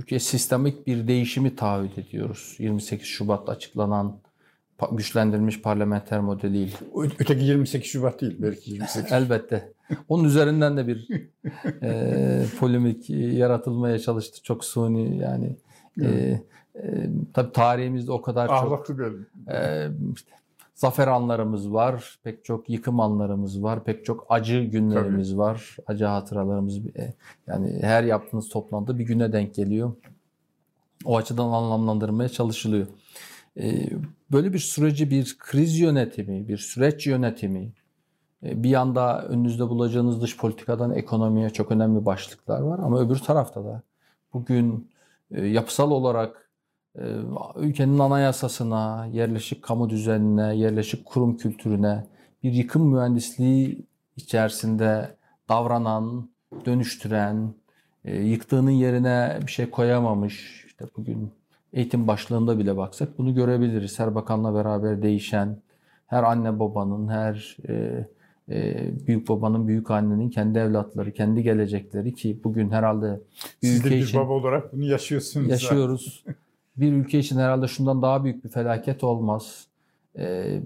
Türkiye 0.00 0.20
sistemik 0.20 0.86
bir 0.86 1.08
değişimi 1.08 1.56
taahhüt 1.56 1.98
ediyoruz. 1.98 2.56
28 2.58 3.06
Şubat'ta 3.06 3.52
açıklanan 3.52 4.18
güçlendirilmiş 4.92 5.62
parlamenter 5.62 6.20
modeliyle. 6.20 6.72
Öteki 7.18 7.44
28 7.44 7.90
Şubat 7.90 8.20
değil 8.20 8.36
belki 8.38 8.70
28. 8.70 9.12
Elbette. 9.12 9.72
Onun 10.08 10.24
üzerinden 10.24 10.76
de 10.76 10.86
bir 10.86 11.08
e, 11.82 12.44
polemik 12.60 13.10
yaratılmaya 13.10 13.98
çalıştı. 13.98 14.42
Çok 14.42 14.64
suni 14.64 15.18
yani. 15.18 15.56
E, 16.02 16.40
E, 16.76 17.10
tabii 17.34 17.52
tarihimizde 17.52 18.12
o 18.12 18.22
kadar 18.22 18.48
Ahlaklı 18.48 18.86
çok 18.86 18.98
bir 18.98 19.52
e, 19.52 19.90
işte, 20.14 20.32
zafer 20.80 21.08
anlarımız 21.08 21.72
var, 21.72 22.18
pek 22.22 22.44
çok 22.44 22.70
yıkım 22.70 23.00
anlarımız 23.00 23.62
var, 23.62 23.84
pek 23.84 24.04
çok 24.04 24.26
acı 24.28 24.60
günlerimiz 24.62 25.36
var, 25.38 25.76
acı 25.86 26.04
hatıralarımız. 26.04 26.78
e, 26.78 27.14
Yani 27.46 27.78
her 27.82 28.04
yaptığınız 28.04 28.48
toplantı 28.48 28.98
bir 28.98 29.04
güne 29.04 29.32
denk 29.32 29.54
geliyor. 29.54 29.92
O 31.04 31.16
açıdan 31.16 31.48
anlamlandırmaya 31.48 32.28
çalışılıyor. 32.28 32.86
E, 33.60 33.90
Böyle 34.32 34.52
bir 34.52 34.58
süreci 34.58 35.10
bir 35.10 35.36
kriz 35.38 35.78
yönetimi, 35.78 36.48
bir 36.48 36.58
süreç 36.58 37.06
yönetimi, 37.06 37.72
e, 38.42 38.62
bir 38.62 38.70
yanda 38.70 39.24
önünüzde 39.28 39.68
bulacağınız 39.68 40.22
dış 40.22 40.36
politikadan 40.36 40.94
ekonomiye 40.94 41.50
çok 41.50 41.72
önemli 41.72 42.06
başlıklar 42.06 42.60
var 42.60 42.78
ama 42.78 43.00
öbür 43.00 43.16
tarafta 43.18 43.64
da 43.64 43.82
bugün 44.34 44.90
yapısal 45.30 45.90
olarak 45.90 46.49
ülkenin 47.56 47.98
anayasasına, 47.98 49.08
yerleşik 49.12 49.62
kamu 49.62 49.90
düzenine, 49.90 50.56
yerleşik 50.56 51.04
kurum 51.04 51.36
kültürüne 51.36 52.06
bir 52.42 52.52
yıkım 52.52 52.92
mühendisliği 52.92 53.86
içerisinde 54.16 55.16
davranan, 55.48 56.30
dönüştüren, 56.66 57.54
yıktığının 58.04 58.70
yerine 58.70 59.38
bir 59.46 59.50
şey 59.50 59.70
koyamamış, 59.70 60.64
işte 60.66 60.84
bugün 60.96 61.30
eğitim 61.72 62.06
başlığında 62.06 62.58
bile 62.58 62.76
baksak 62.76 63.18
bunu 63.18 63.34
görebiliriz. 63.34 63.98
Her 63.98 64.14
bakanla 64.14 64.54
beraber 64.54 65.02
değişen, 65.02 65.56
her 66.06 66.22
anne 66.22 66.58
babanın, 66.58 67.08
her 67.08 67.56
e, 67.68 68.06
e, 68.50 68.90
büyük 69.06 69.28
babanın, 69.28 69.68
büyük 69.68 69.90
annenin 69.90 70.30
kendi 70.30 70.58
evlatları, 70.58 71.12
kendi 71.12 71.42
gelecekleri 71.42 72.14
ki 72.14 72.40
bugün 72.44 72.70
herhalde 72.70 73.20
Siz 73.60 73.84
de 73.84 73.90
bir 73.90 73.96
için 73.96 74.20
baba 74.20 74.32
olarak 74.32 74.72
bunu 74.72 74.84
yaşıyorsunuz. 74.84 75.50
yaşıyoruz. 75.50 76.24
bir 76.76 76.92
ülke 76.92 77.18
için 77.18 77.38
herhalde 77.38 77.68
şundan 77.68 78.02
daha 78.02 78.24
büyük 78.24 78.44
bir 78.44 78.48
felaket 78.48 79.04
olmaz. 79.04 79.66
E, 80.18 80.58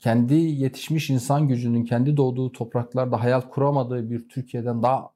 kendi 0.00 0.34
yetişmiş 0.34 1.10
insan 1.10 1.48
gücünün 1.48 1.84
kendi 1.84 2.16
doğduğu 2.16 2.52
topraklarda 2.52 3.22
hayal 3.22 3.40
kuramadığı 3.40 4.10
bir 4.10 4.28
Türkiye'den 4.28 4.82
daha 4.82 5.10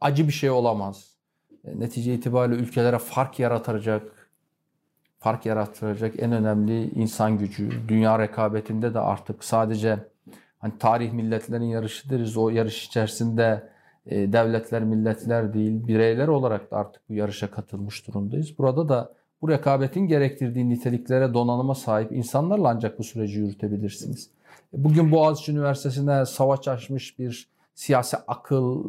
acı 0.00 0.28
bir 0.28 0.32
şey 0.32 0.50
olamaz. 0.50 1.16
E, 1.64 1.80
netice 1.80 2.14
itibariyle 2.14 2.62
ülkelere 2.62 2.98
fark 2.98 3.38
yaratacak, 3.38 4.30
fark 5.18 5.46
yaratacak 5.46 6.22
en 6.22 6.32
önemli 6.32 6.90
insan 6.90 7.38
gücü. 7.38 7.70
Dünya 7.88 8.18
rekabetinde 8.18 8.94
de 8.94 8.98
artık 8.98 9.44
sadece 9.44 9.98
hani 10.58 10.78
tarih 10.78 11.12
milletlerin 11.12 11.64
yarışı 11.64 12.10
deriz. 12.10 12.36
O 12.36 12.48
yarış 12.48 12.86
içerisinde 12.86 13.71
devletler, 14.10 14.84
milletler 14.84 15.54
değil, 15.54 15.86
bireyler 15.86 16.28
olarak 16.28 16.70
da 16.70 16.76
artık 16.76 17.02
bu 17.08 17.14
yarışa 17.14 17.50
katılmış 17.50 18.06
durumdayız. 18.06 18.58
Burada 18.58 18.88
da 18.88 19.12
bu 19.42 19.48
rekabetin 19.48 20.00
gerektirdiği 20.00 20.68
niteliklere, 20.68 21.34
donanıma 21.34 21.74
sahip 21.74 22.12
insanlarla 22.12 22.68
ancak 22.68 22.98
bu 22.98 23.04
süreci 23.04 23.38
yürütebilirsiniz. 23.38 24.30
E, 24.74 24.84
bugün 24.84 25.12
Boğaziçi 25.12 25.52
Üniversitesi'ne 25.52 26.26
savaş 26.26 26.68
açmış 26.68 27.18
bir 27.18 27.48
siyasi 27.74 28.16
akıl 28.16 28.84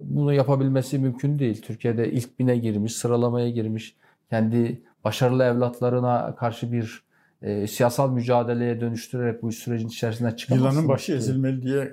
bunu 0.00 0.32
yapabilmesi 0.32 0.98
mümkün 0.98 1.38
değil. 1.38 1.62
Türkiye'de 1.62 2.12
ilk 2.12 2.38
bine 2.38 2.56
girmiş, 2.56 2.92
sıralamaya 2.92 3.50
girmiş, 3.50 3.96
kendi 4.30 4.82
başarılı 5.04 5.44
evlatlarına 5.44 6.34
karşı 6.36 6.72
bir 6.72 7.02
e, 7.42 7.66
siyasal 7.66 8.10
mücadeleye 8.10 8.80
dönüştürerek 8.80 9.42
bu 9.42 9.52
sürecin 9.52 9.88
içerisinden 9.88 10.30
çıkamazsınız. 10.30 10.74
Yılanın 10.74 10.88
başı 10.88 11.06
ki. 11.06 11.12
ezilmeli 11.12 11.62
diye 11.62 11.92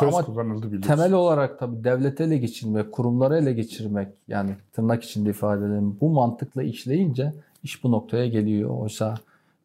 söz 0.00 0.14
Ama 0.14 0.24
kullanıldı 0.24 0.66
biliyorsunuz. 0.66 0.86
Temel 0.86 1.12
olarak 1.12 1.58
tabii 1.58 1.84
devleti 1.84 2.22
ele 2.22 2.38
geçirmek, 2.38 2.92
kurumları 2.92 3.36
ele 3.36 3.52
geçirmek 3.52 4.08
yani 4.28 4.50
tırnak 4.72 5.04
içinde 5.04 5.30
ifade 5.30 5.66
edelim. 5.66 5.96
Bu 6.00 6.10
mantıkla 6.10 6.62
işleyince 6.62 7.32
iş 7.62 7.84
bu 7.84 7.90
noktaya 7.90 8.26
geliyor. 8.26 8.70
Oysa 8.70 9.14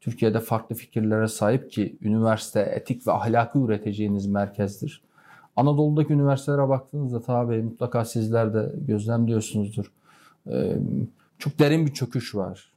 Türkiye'de 0.02 0.40
farklı 0.40 0.76
fikirlere 0.76 1.28
sahip 1.28 1.72
ki 1.72 1.98
üniversite 2.02 2.60
etik 2.60 3.08
ve 3.08 3.12
ahlakı 3.12 3.60
üreteceğiniz 3.60 4.26
merkezdir. 4.28 5.02
Anadolu'daki 5.56 6.14
üniversitelere 6.14 6.70
baktığınızda 6.70 7.22
tabii 7.22 7.62
mutlaka 7.62 8.06
sizler 8.06 8.54
de 8.54 8.72
gözlemliyorsunuzdur. 8.88 9.92
Ee, 10.50 10.78
çok 11.38 11.60
derin 11.60 11.86
bir 11.86 11.94
çöküş 11.94 12.36
var. 12.36 12.72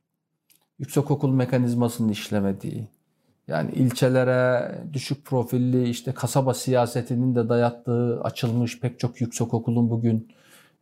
Yüksekokul 0.79 1.31
mekanizmasının 1.31 2.09
işlemediği, 2.09 2.89
yani 3.49 3.73
ilçelere 3.73 4.75
düşük 4.93 5.25
profilli 5.25 5.89
işte 5.89 6.13
kasaba 6.13 6.55
siyasetinin 6.55 7.35
de 7.35 7.49
dayattığı 7.49 8.21
açılmış 8.21 8.81
pek 8.81 8.99
çok 8.99 9.21
yüksekokulun 9.21 9.91
bugün 9.91 10.29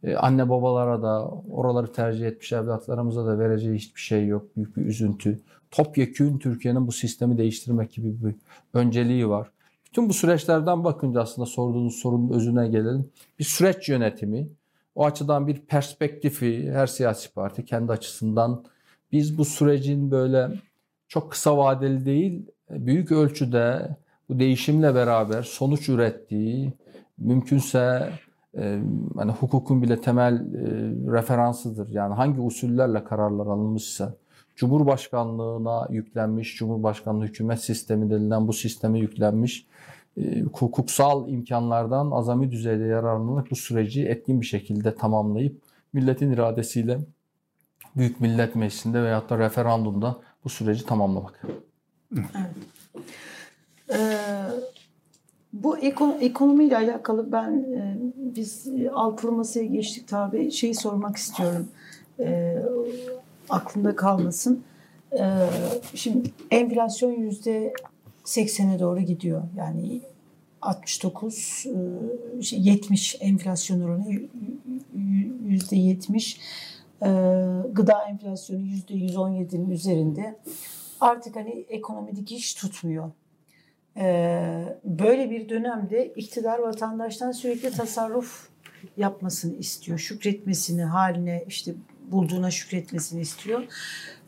e, 0.03 0.17
anne 0.17 0.49
babalara 0.49 1.03
da 1.03 1.29
oraları 1.51 1.93
tercih 1.93 2.27
etmiş 2.27 2.53
evlatlarımıza 2.53 3.27
da 3.27 3.39
vereceği 3.39 3.75
hiçbir 3.75 4.01
şey 4.01 4.27
yok. 4.27 4.57
Büyük 4.57 4.77
bir 4.77 4.87
üzüntü. 4.87 5.41
Topyekün 5.71 6.39
Türkiye'nin 6.39 6.87
bu 6.87 6.93
sistemi 6.93 7.39
değiştirmek 7.39 7.93
gibi 7.93 8.25
bir 8.25 8.35
önceliği 8.75 9.29
var. 9.29 9.51
Bütün 9.87 10.09
bu 10.09 10.13
süreçlerden 10.13 10.85
bakınca 10.85 11.21
aslında 11.21 11.47
sorduğunuz 11.47 11.95
sorunun 11.95 12.31
özüne 12.31 12.69
gelelim. 12.69 13.11
Bir 13.39 13.45
süreç 13.45 13.89
yönetimi, 13.89 14.49
o 14.95 15.05
açıdan 15.05 15.47
bir 15.47 15.57
perspektifi 15.57 16.73
her 16.73 16.87
siyasi 16.87 17.33
parti 17.33 17.65
kendi 17.65 17.93
açısından 17.93 18.65
biz 19.13 19.39
bu 19.39 19.45
sürecin 19.45 20.11
böyle 20.11 20.49
çok 21.09 21.31
kısa 21.31 21.57
vadeli 21.57 22.07
değil, 22.07 22.47
büyük 22.71 23.13
ölçüde 23.13 23.97
bu 24.29 24.39
değişimle 24.39 24.95
beraber 24.95 25.43
sonuç 25.43 25.89
ürettiği, 25.89 26.73
mümkünse 27.19 28.11
e, 28.59 28.83
hani 29.17 29.33
hukukun 29.33 29.83
bile 29.83 30.01
temel 30.01 30.35
e, 30.35 30.65
referansıdır. 31.13 31.89
Yani 31.89 32.15
hangi 32.15 32.41
usullerle 32.41 33.05
kararlar 33.05 33.47
alınmışsa, 33.47 34.15
Cumhurbaşkanlığına 34.57 35.89
yüklenmiş, 35.91 36.57
Cumhurbaşkanlığı 36.57 37.25
hükümet 37.25 37.61
sistemi 37.61 38.11
denilen 38.11 38.49
bu 38.49 38.53
sisteme 38.53 38.99
yüklenmiş 38.99 39.67
e, 40.17 40.41
hukuksal 40.41 41.29
imkanlardan 41.29 42.11
azami 42.11 42.51
düzeyde 42.51 42.85
yararlanarak 42.85 43.51
bu 43.51 43.57
süreci 43.57 44.07
etkin 44.07 44.41
bir 44.41 44.47
şekilde 44.47 44.95
tamamlayıp 44.95 45.63
milletin 45.93 46.31
iradesiyle 46.31 46.99
Büyük 47.97 48.21
Millet 48.21 48.57
Meclisi'nde 48.57 49.03
veyahut 49.03 49.31
da 49.31 49.39
referandumda 49.39 50.17
bu 50.45 50.49
süreci 50.49 50.87
tamamlamak. 50.87 51.43
Ee, 53.93 54.17
bu 55.53 55.79
eko, 55.79 56.17
ekonomiyle 56.21 56.77
alakalı 56.77 57.33
ben 57.33 57.51
e, 57.51 57.97
biz 58.17 58.69
altılı 58.93 59.33
masaya 59.33 59.67
geçtik 59.67 60.09
tabi 60.09 60.51
şeyi 60.51 60.75
sormak 60.75 61.17
istiyorum. 61.17 61.69
E, 62.21 62.57
aklımda 63.51 63.97
kalmasın. 63.97 64.65
E, 65.13 65.49
şimdi 65.95 66.31
enflasyon 66.51 67.13
yüzde 67.13 67.73
80'e 68.25 68.79
doğru 68.79 69.01
gidiyor. 69.01 69.43
Yani 69.57 70.01
69 70.63 71.67
e, 72.39 72.43
şey, 72.43 72.61
70 72.61 73.17
enflasyon 73.21 73.81
oranı 73.81 74.05
yüzde 75.47 75.77
70 75.77 76.41
e, 77.03 77.09
gıda 77.73 78.05
enflasyonu 78.09 78.63
yüzde 78.63 78.95
117'nin 78.95 79.71
üzerinde 79.71 80.37
artık 81.03 81.37
hani 81.37 81.67
ekonomi 81.69 82.17
dikiş 82.17 82.55
tutmuyor. 82.55 83.11
Ee, 83.97 84.79
böyle 84.85 85.31
bir 85.31 85.49
dönemde 85.49 86.07
iktidar 86.07 86.59
vatandaştan 86.59 87.33
sürekli 87.33 87.71
tasarruf 87.71 88.49
yapmasını 88.97 89.57
istiyor. 89.57 89.99
Şükretmesini, 89.99 90.85
haline 90.85 91.45
işte 91.49 91.75
bulduğuna 92.11 92.51
şükretmesini 92.51 93.21
istiyor. 93.21 93.65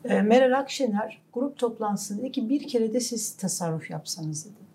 Ee, 0.05 0.21
Meral 0.21 0.59
Akşener 0.59 1.21
grup 1.33 1.57
toplantısında 1.57 2.21
dedi 2.21 2.31
ki 2.31 2.49
bir 2.49 2.67
kere 2.67 2.93
de 2.93 2.99
siz 2.99 3.37
tasarruf 3.37 3.89
yapsanız 3.89 4.45
dedi. 4.45 4.65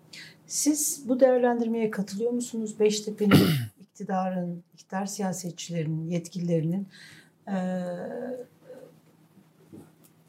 Siz 0.47 1.09
bu 1.09 1.19
değerlendirmeye 1.19 1.91
katılıyor 1.91 2.31
musunuz? 2.31 2.79
Beştepe'nin, 2.79 3.47
iktidarın, 3.81 4.63
iktidar 4.73 5.05
siyasetçilerinin, 5.05 6.09
yetkililerinin 6.09 6.87
e, 7.47 7.57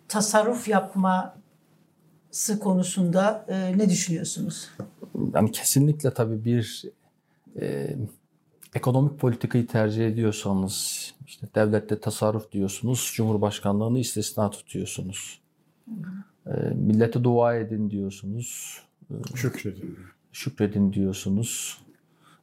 tasarruf 0.09 0.69
yapması 0.69 1.42
konusunda 2.61 3.47
e, 3.49 3.79
ne 3.79 3.91
düşünüyorsunuz? 3.91 4.69
Yani 5.35 5.53
kesinlikle 5.53 6.15
tabii 6.15 6.45
bir 6.45 6.85
e, 7.61 7.97
ekonomik 8.75 9.19
politikayı 9.19 9.67
tercih 9.67 10.07
ediyorsanız, 10.07 11.07
işte 11.27 11.47
devlette 11.55 12.01
tasarruf 12.01 12.53
diyorsunuz, 12.53 13.13
Cumhurbaşkanlığını 13.15 13.99
istisna 13.99 14.51
tutuyorsunuz. 14.51 15.41
E, 16.47 16.51
millete 16.75 17.25
dua 17.25 17.57
edin 17.57 17.91
diyorsunuz. 17.91 18.81
Şükredin. 19.35 19.99
Şükredin 20.33 20.93
diyorsunuz. 20.93 21.81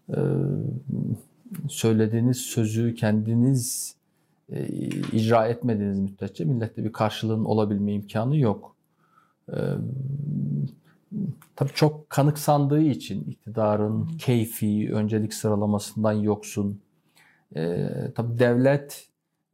E, 0.10 0.18
söylediğiniz 1.70 2.38
sözü 2.38 2.96
kendiniz 2.96 3.96
e, 4.52 4.68
icra 5.12 5.48
etmediğiniz 5.48 6.00
müddetçe 6.00 6.46
millette 6.46 6.84
bir 6.84 6.92
karşılığın 6.92 7.46
olabilme 7.46 7.94
imkanı 7.94 8.38
yok. 8.38 8.76
Tabii 11.56 11.74
çok 11.74 12.10
kanıksandığı 12.10 12.82
için 12.82 13.24
iktidarın 13.24 14.06
keyfi, 14.18 14.90
öncelik 14.94 15.34
sıralamasından 15.34 16.14
yoksun. 16.14 16.82
E, 17.56 17.88
tabii 18.16 18.40
devlet 18.40 19.08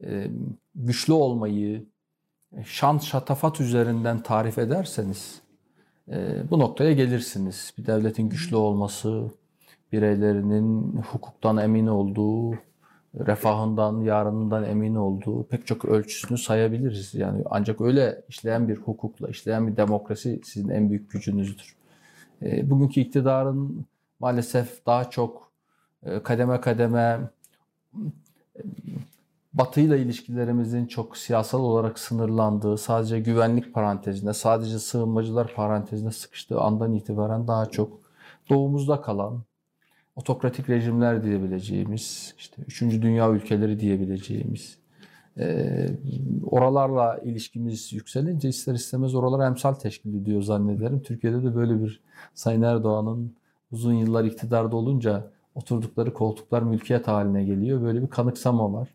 e, 0.03 0.27
güçlü 0.75 1.13
olmayı 1.13 1.85
şan 2.65 2.97
şatafat 2.97 3.61
üzerinden 3.61 4.23
tarif 4.23 4.57
ederseniz 4.57 5.41
e, 6.11 6.43
bu 6.51 6.59
noktaya 6.59 6.93
gelirsiniz. 6.93 7.73
Bir 7.77 7.85
devletin 7.85 8.29
güçlü 8.29 8.55
olması, 8.55 9.31
bireylerinin 9.91 10.97
hukuktan 11.11 11.57
emin 11.57 11.87
olduğu, 11.87 12.51
refahından, 13.19 14.01
yarınından 14.01 14.63
emin 14.63 14.95
olduğu 14.95 15.43
pek 15.43 15.67
çok 15.67 15.85
ölçüsünü 15.85 16.37
sayabiliriz. 16.37 17.13
Yani 17.15 17.43
ancak 17.49 17.81
öyle 17.81 18.21
işleyen 18.29 18.67
bir 18.67 18.77
hukukla, 18.77 19.27
işleyen 19.29 19.67
bir 19.67 19.77
demokrasi 19.77 20.41
sizin 20.43 20.69
en 20.69 20.89
büyük 20.89 21.11
gücünüzdür. 21.11 21.75
E, 22.41 22.69
bugünkü 22.69 23.01
iktidarın 23.01 23.85
maalesef 24.19 24.85
daha 24.85 25.09
çok 25.09 25.51
e, 26.03 26.23
kademe 26.23 26.61
kademe 26.61 27.19
Batı 29.53 29.81
ile 29.81 30.01
ilişkilerimizin 30.01 30.85
çok 30.85 31.17
siyasal 31.17 31.59
olarak 31.59 31.99
sınırlandığı, 31.99 32.77
sadece 32.77 33.19
güvenlik 33.19 33.73
parantezine, 33.73 34.33
sadece 34.33 34.79
sığınmacılar 34.79 35.53
parantezine 35.55 36.11
sıkıştığı 36.11 36.59
andan 36.61 36.93
itibaren 36.93 37.47
daha 37.47 37.65
çok 37.65 37.99
doğumuzda 38.49 39.01
kalan, 39.01 39.43
otokratik 40.15 40.69
rejimler 40.69 41.23
diyebileceğimiz, 41.23 42.35
işte 42.37 42.61
üçüncü 42.67 43.01
dünya 43.01 43.31
ülkeleri 43.31 43.79
diyebileceğimiz, 43.79 44.77
e, 45.37 45.87
oralarla 46.43 47.17
ilişkimiz 47.17 47.93
yükselince 47.93 48.49
ister 48.49 48.73
istemez 48.73 49.15
oralar 49.15 49.47
emsal 49.47 49.73
teşkil 49.73 50.21
ediyor 50.21 50.41
zannederim. 50.41 50.99
Türkiye'de 50.99 51.43
de 51.43 51.55
böyle 51.55 51.83
bir 51.83 52.01
Sayın 52.33 52.61
Erdoğan'ın 52.61 53.33
uzun 53.71 53.93
yıllar 53.93 54.23
iktidarda 54.23 54.75
olunca 54.75 55.31
oturdukları 55.55 56.13
koltuklar 56.13 56.61
mülkiyet 56.61 57.07
haline 57.07 57.43
geliyor. 57.43 57.81
Böyle 57.81 58.01
bir 58.01 58.07
kanıksama 58.07 58.73
var. 58.73 58.89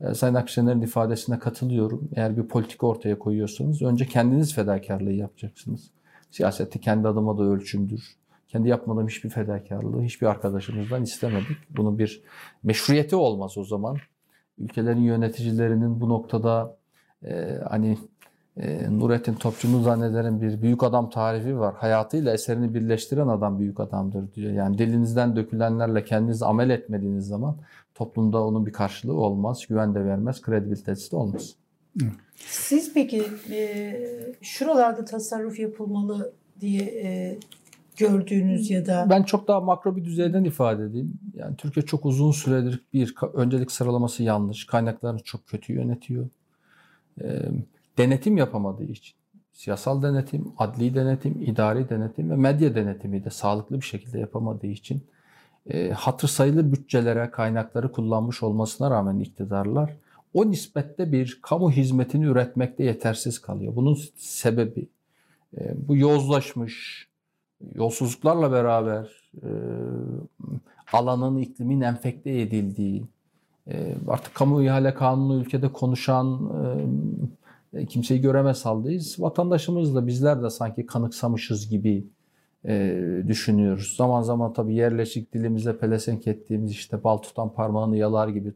E, 0.00 0.14
Sayın 0.14 0.34
Akşener'in 0.34 0.80
ifadesine 0.80 1.38
katılıyorum. 1.38 2.08
Eğer 2.16 2.36
bir 2.36 2.42
politika 2.42 2.86
ortaya 2.86 3.18
koyuyorsanız 3.18 3.82
önce 3.82 4.06
kendiniz 4.06 4.54
fedakarlığı 4.54 5.12
yapacaksınız. 5.12 5.90
Siyasette 6.30 6.78
kendi 6.78 7.08
adıma 7.08 7.38
da 7.38 7.42
ölçümdür. 7.42 8.21
Kendi 8.52 8.68
yapmadığım 8.68 9.08
hiçbir 9.08 9.28
fedakarlığı 9.28 10.02
hiçbir 10.02 10.26
arkadaşımızdan 10.26 11.02
istemedik. 11.02 11.56
Bunun 11.70 11.98
bir 11.98 12.22
meşruiyeti 12.62 13.16
olmaz 13.16 13.58
o 13.58 13.64
zaman. 13.64 13.96
Ülkelerin 14.58 15.00
yöneticilerinin 15.00 16.00
bu 16.00 16.08
noktada 16.08 16.76
e, 17.24 17.58
hani 17.68 17.98
e, 18.56 18.98
Nurettin 18.98 19.34
Topçu'nun 19.34 19.82
zannederim 19.82 20.40
bir 20.40 20.62
büyük 20.62 20.82
adam 20.82 21.10
tarifi 21.10 21.58
var. 21.58 21.74
Hayatıyla 21.74 22.32
eserini 22.32 22.74
birleştiren 22.74 23.28
adam 23.28 23.58
büyük 23.58 23.80
adamdır 23.80 24.34
diyor. 24.34 24.52
Yani 24.52 24.78
dilinizden 24.78 25.36
dökülenlerle 25.36 26.04
kendiniz 26.04 26.42
amel 26.42 26.70
etmediğiniz 26.70 27.26
zaman 27.26 27.56
toplumda 27.94 28.44
onun 28.44 28.66
bir 28.66 28.72
karşılığı 28.72 29.20
olmaz. 29.20 29.66
Güven 29.68 29.94
de 29.94 30.04
vermez, 30.04 30.42
kredibilitesi 30.42 31.12
de 31.12 31.16
olmaz. 31.16 31.54
Siz 32.36 32.94
peki 32.94 33.24
e, 33.50 33.96
şuralarda 34.40 35.04
tasarruf 35.04 35.58
yapılmalı 35.58 36.32
diye 36.60 36.82
e, 36.82 37.38
gördüğünüz 37.96 38.70
ya 38.70 38.86
da 38.86 39.06
Ben 39.10 39.22
çok 39.22 39.48
daha 39.48 39.60
makro 39.60 39.96
bir 39.96 40.04
düzeyden 40.04 40.44
ifade 40.44 40.84
edeyim. 40.84 41.18
Yani 41.34 41.56
Türkiye 41.56 41.86
çok 41.86 42.06
uzun 42.06 42.32
süredir 42.32 42.80
bir 42.92 43.14
öncelik 43.34 43.72
sıralaması 43.72 44.22
yanlış. 44.22 44.66
Kaynaklarını 44.66 45.18
çok 45.18 45.46
kötü 45.46 45.72
yönetiyor. 45.72 46.28
E, 47.20 47.42
denetim 47.98 48.36
yapamadığı 48.36 48.84
için. 48.84 49.14
Siyasal 49.52 50.02
denetim, 50.02 50.52
adli 50.58 50.94
denetim, 50.94 51.42
idari 51.42 51.88
denetim 51.88 52.30
ve 52.30 52.36
medya 52.36 52.74
denetimi 52.74 53.24
de 53.24 53.30
sağlıklı 53.30 53.76
bir 53.76 53.86
şekilde 53.86 54.18
yapamadığı 54.18 54.66
için 54.66 55.02
e, 55.66 55.90
hatır 55.90 56.28
sayılır 56.28 56.72
bütçelere 56.72 57.30
kaynakları 57.30 57.92
kullanmış 57.92 58.42
olmasına 58.42 58.90
rağmen 58.90 59.18
iktidarlar 59.18 59.96
o 60.34 60.50
nispette 60.50 61.12
bir 61.12 61.38
kamu 61.42 61.70
hizmetini 61.70 62.24
üretmekte 62.24 62.84
yetersiz 62.84 63.38
kalıyor. 63.38 63.76
Bunun 63.76 63.98
sebebi 64.16 64.88
e, 65.58 65.88
bu 65.88 65.96
yozlaşmış, 65.96 67.08
yolsuzluklarla 67.74 68.52
beraber 68.52 69.10
e, 69.42 69.50
alanın, 70.92 71.38
iklimin 71.38 71.80
enfekte 71.80 72.40
edildiği, 72.40 73.06
e, 73.70 73.94
artık 74.08 74.34
kamu 74.34 74.62
ihale 74.62 74.94
kanunu 74.94 75.40
ülkede 75.40 75.72
konuşan 75.72 76.52
e, 77.74 77.86
kimseyi 77.86 78.20
göremez 78.20 78.64
haldeyiz. 78.64 79.20
Vatandaşımız 79.20 79.94
da 79.94 80.06
bizler 80.06 80.42
de 80.42 80.50
sanki 80.50 80.86
kanıksamışız 80.86 81.68
gibi 81.68 82.06
e, 82.64 82.98
düşünüyoruz. 83.28 83.94
Zaman 83.96 84.22
zaman 84.22 84.52
tabii 84.52 84.74
yerleşik 84.74 85.34
dilimize 85.34 85.78
pelesenk 85.78 86.26
ettiğimiz 86.26 86.70
işte 86.70 87.04
bal 87.04 87.16
tutan 87.16 87.54
parmağını 87.54 87.96
yalar 87.96 88.28
gibi 88.28 88.52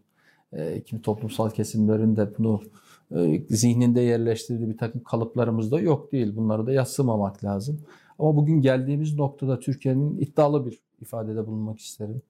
e, 0.52 0.82
kimi 0.82 1.02
toplumsal 1.02 1.50
kesimlerin 1.50 2.16
de 2.16 2.38
bunu 2.38 2.60
e, 3.16 3.42
zihninde 3.48 4.00
yerleştirdiği 4.00 4.68
bir 4.68 4.78
takım 4.78 5.02
kalıplarımız 5.02 5.72
da 5.72 5.80
yok 5.80 6.12
değil. 6.12 6.36
Bunları 6.36 6.66
da 6.66 6.72
yassımamak 6.72 7.44
lazım. 7.44 7.80
Ama 8.18 8.36
bugün 8.36 8.60
geldiğimiz 8.60 9.14
noktada 9.14 9.60
Türkiye'nin 9.60 10.18
iddialı 10.18 10.66
bir 10.66 10.78
ifadede 11.00 11.46
bulunmak 11.46 11.78
isterim. 11.78 12.22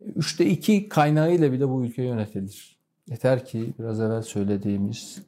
Üçte 0.00 0.46
iki 0.46 0.88
kaynağıyla 0.88 1.52
bile 1.52 1.68
bu 1.68 1.84
ülke 1.84 2.02
yönetilir. 2.02 2.76
Yeter 3.06 3.44
ki 3.44 3.74
biraz 3.78 4.00
evvel 4.00 4.22
söylediğimiz 4.22 5.22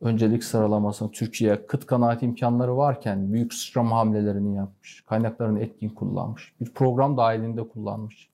öncelik 0.00 0.44
sıralamasını 0.44 1.10
Türkiye 1.10 1.66
kıt 1.66 1.86
kanaat 1.86 2.22
imkanları 2.22 2.76
varken 2.76 3.32
büyük 3.32 3.54
sıçrama 3.54 3.96
hamlelerini 3.96 4.56
yapmış. 4.56 5.04
Kaynaklarını 5.06 5.60
etkin 5.60 5.88
kullanmış. 5.88 6.54
Bir 6.60 6.70
program 6.70 7.16
dahilinde 7.16 7.68
kullanmış. 7.68 8.28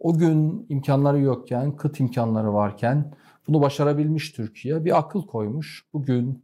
O 0.00 0.18
gün 0.18 0.66
imkanları 0.68 1.20
yokken, 1.20 1.76
kıt 1.76 2.00
imkanları 2.00 2.54
varken 2.54 3.14
bunu 3.48 3.60
başarabilmiş 3.60 4.32
Türkiye. 4.32 4.84
Bir 4.84 4.98
akıl 4.98 5.26
koymuş. 5.26 5.84
Bugün 5.92 6.42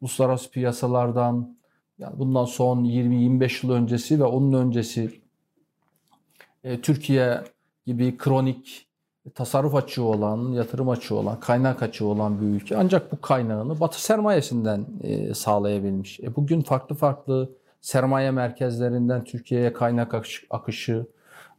uluslararası 0.00 0.50
piyasalardan 0.50 1.56
yani 1.98 2.18
bundan 2.18 2.44
son 2.44 2.84
20-25 2.84 3.66
yıl 3.66 3.72
öncesi 3.72 4.20
ve 4.20 4.24
onun 4.24 4.52
öncesi 4.52 5.20
e, 6.64 6.80
Türkiye 6.80 7.44
gibi 7.86 8.16
kronik 8.16 8.86
tasarruf 9.34 9.74
açığı 9.74 10.02
olan, 10.02 10.52
yatırım 10.52 10.88
açığı 10.88 11.14
olan, 11.14 11.40
kaynak 11.40 11.82
açığı 11.82 12.06
olan 12.06 12.40
bir 12.40 12.46
ülke. 12.46 12.76
Ancak 12.76 13.12
bu 13.12 13.20
kaynağını 13.20 13.80
Batı 13.80 14.02
sermayesinden 14.02 14.86
e, 15.02 15.34
sağlayabilmiş. 15.34 16.20
E, 16.20 16.36
bugün 16.36 16.60
farklı 16.60 16.94
farklı 16.94 17.50
sermaye 17.80 18.30
merkezlerinden 18.30 19.24
Türkiye'ye 19.24 19.72
kaynak 19.72 20.14
akışı, 20.50 21.06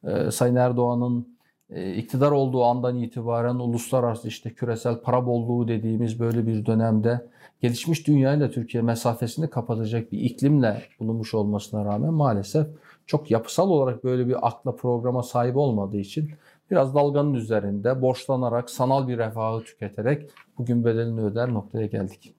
e, 0.03 0.31
Sayın 0.31 0.55
Erdoğan'ın 0.55 1.34
iktidar 1.75 2.31
olduğu 2.31 2.63
andan 2.63 2.97
itibaren 2.97 3.55
uluslararası 3.55 4.27
işte 4.27 4.53
küresel 4.53 5.01
para 5.01 5.25
bolluğu 5.25 5.67
dediğimiz 5.67 6.19
böyle 6.19 6.47
bir 6.47 6.65
dönemde 6.65 7.27
gelişmiş 7.61 8.07
dünyayla 8.07 8.49
Türkiye 8.49 8.83
mesafesini 8.83 9.49
kapatacak 9.49 10.11
bir 10.11 10.19
iklimle 10.19 10.81
bulunmuş 10.99 11.33
olmasına 11.33 11.85
rağmen 11.85 12.13
maalesef 12.13 12.67
çok 13.05 13.31
yapısal 13.31 13.69
olarak 13.69 14.03
böyle 14.03 14.27
bir 14.27 14.47
akla 14.47 14.75
programa 14.75 15.23
sahip 15.23 15.57
olmadığı 15.57 15.97
için 15.97 16.29
biraz 16.71 16.95
dalganın 16.95 17.33
üzerinde 17.33 18.01
borçlanarak 18.01 18.69
sanal 18.69 19.07
bir 19.07 19.17
refahı 19.17 19.63
tüketerek 19.63 20.29
bugün 20.57 20.85
bedelini 20.85 21.21
öder 21.21 21.53
noktaya 21.53 21.85
geldik. 21.85 22.33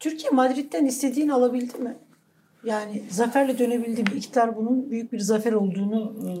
Türkiye 0.00 0.30
Madrid'den 0.30 0.86
istediğini 0.86 1.34
alabildi 1.34 1.78
mi? 1.78 1.96
Yani 2.64 3.02
zaferle 3.10 3.58
dönebildi 3.58 4.02
mi? 4.02 4.16
İktidar 4.16 4.56
bunun 4.56 4.90
büyük 4.90 5.12
bir 5.12 5.18
zafer 5.18 5.52
olduğunu 5.52 6.14
e, 6.28 6.32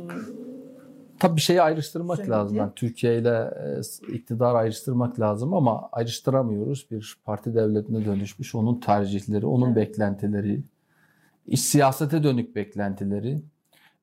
Tabii 1.18 1.36
bir 1.36 1.40
şeyi 1.40 1.62
ayrıştırmak 1.62 2.16
Söyledi. 2.16 2.32
lazım. 2.32 2.56
Yani 2.56 2.72
Türkiye 2.76 3.18
ile 3.18 3.50
e, 4.08 4.12
iktidar 4.12 4.54
ayrıştırmak 4.54 5.20
lazım 5.20 5.54
ama 5.54 5.88
ayrıştıramıyoruz. 5.92 6.86
Bir 6.90 7.16
parti 7.24 7.54
devletine 7.54 8.04
dönüşmüş. 8.04 8.54
Onun 8.54 8.80
tercihleri, 8.80 9.46
onun 9.46 9.66
Evet. 9.66 9.76
beklentileri, 9.76 10.62
iç 11.46 11.60
siyasete 11.60 12.22
dönük 12.22 12.56
beklentileri. 12.56 13.42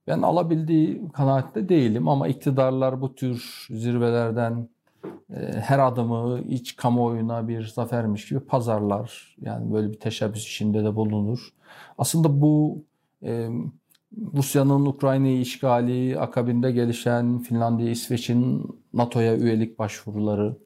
Ben 0.07 0.21
alabildiği 0.21 1.01
kanaatte 1.13 1.69
değilim 1.69 2.07
ama 2.07 2.27
iktidarlar 2.27 3.01
bu 3.01 3.15
tür 3.15 3.67
zirvelerden 3.69 4.67
e, 5.35 5.39
her 5.61 5.79
adımı 5.79 6.39
iç 6.41 6.75
kamuoyuna 6.75 7.47
bir 7.47 7.67
zafermiş 7.67 8.29
gibi 8.29 8.39
pazarlar. 8.39 9.35
Yani 9.41 9.73
böyle 9.73 9.89
bir 9.89 9.99
teşebbüs 9.99 10.43
içinde 10.47 10.83
de 10.83 10.95
bulunur. 10.95 11.49
Aslında 11.97 12.41
bu 12.41 12.83
e, 13.23 13.49
Rusya'nın 14.17 14.85
Ukrayna'yı 14.85 15.39
işgali, 15.41 16.19
akabinde 16.19 16.71
gelişen 16.71 17.39
Finlandiya, 17.39 17.89
İsveç'in 17.89 18.67
NATO'ya 18.93 19.37
üyelik 19.37 19.79
başvuruları, 19.79 20.57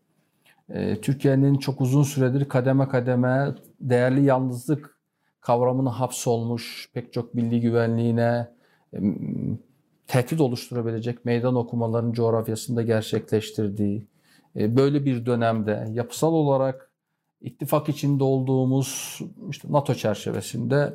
e, 0.70 1.02
Türkiye'nin 1.02 1.56
çok 1.56 1.82
uzun 1.82 2.04
süredir 2.04 2.46
kademe 2.46 2.88
kademe 2.88 3.56
değerli 3.82 4.26
yalnızlık 4.26 4.98
kavramını 5.42 5.90
hapsolmuş, 5.90 6.90
pek 6.94 7.14
çok 7.14 7.34
milli 7.34 7.62
güvenliğine 7.62 8.48
e, 8.94 9.00
tehdit 10.08 10.42
oluşturabilecek 10.42 11.26
meydan 11.26 11.56
okumaların 11.56 12.12
coğrafyasında 12.12 12.82
gerçekleştirdiği, 12.82 14.08
e, 14.56 14.78
böyle 14.78 15.06
bir 15.06 15.26
dönemde 15.26 15.88
yapısal 15.92 16.34
olarak 16.34 16.92
ittifak 17.42 17.90
içinde 17.90 18.24
olduğumuz 18.24 19.20
işte 19.50 19.68
NATO 19.72 19.94
çerçevesinde 19.94 20.94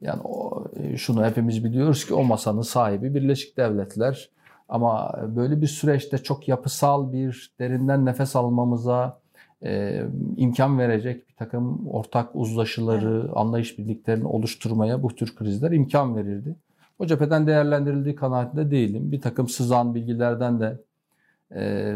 yani 0.00 0.20
o, 0.24 0.64
e, 0.76 0.96
şunu 0.96 1.24
hepimiz 1.24 1.64
biliyoruz 1.64 2.06
ki 2.06 2.14
o 2.14 2.24
masanın 2.24 2.62
sahibi 2.62 3.14
Birleşik 3.14 3.56
Devletler. 3.56 4.30
Ama 4.68 5.20
böyle 5.36 5.60
bir 5.60 5.66
süreçte 5.66 6.18
çok 6.18 6.48
yapısal 6.48 7.12
bir 7.12 7.52
derinden 7.58 8.06
nefes 8.06 8.36
almamıza 8.36 9.20
e, 9.64 10.02
imkan 10.36 10.78
verecek 10.78 11.28
bir 11.28 11.34
takım 11.34 11.88
ortak 11.88 12.36
uzlaşıları, 12.36 13.30
anlayış 13.34 13.78
birliklerini 13.78 14.26
oluşturmaya 14.26 15.02
bu 15.02 15.14
tür 15.14 15.36
krizler 15.36 15.70
imkan 15.70 16.16
verirdi. 16.16 16.56
O 16.98 17.06
cepheden 17.06 17.46
değerlendirildiği 17.46 18.14
kanaatinde 18.14 18.70
değilim. 18.70 19.12
Bir 19.12 19.20
takım 19.20 19.48
sızan 19.48 19.94
bilgilerden 19.94 20.60
de 20.60 20.78
e, 21.54 21.94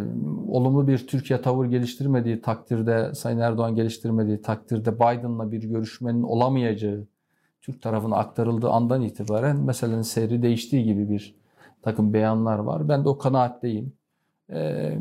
olumlu 0.48 0.88
bir 0.88 1.06
Türkiye 1.06 1.40
tavır 1.40 1.66
geliştirmediği 1.66 2.40
takdirde, 2.40 3.14
Sayın 3.14 3.38
Erdoğan 3.38 3.74
geliştirmediği 3.74 4.42
takdirde 4.42 4.94
Biden'la 4.94 5.52
bir 5.52 5.62
görüşmenin 5.62 6.22
olamayacağı 6.22 7.06
Türk 7.62 7.82
tarafına 7.82 8.16
aktarıldığı 8.16 8.70
andan 8.70 9.02
itibaren 9.02 9.56
meselenin 9.56 10.02
seyri 10.02 10.42
değiştiği 10.42 10.84
gibi 10.84 11.10
bir 11.10 11.34
takım 11.82 12.12
beyanlar 12.12 12.58
var. 12.58 12.88
Ben 12.88 13.04
de 13.04 13.08
o 13.08 13.18
kanaatteyim. 13.18 13.92
E, 14.52 14.92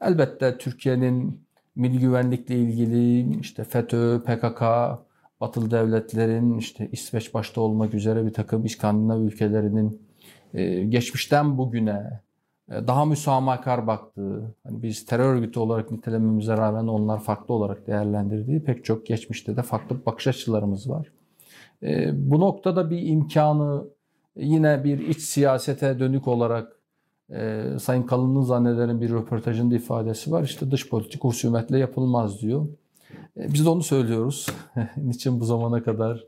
elbette 0.00 0.58
Türkiye'nin 0.58 1.40
milli 1.76 1.98
güvenlikle 1.98 2.58
ilgili 2.58 3.38
işte 3.40 3.64
FETÖ, 3.64 4.22
PKK, 4.22 4.62
Batılı 5.40 5.70
devletlerin 5.70 6.58
işte 6.58 6.88
İsveç 6.92 7.34
başta 7.34 7.60
olmak 7.60 7.94
üzere 7.94 8.26
bir 8.26 8.32
takım 8.32 8.64
İskandinav 8.64 9.20
ülkelerinin 9.20 10.02
e, 10.54 10.84
geçmişten 10.84 11.58
bugüne 11.58 12.20
e, 12.70 12.86
daha 12.86 13.04
müsamahakar 13.04 13.86
baktığı, 13.86 14.54
hani 14.64 14.82
biz 14.82 15.06
terör 15.06 15.34
örgütü 15.34 15.60
olarak 15.60 15.90
nitelememize 15.90 16.56
rağmen 16.56 16.86
onlar 16.86 17.20
farklı 17.20 17.54
olarak 17.54 17.86
değerlendirdiği 17.86 18.64
pek 18.64 18.84
çok 18.84 19.06
geçmişte 19.06 19.56
de 19.56 19.62
farklı 19.62 20.06
bakış 20.06 20.26
açılarımız 20.26 20.90
var. 20.90 21.12
E, 21.82 22.10
bu 22.30 22.40
noktada 22.40 22.90
bir 22.90 23.02
imkanı 23.06 23.84
yine 24.36 24.84
bir 24.84 25.08
iç 25.08 25.20
siyasete 25.20 25.98
dönük 25.98 26.28
olarak 26.28 26.76
e, 27.30 27.64
Sayın 27.80 28.02
Kalın'ın 28.02 28.42
zannederim 28.42 29.00
bir 29.00 29.10
röportajında 29.10 29.74
ifadesi 29.74 30.32
var. 30.32 30.42
İşte 30.42 30.70
dış 30.70 30.88
politik 30.88 31.24
husumetle 31.24 31.78
yapılmaz 31.78 32.40
diyor. 32.40 32.66
E, 33.36 33.52
biz 33.52 33.64
de 33.64 33.68
onu 33.68 33.82
söylüyoruz. 33.82 34.46
Niçin 34.96 35.40
bu 35.40 35.44
zamana 35.44 35.82
kadar 35.82 36.24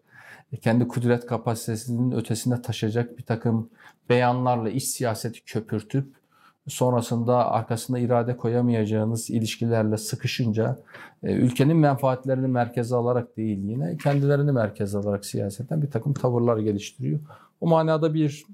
kendi 0.60 0.88
kudret 0.88 1.26
kapasitesinin 1.26 2.12
ötesine 2.12 2.62
taşıyacak 2.62 3.18
bir 3.18 3.22
takım 3.22 3.70
beyanlarla 4.08 4.70
iç 4.70 4.84
siyaseti 4.84 5.44
köpürtüp 5.44 6.21
sonrasında 6.68 7.50
arkasında 7.50 7.98
irade 7.98 8.36
koyamayacağınız 8.36 9.30
ilişkilerle 9.30 9.96
sıkışınca 9.96 10.78
e, 11.22 11.32
ülkenin 11.32 11.76
menfaatlerini 11.76 12.48
merkeze 12.48 12.96
alarak 12.96 13.36
değil 13.36 13.58
yine 13.58 13.96
kendilerini 13.96 14.52
merkeze 14.52 14.98
alarak 14.98 15.24
siyasetten 15.24 15.82
bir 15.82 15.90
takım 15.90 16.12
tavırlar 16.12 16.58
geliştiriyor. 16.58 17.20
O 17.60 17.66
manada 17.66 18.14
bir 18.14 18.44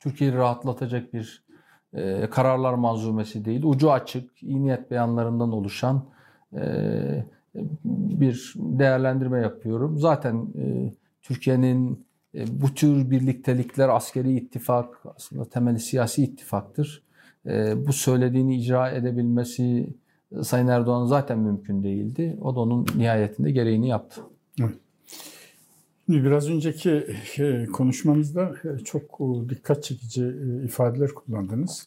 Türkiye'yi 0.00 0.36
rahatlatacak 0.36 1.14
bir 1.14 1.44
e, 1.94 2.26
kararlar 2.30 2.74
manzumesi 2.74 3.44
değil. 3.44 3.62
Ucu 3.64 3.92
açık, 3.92 4.42
iyi 4.42 4.62
niyet 4.62 4.90
beyanlarından 4.90 5.52
oluşan 5.52 6.04
e, 6.54 7.24
bir 7.84 8.54
değerlendirme 8.56 9.40
yapıyorum. 9.40 9.98
Zaten 9.98 10.46
Türkiye'nin 11.22 12.06
bu 12.34 12.74
tür 12.74 13.10
birliktelikler 13.10 13.88
askeri 13.88 14.32
ittifak 14.36 14.98
aslında 15.16 15.44
temeli 15.44 15.78
siyasi 15.78 16.24
ittifaktır. 16.24 17.09
E, 17.46 17.86
bu 17.86 17.92
söylediğini 17.92 18.56
icra 18.56 18.90
edebilmesi 18.90 19.94
Sayın 20.42 20.66
Erdoğan 20.66 21.06
zaten 21.06 21.38
mümkün 21.38 21.82
değildi. 21.82 22.38
O 22.40 22.54
da 22.54 22.60
onun 22.60 22.86
nihayetinde 22.96 23.50
gereğini 23.50 23.88
yaptı. 23.88 24.20
Evet. 24.60 24.74
Biraz 26.08 26.50
önceki 26.50 27.06
e, 27.38 27.66
konuşmanızda 27.66 28.54
e, 28.64 28.78
çok 28.84 29.02
e, 29.02 29.48
dikkat 29.48 29.84
çekici 29.84 30.32
ifadeler 30.64 31.10
kullandınız. 31.10 31.86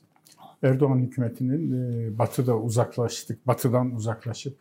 Erdoğan 0.64 0.98
hükümetinin 1.00 2.20
batıda 2.20 2.60
uzaklaştık, 2.60 3.48
batıdan 3.48 3.96
uzaklaşıp 3.96 4.58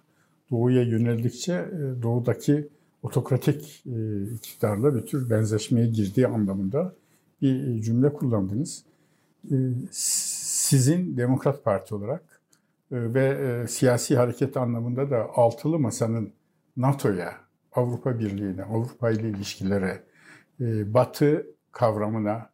doğuya 0.51 0.83
yöneldikçe 0.83 1.71
doğudaki 2.03 2.69
otokratik 3.03 3.85
iktidarla 4.35 4.95
bir 4.95 5.01
tür 5.01 5.31
benzeşmeye 5.31 5.87
girdiği 5.87 6.27
anlamında 6.27 6.95
bir 7.43 7.83
cümle 7.83 8.13
kullandınız. 8.13 8.85
Sizin 10.73 11.17
Demokrat 11.17 11.65
Parti 11.65 11.95
olarak 11.95 12.23
ve 12.93 13.65
siyasi 13.69 14.17
hareket 14.17 14.57
anlamında 14.57 15.11
da 15.11 15.31
altılı 15.35 15.79
masanın 15.79 16.33
NATO'ya 16.77 17.35
Avrupa 17.73 18.19
Birliği'ne, 18.19 18.63
Avrupa 18.63 19.11
ile 19.11 19.29
ilişkilere, 19.29 20.03
e, 20.61 20.95
Batı 20.95 21.47
kavramına 21.73 22.51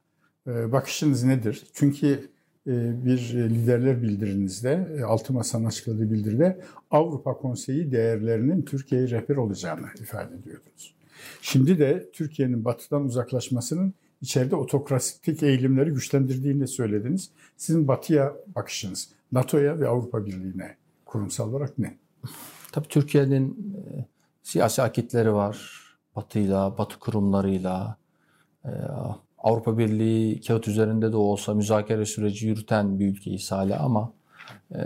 e, 0.47 0.73
bakışınız 0.73 1.25
nedir? 1.25 1.67
Çünkü 1.73 2.31
e, 2.67 3.05
bir 3.05 3.19
liderler 3.35 4.03
bildirinizde, 4.03 5.03
Altı 5.07 5.33
Masa'nın 5.33 5.65
açıkladığı 5.65 6.11
bildiride 6.11 6.61
Avrupa 6.91 7.35
Konseyi 7.35 7.93
değerlerinin 7.93 8.63
Türkiye'ye 8.63 9.11
rehber 9.11 9.37
olacağını 9.37 9.87
ifade 10.01 10.35
ediyordunuz. 10.35 10.95
Şimdi 11.43 11.79
de 11.79 12.11
Türkiye'nin 12.13 12.65
batıdan 12.65 13.05
uzaklaşmasının 13.05 13.95
içeride 14.23 14.57
otokratik 14.57 15.43
eğilimleri 15.43 15.91
güçlendirdiğini 15.91 16.61
de 16.61 16.67
söylediniz. 16.67 17.31
Sizin 17.57 17.89
batıya 17.89 18.33
bakışınız, 18.55 19.09
NATO'ya 19.33 19.81
ve 19.81 19.89
Avrupa 19.89 20.27
Birliği'ne 20.27 20.77
kurumsal 21.05 21.51
olarak 21.51 21.79
ne? 21.79 21.99
Tabii 22.73 22.89
Türkiye'nin 22.89 23.75
siyasi 24.43 24.83
akitleri 24.83 25.33
var. 25.33 25.85
Batı'yla, 26.17 26.79
Batı 26.79 26.99
kurumlarıyla, 26.99 27.97
e, 28.65 28.71
Avrupa 29.39 29.79
Birliği 29.79 30.41
kağıt 30.41 30.69
üzerinde 30.69 31.13
de 31.13 31.17
olsa 31.17 31.55
müzakere 31.55 32.05
süreci 32.05 32.47
yürüten 32.47 33.01
bir 33.01 33.07
ülkeyiz 33.07 33.53
hala 33.53 33.81
ama 33.81 34.13
e, 34.75 34.81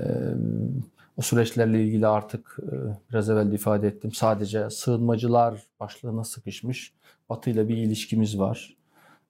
o 1.16 1.22
süreçlerle 1.22 1.85
ilgili 1.85 2.07
artık 2.07 2.59
e, 2.62 2.74
biraz 3.11 3.30
evvel 3.30 3.51
de 3.51 3.55
ifade 3.55 3.89
ettim. 3.89 4.12
Sadece 4.12 4.70
sığınmacılar 4.70 5.62
başlığına 5.80 6.24
sıkışmış 6.24 6.93
Batı 7.28 7.51
ile 7.51 7.68
bir 7.68 7.76
ilişkimiz 7.76 8.39
var. 8.39 8.76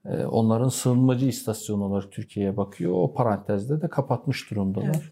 Onların 0.04 0.68
sığınmacı 0.68 1.26
istasyonu 1.26 1.84
olarak 1.84 2.12
Türkiye'ye 2.12 2.56
bakıyor. 2.56 2.92
O 2.94 3.14
parantezde 3.14 3.82
de 3.82 3.88
kapatmış 3.88 4.50
durumdalar. 4.50 4.86
Evet. 4.86 5.02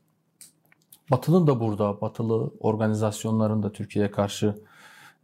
Batı'nın 1.11 1.47
da 1.47 1.61
burada, 1.61 2.01
Batılı 2.01 2.51
organizasyonların 2.61 3.63
da 3.63 3.73
Türkiye'ye 3.73 4.11
karşı 4.11 4.55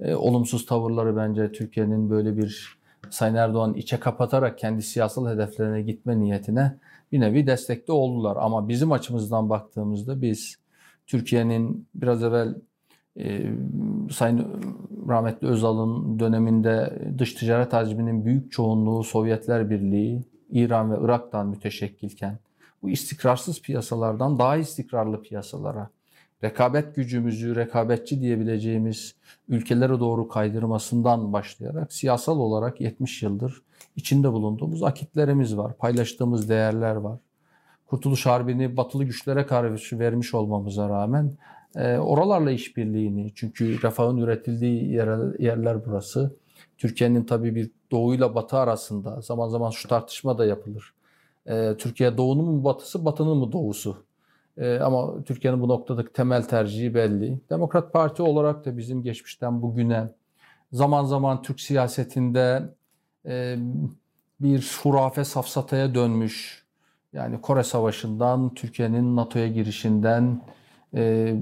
e, 0.01 0.15
olumsuz 0.15 0.67
tavırları 0.67 1.17
bence 1.17 1.53
Türkiye'nin 1.53 2.11
böyle 2.11 2.37
bir 2.37 2.77
Sayın 3.11 3.35
Erdoğan 3.35 3.75
içe 3.75 4.01
kapatarak 4.01 4.59
kendi 4.59 4.83
siyasal 4.83 5.29
hedeflerine 5.29 5.83
gitme 5.83 6.21
niyetine 6.21 6.79
bir 7.13 7.21
nevi 7.21 7.47
destekte 7.47 7.93
oldular. 7.93 8.37
Ama 8.41 8.69
bizim 8.69 8.93
açımızdan 8.93 9.51
baktığımızda 9.51 10.23
biz 10.23 10.57
Türkiye'nin 11.07 11.89
biraz 11.95 12.23
evvel 12.23 12.55
e, 13.19 13.53
Sayın 14.11 14.47
rahmetli 15.09 15.47
Özal'ın 15.47 16.19
döneminde 16.19 16.99
dış 17.19 17.35
ticaret 17.35 17.73
hacminin 17.73 18.25
büyük 18.25 18.53
çoğunluğu 18.53 19.05
Sovyetler 19.05 19.71
Birliği, 19.71 20.23
İran 20.51 20.93
ve 20.93 20.97
Irak'tan 21.01 21.47
müteşekkilken 21.47 22.39
bu 22.83 22.91
istikrarsız 22.91 23.63
piyasalardan 23.63 24.39
daha 24.39 24.57
istikrarlı 24.57 25.23
piyasalara 25.23 25.91
rekabet 26.45 26.97
gücümüzü 26.97 27.57
rekabetçi 27.57 28.21
diyebileceğimiz 28.21 29.15
ülkelere 29.49 30.01
doğru 30.01 30.29
kaydırmasından 30.29 31.33
başlayarak 31.33 31.93
siyasal 31.93 32.39
olarak 32.39 32.81
70 32.81 33.23
yıldır 33.23 33.63
içinde 33.97 34.33
bulunduğumuz 34.33 34.83
akitlerimiz 34.83 35.57
var, 35.57 35.77
paylaştığımız 35.77 36.49
değerler 36.49 36.97
var. 36.97 37.19
Kurtuluş 37.87 38.27
Harbi'ni 38.27 38.77
batılı 38.77 39.05
güçlere 39.05 39.47
karşı 39.47 39.99
vermiş 39.99 40.35
olmamıza 40.35 40.89
rağmen 40.89 41.33
e, 41.77 41.99
oralarla 41.99 42.51
işbirliğini 42.51 43.33
çünkü 43.35 43.83
refahın 43.83 44.17
üretildiği 44.17 44.93
yer, 44.93 45.41
yerler 45.41 45.87
burası. 45.87 46.37
Türkiye'nin 46.79 47.25
tabii 47.25 47.55
bir 47.55 47.71
doğuyla 47.91 48.35
batı 48.35 48.57
arasında 48.57 49.21
zaman 49.21 49.49
zaman 49.49 49.71
şu 49.71 49.89
tartışma 49.89 50.39
da 50.39 50.47
yapılır. 50.47 50.95
E, 51.47 51.77
Türkiye 51.79 52.17
doğunun 52.17 52.45
mu 52.45 52.65
batısı, 52.65 53.05
batının 53.05 53.37
mı 53.37 53.53
doğusu? 53.53 54.05
E, 54.59 54.79
ama 54.79 55.25
Türkiye'nin 55.25 55.61
bu 55.61 55.69
noktadaki 55.69 56.13
temel 56.13 56.43
tercihi 56.43 56.95
belli. 56.95 57.41
Demokrat 57.51 57.93
Parti 57.93 58.23
olarak 58.23 58.65
da 58.65 58.77
bizim 58.77 59.03
geçmişten 59.03 59.63
bugüne 59.63 60.09
zaman 60.73 61.05
zaman 61.05 61.43
Türk 61.43 61.61
siyasetinde 61.61 62.75
e, 63.27 63.57
bir 64.41 64.79
hurafe 64.83 65.25
safsataya 65.25 65.95
dönmüş. 65.95 66.67
Yani 67.13 67.41
Kore 67.41 67.63
Savaşı'ndan, 67.63 68.55
Türkiye'nin 68.55 69.17
NATO'ya 69.17 69.49
girişinden, 69.49 70.43
e, 70.95 71.35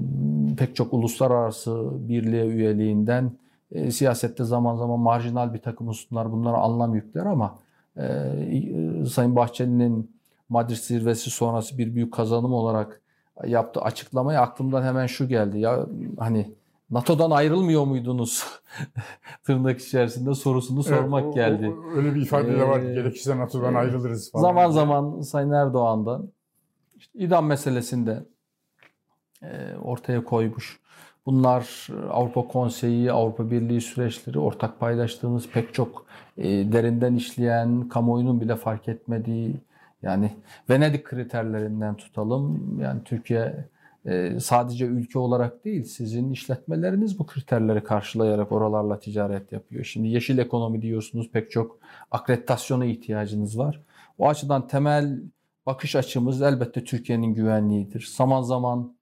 pek 0.57 0.75
çok 0.75 0.93
uluslararası 0.93 1.89
birliğe 1.93 2.45
üyeliğinden 2.45 3.31
e, 3.71 3.91
siyasette 3.91 4.43
zaman 4.43 4.75
zaman 4.75 4.99
marjinal 4.99 5.53
bir 5.53 5.61
takım 5.61 5.87
hususlar 5.87 6.31
bunlara 6.31 6.57
anlam 6.57 6.95
yükler 6.95 7.25
ama 7.25 7.59
e, 7.97 8.03
e, 8.03 9.05
Sayın 9.05 9.35
Bahçeli'nin 9.35 10.15
Madrid 10.49 10.75
zirvesi 10.75 11.29
sonrası 11.29 11.77
bir 11.77 11.95
büyük 11.95 12.13
kazanım 12.13 12.53
olarak 12.53 13.01
yaptığı 13.45 13.81
açıklamaya 13.81 14.41
aklımdan 14.41 14.83
hemen 14.83 15.07
şu 15.07 15.27
geldi. 15.27 15.59
Ya 15.59 15.85
hani 16.19 16.51
NATO'dan 16.89 17.31
ayrılmıyor 17.31 17.85
muydunuz? 17.85 18.45
Tırnak 19.43 19.79
içerisinde 19.79 20.33
sorusunu 20.33 20.83
evet, 20.87 20.99
sormak 20.99 21.25
o, 21.25 21.33
geldi. 21.33 21.75
O, 21.93 21.95
öyle 21.97 22.15
bir 22.15 22.21
ifade 22.21 22.59
de 22.59 22.67
var. 22.67 22.79
Ee, 22.79 22.93
Gerekirse 22.93 23.37
NATO'dan 23.37 23.73
e, 23.73 23.77
ayrılırız 23.77 24.31
falan. 24.31 24.41
Zaman 24.41 24.69
zaman 24.69 25.21
Sayın 25.21 25.51
Erdoğan'dan 25.51 26.29
işte 26.97 27.19
idam 27.19 27.45
meselesinde 27.45 28.25
ortaya 29.83 30.23
koymuş. 30.23 30.79
Bunlar 31.25 31.87
Avrupa 32.11 32.47
Konseyi, 32.47 33.11
Avrupa 33.11 33.51
Birliği 33.51 33.81
süreçleri, 33.81 34.39
ortak 34.39 34.79
paylaştığımız 34.79 35.49
pek 35.49 35.73
çok 35.73 36.05
e, 36.37 36.43
derinden 36.47 37.15
işleyen, 37.15 37.89
kamuoyunun 37.89 38.41
bile 38.41 38.55
fark 38.55 38.87
etmediği 38.87 39.55
yani 40.01 40.31
Venedik 40.69 41.05
kriterlerinden 41.05 41.95
tutalım. 41.95 42.79
Yani 42.81 43.03
Türkiye 43.03 43.67
e, 44.05 44.39
sadece 44.39 44.85
ülke 44.85 45.19
olarak 45.19 45.65
değil, 45.65 45.83
sizin 45.83 46.31
işletmeleriniz 46.31 47.19
bu 47.19 47.25
kriterleri 47.25 47.83
karşılayarak 47.83 48.51
oralarla 48.51 48.99
ticaret 48.99 49.51
yapıyor. 49.51 49.83
Şimdi 49.83 50.07
yeşil 50.07 50.37
ekonomi 50.37 50.81
diyorsunuz, 50.81 51.29
pek 51.31 51.51
çok 51.51 51.79
akreditasyona 52.11 52.85
ihtiyacınız 52.85 53.59
var. 53.59 53.81
O 54.17 54.29
açıdan 54.29 54.67
temel 54.67 55.19
bakış 55.65 55.95
açımız 55.95 56.41
elbette 56.41 56.83
Türkiye'nin 56.83 57.33
güvenliğidir. 57.33 58.13
Zaman 58.17 58.41
zaman 58.41 58.95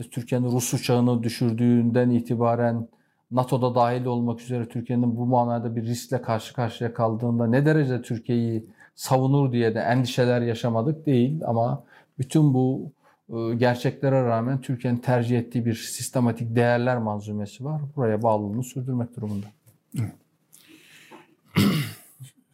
işte 0.00 0.10
Türkiye'nin 0.10 0.52
Rus 0.52 0.74
uçağını 0.74 1.22
düşürdüğünden 1.22 2.10
itibaren 2.10 2.88
NATO'da 3.30 3.74
dahil 3.74 4.04
olmak 4.04 4.40
üzere 4.40 4.68
Türkiye'nin 4.68 5.16
bu 5.16 5.26
manada 5.26 5.76
bir 5.76 5.82
riskle 5.82 6.22
karşı 6.22 6.54
karşıya 6.54 6.94
kaldığında 6.94 7.46
ne 7.46 7.66
derece 7.66 8.02
Türkiye'yi 8.02 8.64
savunur 8.94 9.52
diye 9.52 9.74
de 9.74 9.80
endişeler 9.80 10.40
yaşamadık 10.40 11.06
değil 11.06 11.40
ama 11.46 11.84
bütün 12.18 12.54
bu 12.54 12.92
e, 13.28 13.54
gerçeklere 13.54 14.24
rağmen 14.24 14.60
Türkiye'nin 14.60 14.98
tercih 14.98 15.38
ettiği 15.38 15.66
bir 15.66 15.74
sistematik 15.74 16.56
değerler 16.56 16.98
manzumesi 16.98 17.64
var. 17.64 17.80
Buraya 17.96 18.22
bağlılığını 18.22 18.64
sürdürmek 18.64 19.16
durumunda. 19.16 19.46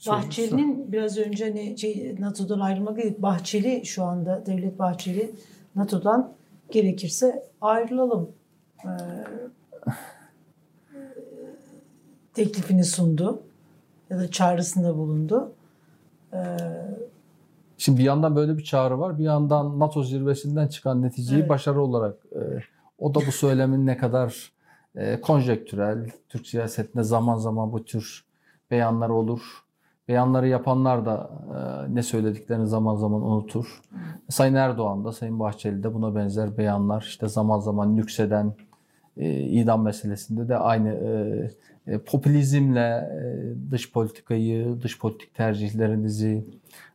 Bahçeli'nin 0.06 0.92
biraz 0.92 1.18
önce 1.18 1.44
hani 1.44 1.78
şey, 1.78 2.16
NATO'dan 2.18 2.60
ayrılmak 2.60 2.96
değil, 2.96 3.14
Bahçeli 3.18 3.86
şu 3.86 4.04
anda 4.04 4.46
Devlet 4.46 4.78
Bahçeli 4.78 5.30
NATO'dan 5.76 6.36
gerekirse 6.70 7.42
ayrılalım 7.60 8.30
teklifini 12.34 12.84
sundu 12.84 13.42
ya 14.10 14.18
da 14.18 14.30
çağrısında 14.30 14.96
bulundu. 14.96 15.52
Şimdi 17.78 17.98
bir 17.98 18.04
yandan 18.04 18.36
böyle 18.36 18.58
bir 18.58 18.64
çağrı 18.64 19.00
var, 19.00 19.18
bir 19.18 19.24
yandan 19.24 19.80
NATO 19.80 20.02
zirvesinden 20.02 20.68
çıkan 20.68 21.02
neticeyi 21.02 21.40
Evet. 21.40 21.48
başarı 21.48 21.82
olarak 21.82 22.16
e, 22.32 22.40
o 22.98 23.14
da 23.14 23.20
bu 23.26 23.32
söylemin 23.32 23.86
ne 23.86 23.96
kadar 23.96 24.52
e, 24.94 25.20
konjektürel, 25.20 26.10
Türk 26.28 26.46
siyasetinde 26.46 27.02
zaman 27.02 27.36
zaman 27.36 27.72
bu 27.72 27.84
tür 27.84 28.24
beyanlar 28.70 29.08
olur. 29.08 29.40
Beyanları 30.08 30.48
yapanlar 30.48 31.06
da 31.06 31.30
e, 31.90 31.94
ne 31.94 32.02
söylediklerini 32.02 32.66
zaman 32.66 32.96
zaman 32.96 33.22
unutur. 33.22 33.80
Sayın 34.28 34.54
Erdoğan 34.54 35.04
da, 35.04 35.12
Sayın 35.12 35.40
Bahçeli 35.40 35.82
de 35.82 35.94
buna 35.94 36.14
benzer 36.14 36.58
beyanlar 36.58 37.02
işte 37.08 37.28
zaman 37.28 37.60
zaman 37.60 37.96
nükseden 37.96 38.54
e, 39.16 39.40
idam 39.40 39.82
meselesinde 39.82 40.48
de 40.48 40.56
aynı 40.56 40.88
e, 40.88 41.92
e, 41.92 41.98
popülizmle 41.98 42.80
e, 42.80 43.70
dış 43.70 43.92
politikayı, 43.92 44.82
dış 44.82 44.98
politik 44.98 45.34
tercihlerinizi 45.34 46.46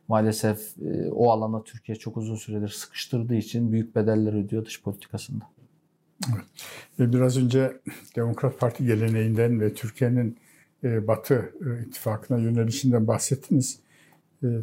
maalesef 0.08 0.78
e, 0.78 1.10
o 1.10 1.30
alana 1.30 1.62
Türkiye 1.62 1.96
çok 1.96 2.16
uzun 2.16 2.36
süredir 2.36 2.68
sıkıştırdığı 2.68 3.34
için 3.34 3.72
büyük 3.72 3.96
bedeller 3.96 4.32
ödüyor 4.32 4.64
dış 4.64 4.82
politikasında. 4.82 5.44
Ve 6.98 7.12
biraz 7.12 7.38
önce 7.38 7.72
Demokrat 8.16 8.60
Parti 8.60 8.86
geleneğinden 8.86 9.60
ve 9.60 9.74
Türkiye'nin 9.74 10.36
e, 10.84 11.06
Batı 11.06 11.52
e, 11.66 11.86
ittifakına 11.86 12.38
yönelişinden 12.38 13.06
bahsettiniz. 13.06 13.80
E, 14.42 14.46
e, 14.46 14.62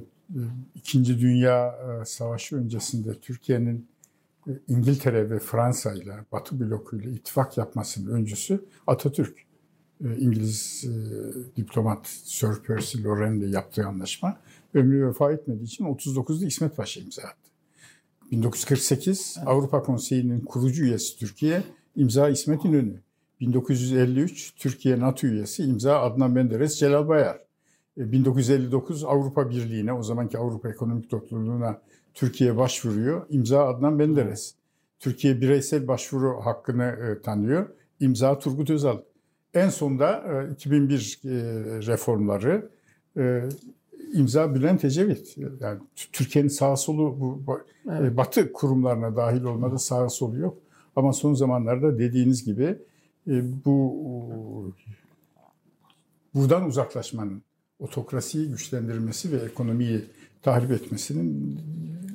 İkinci 0.76 1.20
Dünya 1.20 1.67
e, 2.01 2.05
Savaşı 2.05 2.57
öncesinde 2.57 3.20
Türkiye'nin 3.20 3.88
e, 4.47 4.51
İngiltere 4.67 5.30
ve 5.30 5.39
Fransa 5.39 5.93
ile 5.93 6.13
Batı 6.32 6.59
blokuyla 6.59 7.11
ittifak 7.11 7.57
yapmasının 7.57 8.11
öncüsü 8.11 8.65
Atatürk. 8.88 9.49
E, 10.03 10.17
İngiliz 10.17 10.86
e, 10.86 10.91
diplomat 11.57 12.07
Sir 12.07 12.63
Percy 12.67 13.03
Loren 13.03 13.34
ile 13.34 13.49
yaptığı 13.49 13.86
anlaşma 13.86 14.38
ömrü 14.74 15.07
vefa 15.07 15.32
etmediği 15.32 15.65
için 15.65 15.86
39'da 15.86 16.45
İsmet 16.45 16.78
Paşa 16.78 17.01
imza 17.01 17.22
attı. 17.22 17.49
1948 18.32 19.38
Avrupa 19.45 19.84
Konseyi'nin 19.84 20.39
kurucu 20.39 20.84
üyesi 20.84 21.20
Türkiye 21.20 21.63
imza 21.95 22.30
İsmet 22.30 22.65
İnönü. 22.65 23.01
1953 23.40 24.54
Türkiye 24.56 25.00
NATO 25.00 25.28
üyesi 25.28 25.64
imza 25.64 26.02
Adnan 26.02 26.32
Menderes 26.32 26.80
Celal 26.80 27.08
Bayar. 27.08 27.40
E, 27.98 28.12
1959 28.12 29.04
Avrupa 29.04 29.50
Birliği'ne 29.50 29.94
o 29.94 30.04
zamanki 30.04 30.38
Avrupa 30.38 30.70
Ekonomik 30.70 31.10
Topluluğu'na 31.10 31.82
Türkiye 32.14 32.58
başvuruyor. 32.58 33.26
İmza 33.30 33.68
Adnan 33.68 33.94
Menderes. 33.94 34.56
Türkiye 35.00 35.42
bireysel 35.42 35.88
başvuru 35.88 36.46
hakkını 36.46 36.84
e, 36.84 37.22
tanıyor. 37.22 37.70
İmza 38.00 38.40
Turgut 38.40 38.70
Özal. 38.70 38.98
En 39.54 39.70
sonda 39.70 40.24
e, 40.50 40.54
2001 40.54 41.20
e, 41.26 41.30
reformları 41.88 42.70
e, 43.18 43.44
imza 44.14 44.56
Bülent 44.56 44.86
Ecevit. 44.86 45.38
Yani 45.60 45.80
Türkiye'nin 46.12 46.50
sağ 46.50 46.76
solu 46.76 47.20
bu 47.20 47.42
ba- 47.48 48.08
e, 48.08 48.18
Batı 48.18 48.54
kurumlarına 48.54 49.16
dahil 49.16 49.44
olmada 49.44 49.78
sağ 49.78 50.10
solu 50.10 50.38
yok. 50.38 50.58
Ama 50.96 51.14
son 51.14 51.34
zamanlarda 51.34 52.00
dediğiniz 52.00 52.46
gibi 52.46 52.78
e, 53.28 53.65
bu 53.65 54.74
buradan 56.36 56.65
uzaklaşmanın, 56.65 57.41
otokrasiyi 57.80 58.49
güçlendirmesi 58.49 59.32
ve 59.32 59.38
ekonomiyi 59.45 60.05
tahrip 60.41 60.72
etmesinin 60.72 61.59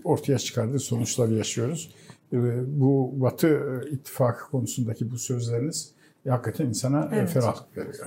ortaya 0.04 0.38
çıkardığı 0.38 0.80
sonuçları 0.80 1.34
yaşıyoruz. 1.34 1.94
E, 2.32 2.36
Bu 2.80 3.12
Batı 3.16 3.80
ittifakı 3.90 4.50
konusundaki 4.50 5.10
bu 5.10 5.18
sözleriniz 5.18 5.92
hakikaten 6.28 6.66
insana 6.66 7.04
e, 7.04 7.08
Evet. 7.18 7.30
ferahlık 7.30 7.76
veriyor. 7.76 8.06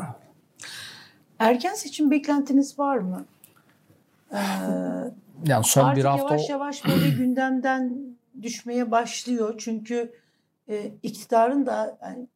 erken 1.39 1.73
seçim 1.73 2.11
beklentiniz 2.11 2.79
var 2.79 2.97
mı? 2.97 3.25
Ee, 4.31 4.37
Yani 5.45 5.63
son 5.63 5.83
artık 5.83 5.97
bir 5.97 6.05
hafta 6.05 6.25
yavaş 6.33 6.49
yavaş 6.49 6.85
böyle 6.85 7.09
gündemden 7.09 7.97
düşmeye 8.41 8.91
başlıyor. 8.91 9.55
Çünkü 9.57 10.11
e, 10.69 10.91
iktidarın 11.03 11.65
da 11.65 11.97
yani, 12.03 12.27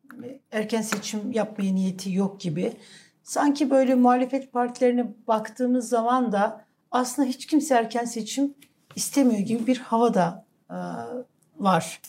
erken 0.52 0.82
seçim 0.82 1.32
yapmaya 1.32 1.74
niyeti 1.74 2.14
yok 2.14 2.40
gibi. 2.40 2.74
Sanki 3.24 3.70
böyle 3.70 3.96
muhalefet 3.96 4.54
partilerine 4.54 5.14
baktığımız 5.28 5.90
zaman 5.90 6.32
da 6.32 6.66
aslında 6.92 7.28
hiç 7.28 7.46
kimse 7.46 7.76
erken 7.76 8.06
seçim 8.06 8.54
istemiyor 8.96 9.40
gibi 9.40 9.68
bir 9.68 9.78
hava 9.78 10.14
da 10.14 10.46
e, 10.70 10.78
var. 11.58 12.02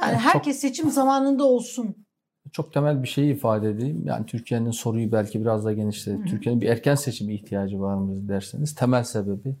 Yani 0.00 0.12
çok- 0.12 0.20
herkes 0.20 0.58
seçim 0.58 0.90
zamanında 0.90 1.44
olsun. 1.44 1.96
çok 2.52 2.72
temel 2.72 3.02
bir 3.02 3.08
şeyi 3.08 3.34
ifade 3.34 3.70
edeyim. 3.70 4.02
Yani 4.04 4.26
Türkiye'nin 4.26 4.70
soruyu 4.70 5.12
belki 5.12 5.40
biraz 5.40 5.64
da 5.64 5.72
genişledi. 5.72 6.24
Türkiye'nin 6.24 6.60
bir 6.60 6.68
erken 6.68 6.94
seçime 6.94 7.34
ihtiyacı 7.34 7.80
var 7.80 7.94
mı 7.94 8.28
derseniz 8.28 8.74
temel 8.74 9.04
sebebi 9.04 9.56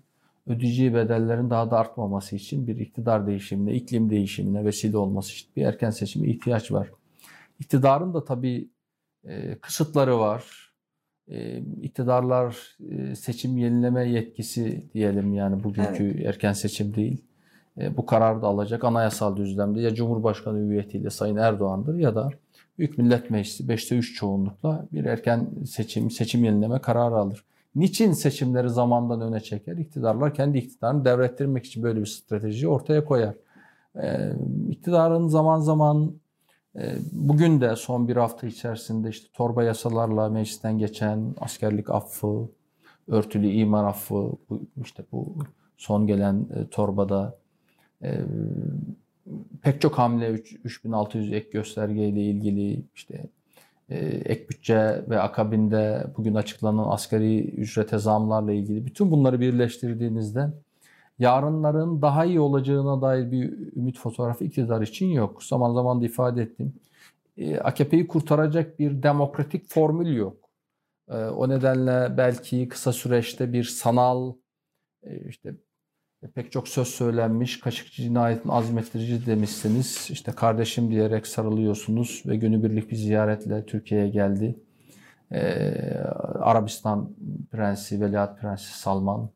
ödeyeceği 0.46 0.94
bedellerin 0.94 1.50
daha 1.50 1.70
da 1.70 1.78
artmaması 1.78 2.36
için 2.36 2.66
bir 2.66 2.76
iktidar 2.76 3.26
değişimine, 3.26 3.74
iklim 3.74 4.10
değişimine 4.10 4.64
vesile 4.64 4.96
olması 4.96 5.32
için 5.32 5.48
bir 5.56 5.62
erken 5.62 5.90
seçime 5.90 6.28
ihtiyaç 6.28 6.72
var. 6.72 6.90
İktidarın 7.60 8.14
da 8.14 8.24
tabii 8.24 8.70
e, 9.24 9.54
kısıtları 9.54 10.18
var. 10.18 10.72
E, 11.28 11.58
iktidarlar 11.58 12.76
e, 12.90 13.14
seçim 13.14 13.58
yenileme 13.58 14.08
yetkisi 14.08 14.90
diyelim 14.94 15.34
yani 15.34 15.64
bugünkü 15.64 16.22
erken 16.24 16.52
seçim 16.52 16.94
değil. 16.94 17.24
E, 17.78 17.96
bu 17.96 18.06
kararı 18.06 18.42
da 18.42 18.46
alacak 18.46 18.84
anayasal 18.84 19.36
düzlemde 19.36 19.80
ya 19.80 19.94
Cumhurbaşkanı 19.94 20.58
hüviyetiyle 20.58 21.10
Sayın 21.10 21.36
Erdoğan'dır 21.36 21.94
ya 21.94 22.14
da 22.14 22.30
Büyük 22.78 22.98
Millet 22.98 23.30
Meclisi 23.30 23.64
5'te 23.64 23.96
3 23.96 24.14
çoğunlukla 24.14 24.88
bir 24.92 25.04
erken 25.04 25.50
seçim, 25.66 26.10
seçim 26.10 26.44
yenileme 26.44 26.78
kararı 26.78 27.14
alır. 27.14 27.44
Niçin 27.74 28.12
seçimleri 28.12 28.70
zamandan 28.70 29.20
öne 29.20 29.40
çeker? 29.40 29.76
İktidarlar 29.76 30.34
kendi 30.34 30.58
iktidarını 30.58 31.04
devrettirmek 31.04 31.64
için 31.66 31.82
böyle 31.82 32.00
bir 32.00 32.06
strateji 32.06 32.68
ortaya 32.68 33.04
koyar. 33.04 33.34
Ee, 34.02 34.32
zaman 35.26 35.60
zaman 35.60 36.12
e, 36.76 36.96
bugün 37.12 37.60
de 37.60 37.76
son 37.76 38.08
bir 38.08 38.16
hafta 38.16 38.46
içerisinde 38.46 39.08
işte 39.08 39.28
torba 39.32 39.64
yasalarla 39.64 40.28
meclisten 40.28 40.78
geçen 40.78 41.34
askerlik 41.40 41.90
affı, 41.90 42.48
örtülü 43.08 43.46
imar 43.46 43.84
affı, 43.84 44.32
işte 44.84 45.04
bu 45.12 45.36
son 45.76 46.06
gelen 46.06 46.46
e, 46.54 46.68
torbada 46.68 47.38
e, 48.02 48.20
pek 49.62 49.80
çok 49.80 49.98
hamle 49.98 50.28
3, 50.30 50.52
3600 50.64 51.32
ek 51.32 51.50
göstergeyle 51.52 52.22
ilgili 52.22 52.82
işte 52.94 53.26
ek 54.24 54.48
bütçe 54.48 55.04
ve 55.08 55.20
akabinde 55.20 56.06
bugün 56.16 56.34
açıklanan 56.34 56.90
asgari 56.90 57.44
ücrete 57.44 57.98
zamlarla 57.98 58.52
ilgili 58.52 58.86
bütün 58.86 59.10
bunları 59.10 59.40
birleştirdiğinizde 59.40 60.52
yarınların 61.18 62.02
daha 62.02 62.24
iyi 62.24 62.40
olacağına 62.40 63.02
dair 63.02 63.32
bir 63.32 63.76
ümit 63.76 63.98
fotoğrafı 63.98 64.44
iktidar 64.44 64.82
için 64.82 65.06
yok. 65.06 65.44
Zaman 65.44 65.74
zaman 65.74 66.00
da 66.00 66.04
ifade 66.04 66.42
ettim. 66.42 66.72
E, 67.36 67.58
AKP'yi 67.58 68.06
kurtaracak 68.06 68.78
bir 68.78 69.02
demokratik 69.02 69.68
formül 69.68 70.16
yok. 70.16 70.36
E, 71.08 71.16
o 71.16 71.48
nedenle 71.48 72.16
belki 72.16 72.68
kısa 72.68 72.92
süreçte 72.92 73.52
bir 73.52 73.64
sanal 73.64 74.34
e, 75.02 75.28
işte 75.28 75.54
pek 76.28 76.52
çok 76.52 76.68
söz 76.68 76.88
söylenmiş. 76.88 77.60
Kaşıkçı 77.60 78.02
cinayetin 78.02 78.48
azmettirici 78.48 79.26
demişsiniz. 79.26 80.08
İşte 80.10 80.32
kardeşim 80.32 80.90
diyerek 80.90 81.26
sarılıyorsunuz 81.26 82.22
ve 82.26 82.36
günübirlik 82.36 82.90
bir 82.90 82.96
ziyaretle 82.96 83.66
Türkiye'ye 83.66 84.08
geldi. 84.08 84.56
Ee, 85.32 85.40
Arabistan 86.40 87.10
Prensi, 87.50 88.00
Veliaht 88.00 88.40
Prensi 88.40 88.78
Salman. 88.78 89.28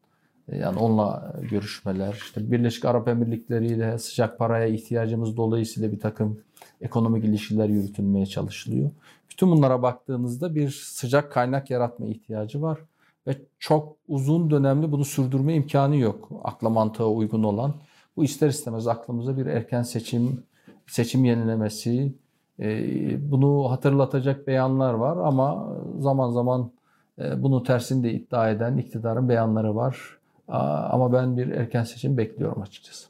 E, 0.48 0.56
yani 0.56 0.78
onunla 0.78 1.34
görüşmeler. 1.50 2.12
İşte 2.12 2.50
Birleşik 2.50 2.84
Arap 2.84 3.08
Emirlikleri 3.08 3.66
ile 3.66 3.98
sıcak 3.98 4.38
paraya 4.38 4.66
ihtiyacımız 4.66 5.36
dolayısıyla 5.36 5.92
bir 5.92 6.00
takım 6.00 6.40
ekonomik 6.80 7.24
ilişkiler 7.24 7.68
yürütülmeye 7.68 8.26
çalışılıyor. 8.26 8.90
Bütün 9.30 9.50
bunlara 9.50 9.82
baktığınızda 9.82 10.54
bir 10.54 10.70
sıcak 10.70 11.32
kaynak 11.32 11.70
yaratma 11.70 12.06
ihtiyacı 12.06 12.62
var 12.62 12.78
ve 13.26 13.36
çok 13.58 13.96
uzun 14.08 14.50
dönemli 14.50 14.92
bunu 14.92 15.04
sürdürme 15.04 15.54
imkanı 15.54 15.96
yok. 15.96 16.30
Akla 16.44 16.68
mantığa 16.68 17.06
uygun 17.06 17.42
olan. 17.42 17.74
Bu 18.16 18.24
ister 18.24 18.48
istemez 18.48 18.86
aklımıza 18.86 19.36
bir 19.36 19.46
erken 19.46 19.82
seçim, 19.82 20.42
seçim 20.86 21.24
yenilemesi, 21.24 22.12
e, 22.60 23.30
bunu 23.30 23.70
hatırlatacak 23.70 24.46
beyanlar 24.46 24.94
var 24.94 25.16
ama 25.16 25.76
zaman 25.98 26.30
zaman 26.30 26.70
e, 27.18 27.42
bunu 27.42 27.62
tersinde 27.62 28.12
iddia 28.12 28.50
eden 28.50 28.76
iktidarın 28.76 29.28
beyanları 29.28 29.76
var. 29.76 30.18
Ama 30.48 31.12
ben 31.12 31.36
bir 31.36 31.48
erken 31.48 31.84
seçim 31.84 32.16
bekliyorum 32.16 32.62
açıkçası. 32.62 33.08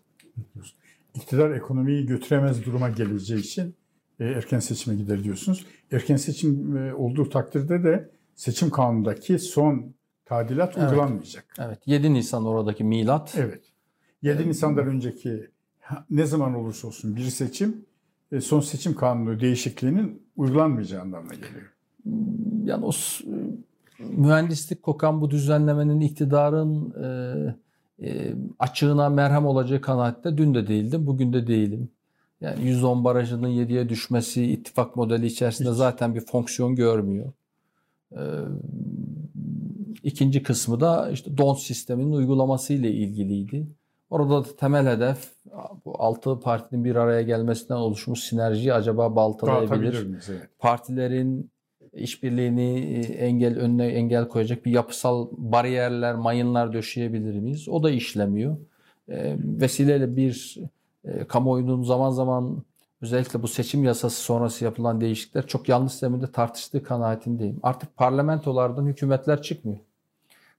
İktidar 1.14 1.50
ekonomiyi 1.50 2.06
götüremez 2.06 2.66
duruma 2.66 2.88
geleceği 2.88 3.40
için 3.40 3.74
e, 4.20 4.24
erken 4.24 4.58
seçime 4.58 4.96
gider 4.96 5.24
diyorsunuz. 5.24 5.66
Erken 5.92 6.16
seçim 6.16 6.76
olduğu 6.96 7.28
takdirde 7.30 7.84
de 7.84 8.10
seçim 8.34 8.70
kanunundaki 8.70 9.38
son 9.38 9.94
tadilat 10.26 10.74
evet. 10.78 10.90
uygulanmayacak. 10.90 11.44
Evet. 11.58 11.78
7 11.86 12.14
Nisan 12.14 12.46
oradaki 12.46 12.84
milat. 12.84 13.34
Evet. 13.36 13.62
7 14.22 14.36
evet. 14.36 14.46
Nisan'dan 14.46 14.86
önceki 14.86 15.50
ne 16.10 16.26
zaman 16.26 16.54
olursa 16.54 16.88
olsun 16.88 17.16
bir 17.16 17.22
seçim 17.22 17.86
e, 18.32 18.40
son 18.40 18.60
seçim 18.60 18.94
kanunu 18.94 19.40
değişikliğinin 19.40 20.22
uygulanmayacağı 20.36 21.02
anlamına 21.02 21.34
geliyor. 21.34 21.72
Yani 22.64 22.84
o 22.84 22.90
mühendislik 23.98 24.82
kokan 24.82 25.20
bu 25.20 25.30
düzenlemenin 25.30 26.00
iktidarın 26.00 26.94
e, 27.02 28.08
e, 28.08 28.34
açığına 28.58 29.08
merhem 29.08 29.46
olacağı 29.46 29.80
kanaatte 29.80 30.36
dün 30.36 30.54
de 30.54 30.66
değildim, 30.66 31.06
bugün 31.06 31.32
de 31.32 31.46
değilim. 31.46 31.88
Yani 32.40 32.64
110 32.64 33.04
barajının 33.04 33.48
7'ye 33.48 33.88
düşmesi 33.88 34.44
ittifak 34.44 34.96
modeli 34.96 35.26
içerisinde 35.26 35.68
Hiç. 35.68 35.76
zaten 35.76 36.14
bir 36.14 36.20
fonksiyon 36.20 36.76
görmüyor. 36.76 37.32
E, 38.12 38.22
ikinci 40.02 40.42
kısmı 40.42 40.80
da 40.80 41.10
işte 41.10 41.38
DONS 41.38 41.62
sisteminin 41.62 42.12
uygulaması 42.12 42.72
ile 42.72 42.90
ilgiliydi. 42.90 43.66
Orada 44.10 44.44
da 44.44 44.56
temel 44.56 44.86
hedef 44.86 45.32
bu 45.84 46.02
altı 46.02 46.40
partinin 46.40 46.84
bir 46.84 46.96
araya 46.96 47.22
gelmesinden 47.22 47.76
oluşmuş 47.76 48.20
sinerjiyi 48.20 48.74
acaba 48.74 49.16
baltalayabilir. 49.16 50.06
Partilerin 50.58 51.50
işbirliğini 51.92 52.78
e, 52.78 53.00
engel 53.14 53.58
önüne 53.58 53.86
engel 53.86 54.28
koyacak 54.28 54.64
bir 54.64 54.70
yapısal 54.70 55.28
bariyerler, 55.32 56.14
mayınlar 56.14 56.72
döşeyebilir 56.72 57.40
miyiz? 57.40 57.68
O 57.68 57.82
da 57.82 57.90
işlemiyor. 57.90 58.56
E, 59.08 59.36
vesileyle 59.38 60.16
bir 60.16 60.58
e, 61.04 61.24
kamuoyunun 61.24 61.82
zaman 61.82 62.10
zaman 62.10 62.62
özellikle 63.00 63.42
bu 63.42 63.48
seçim 63.48 63.84
yasası 63.84 64.22
sonrası 64.22 64.64
yapılan 64.64 65.00
değişiklikler 65.00 65.46
çok 65.46 65.68
yanlış 65.68 65.92
zeminde 65.92 66.32
tartıştığı 66.32 66.82
kanaatindeyim. 66.82 67.60
Artık 67.62 67.96
parlamentolardan 67.96 68.86
hükümetler 68.86 69.42
çıkmıyor. 69.42 69.78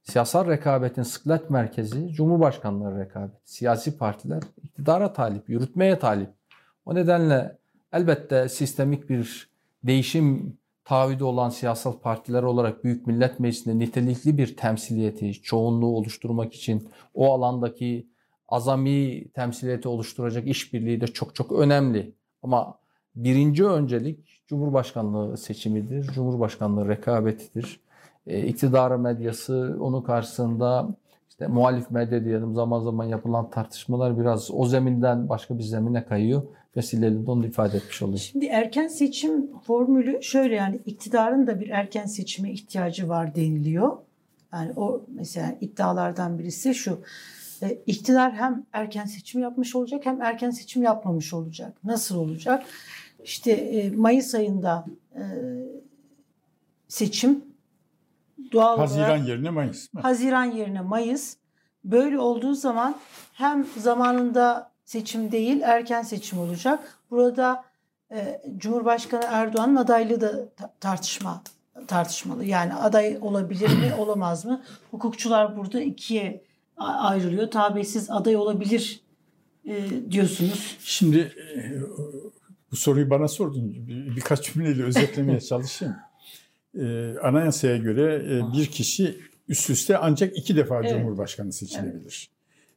Siyasal 0.04 0.48
rekabetin 0.48 1.04
sıklet 1.04 1.50
merkezi 1.50 2.10
Cumhurbaşkanları 2.14 3.00
rekabeti. 3.00 3.40
Siyasi 3.46 3.98
partiler 3.98 4.44
iktidara 4.64 5.14
talip, 5.14 5.50
yürütmeye 5.50 6.00
talip. 6.00 6.30
O 6.86 6.96
nedenle 6.96 7.58
elbette 7.94 8.50
sistemik 8.50 9.10
bir 9.10 9.50
değişim 9.84 10.58
taahhüdü 10.86 11.24
olan 11.24 11.50
siyasal 11.50 12.00
partiler 12.00 12.44
olarak 12.44 12.84
Büyük 12.84 13.08
Millet 13.08 13.40
Meclisi'nde 13.40 13.80
nitelikli 13.80 14.38
bir 14.38 14.58
temsiliyeti, 14.58 15.34
çoğunluğu 15.34 15.96
oluşturmak 15.96 16.54
için 16.54 16.90
o 17.14 17.34
alandaki 17.34 18.08
azami 18.48 19.28
temsiliyeti 19.28 19.88
oluşturacak 19.88 20.48
işbirliği 20.48 21.02
de 21.02 21.08
çok 21.08 21.36
çok 21.36 21.52
önemli. 21.52 22.14
Ama 22.44 22.78
birinci 23.16 23.66
öncelik 23.66 24.42
Cumhurbaşkanlığı 24.48 25.38
seçimidir, 25.38 26.04
Cumhurbaşkanlığı 26.04 26.88
rekabetidir 26.88 27.80
e, 28.28 28.48
iktidar 28.48 28.96
medyası 28.96 29.78
onun 29.80 30.02
karşısında 30.02 30.90
işte 31.30 31.48
muhalif 31.48 31.92
medya 31.92 32.26
diyelim 32.26 32.56
zaman 32.56 32.80
zaman 32.80 33.06
yapılan 33.06 33.50
tartışmalar 33.50 34.20
biraz 34.20 34.52
o 34.52 34.66
zeminden 34.66 35.30
başka 35.30 35.58
bir 35.58 35.64
zemine 35.64 36.06
kayıyor. 36.06 36.42
Vesileyle 36.78 37.26
de 37.26 37.32
onu 37.32 37.46
ifade 37.46 37.78
etmiş 37.78 38.02
oluyor. 38.02 38.18
Şimdi 38.20 38.46
erken 38.46 38.88
seçim 38.88 39.60
formülü 39.60 40.24
şöyle 40.24 40.56
yani 40.56 40.80
iktidarın 40.86 41.48
da 41.48 41.60
bir 41.60 41.70
erken 41.70 42.06
seçime 42.06 42.52
ihtiyacı 42.52 43.10
var 43.10 43.36
deniliyor. 43.36 43.98
Yani 44.54 44.72
o 44.76 45.02
mesela 45.08 45.56
iddialardan 45.62 46.40
birisi 46.40 46.76
şu. 46.76 47.00
E, 47.64 47.82
iktidar 47.86 48.34
hem 48.34 48.66
erken 48.74 49.06
seçim 49.06 49.42
yapmış 49.42 49.76
olacak 49.76 50.06
hem 50.06 50.22
erken 50.22 50.50
seçim 50.50 50.84
yapmamış 50.84 51.34
olacak. 51.34 51.74
Nasıl 51.84 52.18
olacak? 52.18 52.66
İşte 53.24 53.52
e, 53.52 53.90
Mayıs 53.90 54.36
ayında 54.36 54.86
e, 55.16 55.24
seçim 56.88 57.46
doğal 58.52 58.78
Haziran 58.78 59.10
olarak 59.10 59.28
yerine 59.28 59.50
Mayıs 59.50 59.94
mı? 59.94 60.02
Haziran 60.02 60.46
yerine 60.46 60.82
Mayıs. 60.82 61.38
Böyle 61.84 62.20
olduğu 62.20 62.54
zaman 62.54 62.96
hem 63.34 63.66
zamanında 63.78 64.72
seçim 64.86 65.32
değil 65.32 65.62
erken 65.62 66.02
seçim 66.02 66.40
olacak. 66.40 67.00
Burada 67.12 67.64
e, 68.12 68.42
Cumhurbaşkanı 68.58 69.26
Erdoğan'ın 69.28 69.76
adaylığı 69.76 70.22
da 70.22 70.50
tartışma 70.80 71.42
tartışmalı. 71.88 72.46
Yani 72.46 72.74
aday 72.74 73.18
olabilir 73.22 73.70
mi, 73.70 73.94
olamaz 73.98 74.46
mı? 74.46 74.62
Hukukçular 74.92 75.58
burada 75.58 75.82
ikiye 75.82 76.47
ayrılıyor. 76.78 77.52
Tabisiz 77.52 78.10
aday 78.10 78.36
olabilir 78.36 79.02
e, 79.66 79.76
diyorsunuz. 80.12 80.78
Şimdi 80.84 81.18
e, 81.56 81.82
bu 82.72 82.76
soruyu 82.76 83.10
bana 83.10 83.28
sordun. 83.28 83.88
Bir, 83.88 84.16
birkaç 84.16 84.54
cümleyle 84.54 84.84
özetlemeye 84.84 85.42
çalışayım 85.50 85.96
e, 86.80 87.16
anayasaya 87.24 87.78
göre 87.78 88.16
e, 88.16 88.58
bir 88.58 88.66
kişi 88.66 89.20
üst 89.48 89.70
üste 89.70 89.98
ancak 89.98 90.38
iki 90.38 90.56
defa 90.56 90.80
evet. 90.80 90.90
Cumhurbaşkanı 90.90 91.54
seçilebilir. 91.54 92.30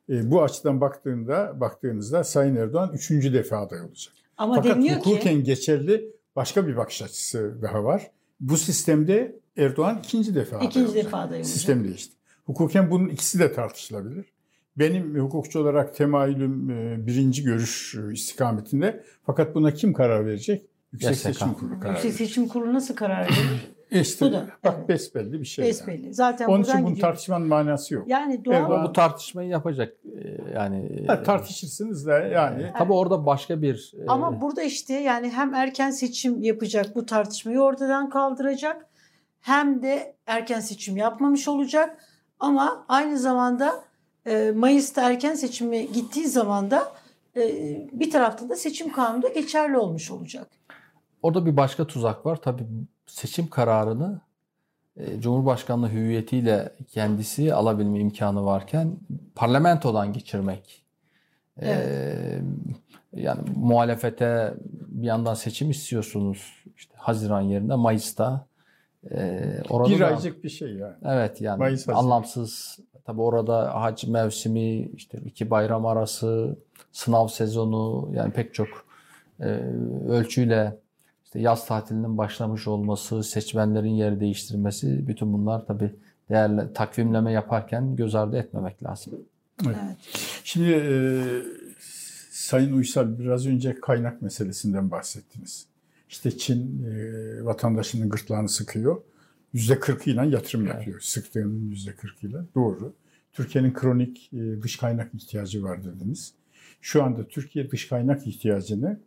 Evet. 0.08 0.24
E, 0.24 0.30
bu 0.30 0.42
açıdan 0.42 0.80
baktığında 0.80 1.60
baktığınızda 1.60 2.24
Sayın 2.24 2.56
Erdoğan 2.56 2.90
üçüncü 2.94 3.32
defa 3.32 3.56
aday 3.56 3.80
olacak. 3.80 4.14
Ama 4.36 4.54
Fakat 4.54 4.78
hukuken 4.78 5.38
ki... 5.38 5.42
geçerli 5.42 6.12
başka 6.36 6.66
bir 6.66 6.76
bakış 6.76 7.02
açısı 7.02 7.62
daha 7.62 7.84
var. 7.84 8.10
Bu 8.40 8.56
sistemde 8.56 9.40
Erdoğan 9.56 10.00
ikinci 10.04 10.34
defa 10.34 10.56
ikinci 10.56 10.78
aday 10.78 10.84
olacak. 10.84 11.04
defa 11.04 11.18
aday 11.18 11.38
olacak. 11.38 11.52
Sistem 11.52 11.84
değişti. 11.84 12.14
Hukuken 12.44 12.90
bunun 12.90 13.08
ikisi 13.08 13.38
de 13.38 13.52
tartışılabilir. 13.52 14.32
Benim 14.76 15.18
hukukçu 15.18 15.60
olarak 15.60 15.94
temayülüm 15.94 16.70
e, 16.70 17.06
birinci 17.06 17.44
görüş 17.44 17.94
e, 17.94 18.12
istikametinde. 18.12 19.04
Fakat 19.26 19.54
buna 19.54 19.74
kim 19.74 19.92
karar 19.92 20.26
verecek? 20.26 20.66
Yüksek 20.92 21.12
YSK. 21.12 21.22
Seçim 21.22 21.54
Kurulu 21.54 21.80
karar 21.80 21.92
Yüksek 21.92 22.12
Seçim 22.12 22.48
Kurulu 22.48 22.74
nasıl 22.74 22.94
karar 22.94 23.22
verir? 23.22 23.72
İşte 23.90 24.26
bu 24.26 24.32
da, 24.32 24.46
bak 24.64 24.74
evet. 24.78 24.88
besbelli 24.88 25.40
bir 25.40 25.44
şey. 25.44 25.64
Besbelli. 25.64 26.02
Yani. 26.02 26.14
Zaten 26.14 26.48
Onun 26.48 26.62
için 26.62 26.84
bunun 26.84 26.94
tartışmanın 26.94 27.46
manası 27.46 27.94
yok. 27.94 28.08
Yani 28.08 28.44
doğal 28.44 28.72
evet, 28.72 28.88
bu 28.88 28.92
tartışmayı 28.92 29.48
yapacak 29.48 29.94
e, 30.04 30.52
yani 30.54 31.04
ha, 31.06 31.22
tartışırsınız 31.22 32.06
da 32.06 32.18
yani. 32.18 32.62
Evet. 32.62 32.74
Tabii 32.78 32.92
orada 32.92 33.26
başka 33.26 33.62
bir 33.62 33.92
Ama 34.08 34.34
e... 34.36 34.40
burada 34.40 34.62
işte 34.62 34.94
yani 34.94 35.30
hem 35.30 35.54
erken 35.54 35.90
seçim 35.90 36.42
yapacak 36.42 36.96
bu 36.96 37.06
tartışmayı 37.06 37.60
ortadan 37.60 38.10
kaldıracak 38.10 38.86
hem 39.40 39.82
de 39.82 40.16
erken 40.26 40.60
seçim 40.60 40.96
yapmamış 40.96 41.48
olacak 41.48 41.98
ama 42.40 42.84
aynı 42.88 43.18
zamanda 43.18 43.84
e, 44.26 44.52
Mayıs'ta 44.56 45.10
erken 45.10 45.34
seçime 45.34 45.82
gittiği 45.82 46.28
zaman 46.28 46.70
da 46.70 46.92
e, 47.36 47.42
bir 47.92 48.10
tarafta 48.10 48.48
da 48.48 48.56
seçim 48.56 48.92
kanunu 48.92 49.22
da 49.22 49.28
geçerli 49.28 49.78
olmuş 49.78 50.10
olacak. 50.10 50.48
Orada 51.22 51.46
bir 51.46 51.56
başka 51.56 51.86
tuzak 51.86 52.26
var. 52.26 52.36
Tabii 52.36 52.62
seçim 53.06 53.48
kararını 53.48 54.20
e, 54.96 55.20
Cumhurbaşkanlığı 55.20 55.88
hüviyetiyle 55.88 56.72
kendisi 56.88 57.54
alabilme 57.54 58.00
imkanı 58.00 58.44
varken 58.44 58.96
parlamentodan 59.34 60.12
geçirmek. 60.12 60.82
E, 61.56 61.70
evet. 61.70 62.42
yani 63.12 63.40
muhalefete 63.56 64.54
bir 64.88 65.06
yandan 65.06 65.34
seçim 65.34 65.70
istiyorsunuz. 65.70 66.64
İşte 66.76 66.94
Haziran 66.96 67.40
yerine 67.40 67.74
Mayıs'ta. 67.74 68.49
Ee, 69.10 69.62
orada 69.70 69.90
bir 69.90 70.00
aycık 70.00 70.44
bir 70.44 70.48
şey 70.48 70.74
yani. 70.74 70.94
Evet 71.04 71.40
yani 71.40 71.58
Mayıs 71.58 71.88
anlamsız. 71.88 72.78
Tabi 73.04 73.20
orada 73.20 73.82
hac 73.82 74.04
mevsimi, 74.04 74.86
işte 74.86 75.18
iki 75.24 75.50
bayram 75.50 75.86
arası, 75.86 76.56
sınav 76.92 77.28
sezonu 77.28 78.10
yani 78.14 78.32
pek 78.32 78.54
çok 78.54 78.68
e, 79.40 79.44
ölçüyle 80.08 80.76
işte 81.24 81.40
yaz 81.40 81.66
tatilinin 81.66 82.18
başlamış 82.18 82.68
olması, 82.68 83.22
seçmenlerin 83.24 83.94
yer 83.94 84.20
değiştirmesi 84.20 85.08
bütün 85.08 85.32
bunlar 85.32 85.66
tabii 85.66 85.94
değerli 86.30 86.72
takvimleme 86.72 87.32
yaparken 87.32 87.96
göz 87.96 88.14
ardı 88.14 88.36
etmemek 88.36 88.82
lazım. 88.82 89.12
Evet. 89.66 89.76
evet. 89.84 89.96
Şimdi 90.44 90.70
e, 90.70 90.92
Sayın 92.30 92.72
Uysal 92.72 93.18
biraz 93.18 93.46
önce 93.46 93.80
kaynak 93.80 94.22
meselesinden 94.22 94.90
bahsettiniz. 94.90 95.66
İşte 96.10 96.38
Çin 96.38 96.84
e, 96.84 97.44
vatandaşının 97.44 98.08
gırtlağını 98.08 98.48
sıkıyor. 98.48 99.02
Yüzde 99.52 99.80
kırkıyla 99.80 100.24
yatırım 100.24 100.66
yapıyor. 100.66 101.00
Sıktığının 101.00 101.70
yüzde 101.70 101.92
kırkıyla. 101.92 102.44
Doğru. 102.54 102.94
Türkiye'nin 103.32 103.72
kronik 103.72 104.30
e, 104.32 104.62
dış 104.62 104.76
kaynak 104.76 105.14
ihtiyacı 105.14 105.62
var 105.62 105.84
dediniz. 105.84 106.34
Şu 106.80 107.02
anda 107.02 107.28
Türkiye 107.28 107.70
dış 107.70 107.88
kaynak 107.88 108.26
ihtiyacını 108.26 109.00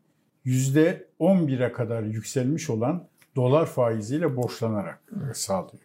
yüzde 0.46 1.08
on 1.20 1.48
bire 1.48 1.72
kadar 1.72 2.04
yükselmiş 2.04 2.70
olan 2.70 3.08
dolar 3.36 3.66
faiziyle 3.66 4.36
borçlanarak 4.36 5.02
e, 5.12 5.34
sağlıyor. 5.34 5.84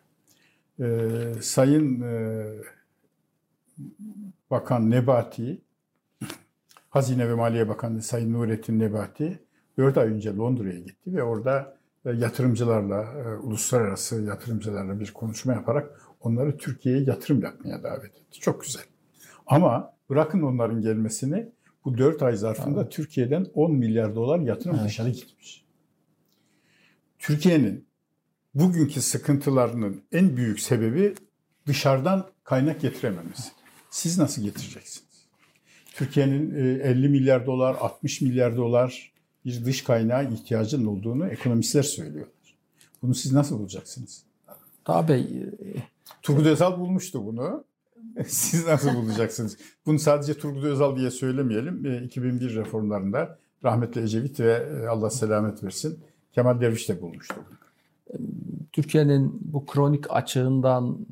E, 0.81 1.43
Sayın 1.43 2.01
e, 2.03 2.45
Bakan 4.51 4.91
Nebati, 4.91 5.59
Hazine 6.91 7.29
ve 7.29 7.35
Maliye 7.35 7.69
Bakanı 7.69 8.03
Sayın 8.03 8.33
Nurettin 8.33 8.79
Nebati 8.79 9.39
4 9.79 9.99
ay 9.99 10.09
önce 10.09 10.37
Londra'ya 10.37 10.79
gitti 10.79 11.15
ve 11.15 11.23
orada 11.23 11.77
e, 12.05 12.11
yatırımcılarla, 12.11 13.03
e, 13.03 13.37
uluslararası 13.37 14.23
yatırımcılarla 14.23 15.01
bir 15.01 15.13
konuşma 15.13 15.53
yaparak 15.53 16.01
onları 16.21 16.57
Türkiye'ye 16.57 17.03
yatırım 17.03 17.43
yapmaya 17.43 17.83
davet 17.83 18.17
etti. 18.17 18.41
Çok 18.41 18.63
güzel. 18.63 18.83
Ama 19.47 19.95
bırakın 20.11 20.43
onların 20.43 20.81
gelmesini 20.81 21.49
bu 21.85 21.99
4 21.99 22.23
ay 22.23 22.37
zarfında 22.37 22.81
evet. 22.81 22.93
Türkiye'den 22.93 23.47
10 23.55 23.73
milyar 23.73 24.15
dolar 24.15 24.39
yatırım 24.41 24.77
evet. 24.77 24.89
dışarı 24.89 25.11
gitmiş. 25.11 25.65
Türkiye'nin 27.19 27.87
bugünkü 28.55 29.01
sıkıntılarının 29.01 30.03
en 30.13 30.37
büyük 30.37 30.61
sebebi 30.61 31.15
dışarıdan 31.67 32.31
kaynak 32.45 32.81
getirememesi. 32.81 33.53
Siz 33.91 34.19
nasıl 34.19 34.43
getireceksiniz? 34.43 35.29
Türkiye'nin 35.93 36.55
50 36.55 37.07
e, 37.07 37.09
milyar 37.09 37.47
dolar, 37.47 37.77
60 37.81 38.21
milyar 38.21 38.57
dolar 38.57 39.13
bir 39.49 39.65
dış 39.65 39.83
kaynağa 39.83 40.23
ihtiyacının 40.23 40.87
olduğunu 40.87 41.27
ekonomistler 41.27 41.83
söylüyorlar. 41.83 42.57
Bunu 43.03 43.15
siz 43.15 43.33
nasıl 43.33 43.59
bulacaksınız? 43.59 44.23
Tabii. 44.85 45.13
E, 45.13 45.83
Turgut 46.23 46.47
Özal 46.47 46.79
bulmuştu 46.79 47.27
bunu. 47.27 47.65
Siz 48.27 48.67
nasıl 48.67 48.95
bulacaksınız? 48.95 49.57
Bunu 49.87 49.99
sadece 49.99 50.35
Turgut 50.35 50.65
Özal 50.65 50.97
diye 50.97 51.11
söylemeyelim. 51.11 52.05
2001 52.05 52.51
e, 52.51 52.55
reformlarında 52.55 53.39
rahmetli 53.65 54.03
Ecevit 54.03 54.41
ve 54.41 54.89
Allah 54.89 55.11
selamet 55.11 55.65
versin 55.65 55.99
Kemal 56.33 56.61
Derviş 56.61 56.89
de 56.89 57.03
bulmuştu. 57.03 57.35
Türkiye'nin 58.73 59.39
bu 59.41 59.67
kronik 59.67 60.11
açığından 60.11 61.07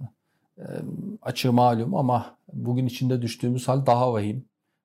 açığı 1.22 1.52
malum 1.52 1.94
ama 1.94 2.36
bugün 2.52 2.86
içinde 2.86 3.22
düştüğümüz 3.22 3.68
hal 3.68 3.86
daha 3.86 4.12
vahim. 4.12 4.44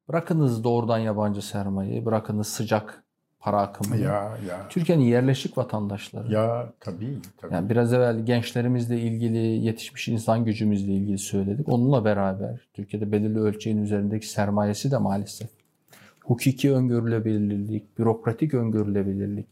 Bırakınız 0.10 0.64
doğrudan 0.64 0.98
yabancı 0.98 1.42
sermayeyi, 1.48 2.06
bırakınız 2.06 2.48
sıcak 2.48 3.04
para 3.42 3.62
akımını. 3.62 4.02
Ya, 4.02 4.38
ya. 4.50 4.68
Türkiye'nin 4.70 5.04
yerleşik 5.04 5.58
vatandaşları. 5.58 6.34
Ya 6.34 6.74
tabii, 6.80 7.18
tabii. 7.38 7.54
Yani 7.54 7.70
biraz 7.70 7.94
evvel 7.94 8.26
gençlerimizle 8.26 9.00
ilgili, 9.00 9.38
yetişmiş 9.38 10.08
insan 10.08 10.46
gücümüzle 10.46 10.92
ilgili 10.92 11.18
söyledik. 11.18 11.70
Onunla 11.70 12.06
beraber 12.06 12.60
Türkiye'de 12.74 13.12
belirli 13.12 13.40
ölçeğin 13.40 13.78
üzerindeki 13.78 14.28
sermayesi 14.28 14.92
de 14.92 14.98
maalesef. 14.98 15.50
Hukuki 16.24 16.74
öngörülebilirlik, 16.74 17.98
bürokratik 17.98 18.54
öngörülebilirlik. 18.54 19.48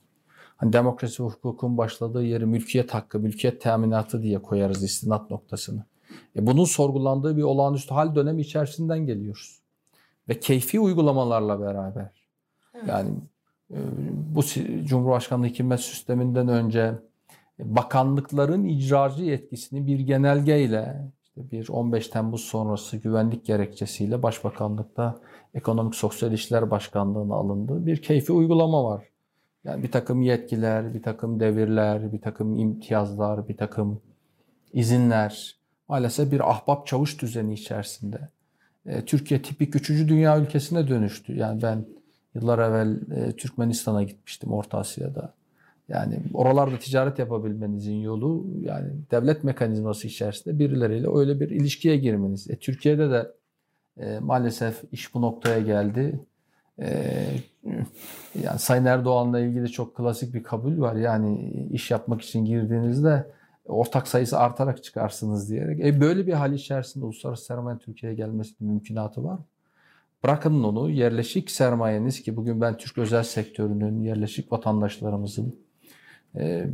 Hani 0.58 0.74
demokrasi 0.74 1.24
ve 1.24 1.28
hukukun 1.28 1.78
başladığı 1.78 2.24
yeri 2.24 2.46
mülkiyet 2.46 2.94
hakkı, 2.94 3.20
mülkiyet 3.20 3.62
teminatı 3.62 4.24
diye 4.24 4.40
koyarız 4.40 4.84
istinat 4.84 5.32
noktasını. 5.32 5.84
E 6.36 6.48
bunun 6.48 6.66
sorgulandığı 6.66 7.38
bir 7.38 7.44
olağanüstü 7.44 7.94
hal 7.94 8.16
dönemi 8.16 8.42
içerisinden 8.42 9.06
geliyoruz. 9.06 9.60
Ve 10.30 10.40
keyfi 10.40 10.80
uygulamalarla 10.80 11.62
beraber. 11.62 12.12
Evet. 12.74 12.88
Yani 12.88 13.10
bu 14.36 14.42
Cumhurbaşkanlığı 14.86 15.46
hükümet 15.46 15.80
sisteminden 15.80 16.48
önce 16.48 16.94
bakanlıkların 17.60 18.66
icracı 18.66 19.24
yetkisini 19.24 19.88
bir 19.88 20.00
genelgeyle 20.00 21.12
işte 21.24 21.52
bir 21.52 21.70
15 21.70 22.08
Temmuz 22.08 22.42
sonrası 22.42 22.98
güvenlik 22.98 23.46
gerekçesiyle 23.46 24.24
Başbakanlıkta 24.24 25.20
Ekonomik 25.54 25.96
Sosyal 25.96 26.32
İşler 26.32 26.72
Başkanlığı'na 26.72 27.36
alındı. 27.36 27.86
Bir 27.86 28.02
keyfi 28.02 28.32
uygulama 28.32 28.84
var. 28.84 29.06
Yani 29.64 29.84
bir 29.84 29.92
takım 29.92 30.22
yetkiler, 30.22 30.94
bir 30.94 31.04
takım 31.04 31.40
devirler, 31.40 32.14
bir 32.14 32.22
takım 32.22 32.56
imtiyazlar, 32.56 33.48
bir 33.48 33.58
takım 33.58 34.02
izinler 34.74 35.60
maalesef 35.88 36.32
bir 36.32 36.52
ahbap 36.52 36.88
çavuş 36.88 37.22
düzeni 37.22 37.54
içerisinde. 37.54 38.30
E, 38.86 39.06
Türkiye 39.06 39.42
tipik 39.42 39.76
üçüncü 39.76 40.08
dünya 40.08 40.40
ülkesine 40.40 40.88
dönüştü. 40.88 41.36
Yani 41.36 41.62
ben 41.62 41.86
yıllar 42.36 42.60
evvel 42.60 43.00
e, 43.12 43.32
Türkmenistan'a 43.32 44.04
gitmiştim 44.04 44.54
Orta 44.54 44.78
Asya'da. 44.78 45.34
Yani 45.90 46.20
oralarda 46.34 46.80
ticaret 46.80 47.20
yapabilmenizin 47.20 47.96
yolu 47.96 48.48
yani 48.62 48.92
devlet 49.12 49.44
mekanizması 49.44 50.08
içerisinde 50.08 50.60
birileriyle 50.60 51.08
öyle 51.16 51.40
bir 51.40 51.50
ilişkiye 51.50 51.98
girmeniz. 51.98 52.50
E, 52.50 52.56
Türkiye'de 52.56 53.10
de 53.12 53.32
e, 53.98 54.20
maalesef 54.20 54.84
iş 54.92 55.14
bu 55.14 55.22
noktaya 55.22 55.60
geldi. 55.60 56.20
E, 56.80 57.14
yani 58.44 58.60
Sayın 58.60 58.86
Erdoğan'la 58.86 59.40
ilgili 59.40 59.72
çok 59.72 59.96
klasik 59.96 60.34
bir 60.34 60.44
kabul 60.44 60.80
var. 60.80 60.96
Yani 60.96 61.52
iş 61.72 61.92
yapmak 61.92 62.22
için 62.22 62.46
girdiğinizde 62.46 63.32
ortak 63.66 64.08
sayısı 64.08 64.40
artarak 64.40 64.84
çıkarsınız 64.84 65.50
diyerek. 65.50 65.80
E 65.86 66.02
böyle 66.02 66.28
bir 66.28 66.34
hal 66.34 66.54
içerisinde 66.54 67.06
uluslararası 67.06 67.46
sermaye 67.46 67.78
Türkiye'ye 67.78 68.18
gelmesinin 68.18 68.72
mümkünatı 68.72 69.24
var 69.24 69.34
mı? 69.34 69.46
Bırakın 70.24 70.64
onu 70.64 70.90
yerleşik 70.90 71.52
sermayeniz 71.52 72.22
ki 72.22 72.36
bugün 72.36 72.62
ben 72.62 72.78
Türk 72.78 72.98
özel 72.98 73.24
sektörünün, 73.24 74.02
yerleşik 74.02 74.52
vatandaşlarımızın 74.52 75.56
e, 76.36 76.68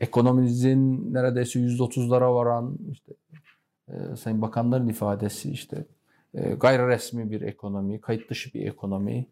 ekonomimizin 0.00 1.14
neredeyse 1.14 1.60
%30'lara 1.60 2.34
varan 2.34 2.78
işte 2.92 3.12
e, 3.88 4.16
Sayın 4.16 4.42
Bakanların 4.42 4.88
ifadesi 4.88 5.50
işte 5.50 5.84
e, 6.34 6.54
gayri 6.54 6.88
resmi 6.88 7.30
bir 7.30 7.40
ekonomi, 7.40 8.00
kayıt 8.00 8.30
dışı 8.30 8.54
bir 8.54 8.66
ekonomi. 8.66 9.26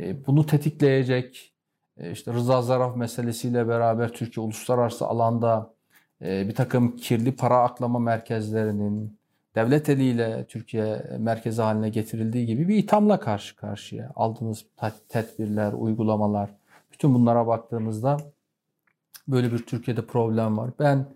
E, 0.00 0.26
bunu 0.26 0.46
tetikleyecek 0.46 1.52
e, 1.96 2.10
işte 2.10 2.32
rıza 2.32 2.62
zaraf 2.62 2.96
meselesiyle 2.96 3.68
beraber 3.68 4.12
Türkiye 4.12 4.46
uluslararası 4.46 5.06
alanda 5.06 5.78
ee, 6.22 6.48
bir 6.48 6.54
takım 6.54 6.96
kirli 6.96 7.36
para 7.36 7.62
aklama 7.62 7.98
merkezlerinin 7.98 9.18
devlet 9.54 9.88
eliyle 9.88 10.46
Türkiye 10.48 11.16
merkezi 11.18 11.62
haline 11.62 11.88
getirildiği 11.88 12.46
gibi 12.46 12.68
bir 12.68 12.76
ithamla 12.76 13.20
karşı 13.20 13.56
karşıya. 13.56 14.12
Aldığınız 14.14 14.64
tedbirler, 15.08 15.72
uygulamalar, 15.72 16.50
bütün 16.92 17.14
bunlara 17.14 17.46
baktığımızda 17.46 18.16
böyle 19.28 19.52
bir 19.52 19.58
Türkiye'de 19.58 20.06
problem 20.06 20.58
var. 20.58 20.70
Ben 20.78 21.06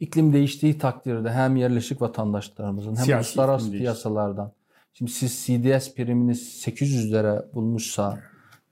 iklim 0.00 0.32
değiştiği 0.32 0.78
takdirde 0.78 1.32
hem 1.32 1.56
yerleşik 1.56 2.02
vatandaşlarımızın 2.02 2.96
hem 2.96 3.04
Siyasi 3.04 3.28
uluslararası 3.28 3.72
piyasalardan 3.72 4.52
şimdi 4.94 5.10
siz 5.10 5.46
CDS 5.46 5.94
priminiz 5.94 6.48
800 6.48 7.12
lira 7.12 7.44
bulmuşsa 7.54 8.18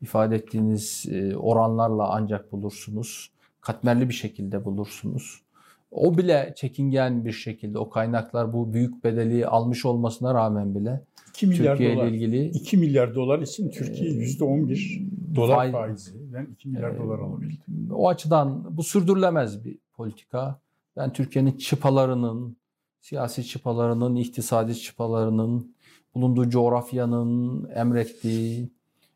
ifade 0.03 0.37
ettiğiniz 0.37 1.07
e, 1.11 1.37
oranlarla 1.37 2.09
ancak 2.09 2.53
bulursunuz. 2.53 3.31
Katmerli 3.61 4.09
bir 4.09 4.15
şekilde 4.15 4.65
bulursunuz. 4.65 5.43
O 5.91 6.19
bile 6.19 6.53
çekingen 6.57 7.25
bir 7.25 7.33
şekilde 7.33 7.79
o 7.79 7.91
kaynaklar 7.91 8.53
bu 8.53 8.73
büyük 8.73 9.05
bedeli 9.05 9.47
almış 9.47 9.85
olmasına 9.85 10.35
rağmen 10.35 10.75
bile 10.75 11.05
2 11.31 11.47
milyar 11.47 11.77
Türkiye 11.77 11.97
dolar, 11.97 12.07
ile 12.07 12.17
ilgili 12.17 12.49
2 12.49 12.77
milyar 12.77 13.15
dolar 13.15 13.39
için 13.39 13.71
Türkiye 13.71 14.11
%11 14.11 15.33
e, 15.33 15.35
dolar 15.35 15.73
faiziyle 15.73 16.47
2 16.53 16.69
milyar 16.69 16.95
e, 16.95 16.99
dolar 16.99 17.19
alabildi. 17.19 17.93
O 17.93 18.09
açıdan 18.09 18.77
bu 18.77 18.83
sürdürülemez 18.83 19.65
bir 19.65 19.79
politika. 19.97 20.61
Ben 20.97 21.13
Türkiye'nin 21.13 21.53
çıpalarının, 21.53 22.57
siyasi 23.01 23.45
çıpalarının, 23.47 24.17
iktisadi 24.17 24.79
çıpalarının, 24.79 25.75
bulunduğu 26.15 26.51
coğrafyanın 26.51 27.69
emrettiği 27.75 28.71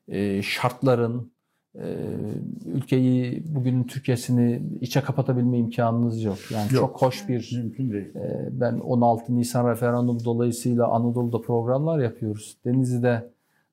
e, 0.09 0.43
şartların 0.43 1.21
ee, 1.21 1.34
ülkeyi 2.67 3.43
bugün 3.47 3.85
Türkiye'sini 3.85 4.63
içe 4.81 5.01
kapatabilme 5.01 5.59
imkanınız 5.59 6.23
yok. 6.23 6.39
Yani 6.51 6.65
yok. 6.73 6.81
çok 6.81 7.03
hoş 7.03 7.29
bir 7.29 7.51
mümkün 7.57 7.93
değil. 7.93 8.15
E, 8.15 8.49
ben 8.53 8.79
16 8.79 9.37
Nisan 9.37 9.71
referandum 9.71 10.25
dolayısıyla 10.25 10.87
Anadolu'da 10.87 11.41
programlar 11.41 11.99
yapıyoruz. 11.99 12.57
Denizli'de 12.65 13.31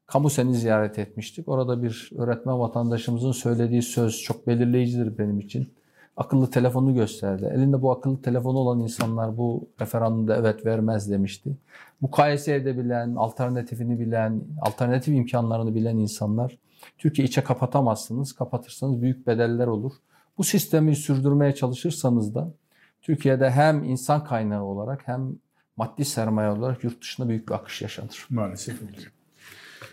kamu 0.08 0.30
seni 0.30 0.56
ziyaret 0.56 1.00
etmiştik. 1.00 1.48
Orada 1.48 1.84
bir 1.84 2.10
öğretmen 2.18 2.60
vatandaşımızın 2.60 3.32
söylediği 3.32 3.82
söz 3.82 4.22
çok 4.22 4.48
belirleyicidir 4.48 5.18
benim 5.18 5.40
için. 5.40 5.70
Akıllı 6.18 6.50
telefonu 6.50 6.94
gösterdi. 6.94 7.52
Elinde 7.56 7.82
bu 7.82 7.92
akıllı 7.92 8.22
telefonu 8.22 8.58
olan 8.58 8.80
insanlar 8.80 9.38
bu 9.38 9.68
referandumda 9.82 10.36
evet 10.36 10.66
vermez 10.66 11.12
demişti. 11.12 11.58
Mukayese 12.02 12.56
edebilen, 12.56 13.16
alternatifini 13.16 14.00
bilen, 14.00 14.42
alternatif 14.62 15.16
imkanlarını 15.16 15.76
bilen 15.76 15.98
insanlar 15.98 16.58
Türkiye 16.98 17.28
içe 17.28 17.44
kapatamazsınız. 17.44 18.34
Kapatırsanız 18.34 19.02
büyük 19.02 19.28
bedeller 19.28 19.68
olur. 19.68 19.92
Bu 20.38 20.44
sistemi 20.44 20.96
sürdürmeye 20.96 21.56
çalışırsanız 21.56 22.36
da 22.36 22.54
Türkiye'de 23.02 23.52
hem 23.52 23.84
insan 23.84 24.24
kaynağı 24.24 24.64
olarak 24.64 25.08
hem 25.08 25.36
maddi 25.78 26.06
sermaye 26.06 26.50
olarak 26.50 26.84
yurt 26.84 27.02
dışında 27.02 27.30
büyük 27.30 27.48
bir 27.50 27.54
akış 27.54 27.82
yaşanır. 27.82 28.28
Maalesef 28.30 28.82
oluyor. 28.84 29.12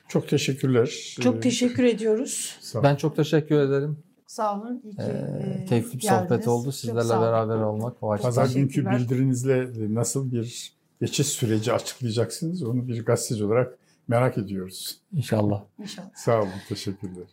Çok 0.08 0.28
teşekkürler. 0.28 1.16
Çok 1.20 1.42
teşekkür 1.42 1.84
ediyoruz. 1.84 2.58
Ben 2.82 2.96
çok 2.96 3.16
teşekkür 3.16 3.58
ederim. 3.60 3.98
Sağ 4.26 4.58
olun. 4.60 4.82
İyi 4.84 4.96
ki, 4.96 5.02
Ee, 5.02 5.60
e, 5.62 5.64
keyifli 5.64 5.92
bir 5.98 6.02
geldiniz. 6.02 6.28
sohbet 6.28 6.48
oldu. 6.48 6.72
Sizlerle 6.72 7.20
beraber 7.20 7.56
olmak. 7.56 8.02
O 8.02 8.12
açıdan. 8.12 8.28
Pazar 8.28 8.48
günkü 8.54 8.90
bildirinizle 8.90 9.68
nasıl 9.94 10.32
bir 10.32 10.72
geçiş 11.00 11.26
süreci 11.26 11.72
açıklayacaksınız 11.72 12.62
onu 12.62 12.88
bir 12.88 13.04
gazeteci 13.04 13.44
olarak 13.44 13.78
merak 14.08 14.38
ediyoruz. 14.38 15.00
İnşallah. 15.12 15.62
İnşallah. 15.78 16.08
Sağ 16.14 16.40
olun, 16.40 16.48
teşekkürler. 16.68 17.26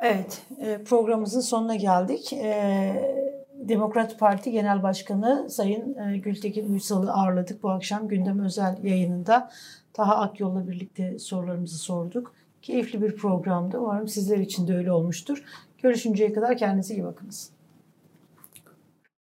Evet, 0.00 0.42
e, 0.60 0.82
programımızın 0.82 1.40
sonuna 1.40 1.76
geldik. 1.76 2.32
E, 2.32 3.28
Demokrat 3.54 4.18
Parti 4.18 4.50
Genel 4.50 4.82
Başkanı 4.82 5.50
Sayın 5.50 5.98
e, 5.98 6.18
Gültekin 6.18 6.72
Uysal'ı 6.72 7.12
ağırladık 7.12 7.62
bu 7.62 7.70
akşam 7.70 8.08
gündem 8.08 8.44
özel 8.44 8.78
yayınında. 8.82 9.50
Taha 9.92 10.16
Akyol'la 10.16 10.68
birlikte 10.68 11.18
sorularımızı 11.18 11.78
sorduk. 11.78 12.34
Keyifli 12.62 13.02
bir 13.02 13.16
programdı. 13.16 13.78
Umarım 13.78 14.08
sizler 14.08 14.38
için 14.38 14.68
de 14.68 14.76
öyle 14.76 14.92
olmuştur. 14.92 15.44
Görüşünceye 15.82 16.32
kadar 16.32 16.56
kendinize 16.56 16.94
iyi 16.94 17.04
bakınız. 17.04 17.50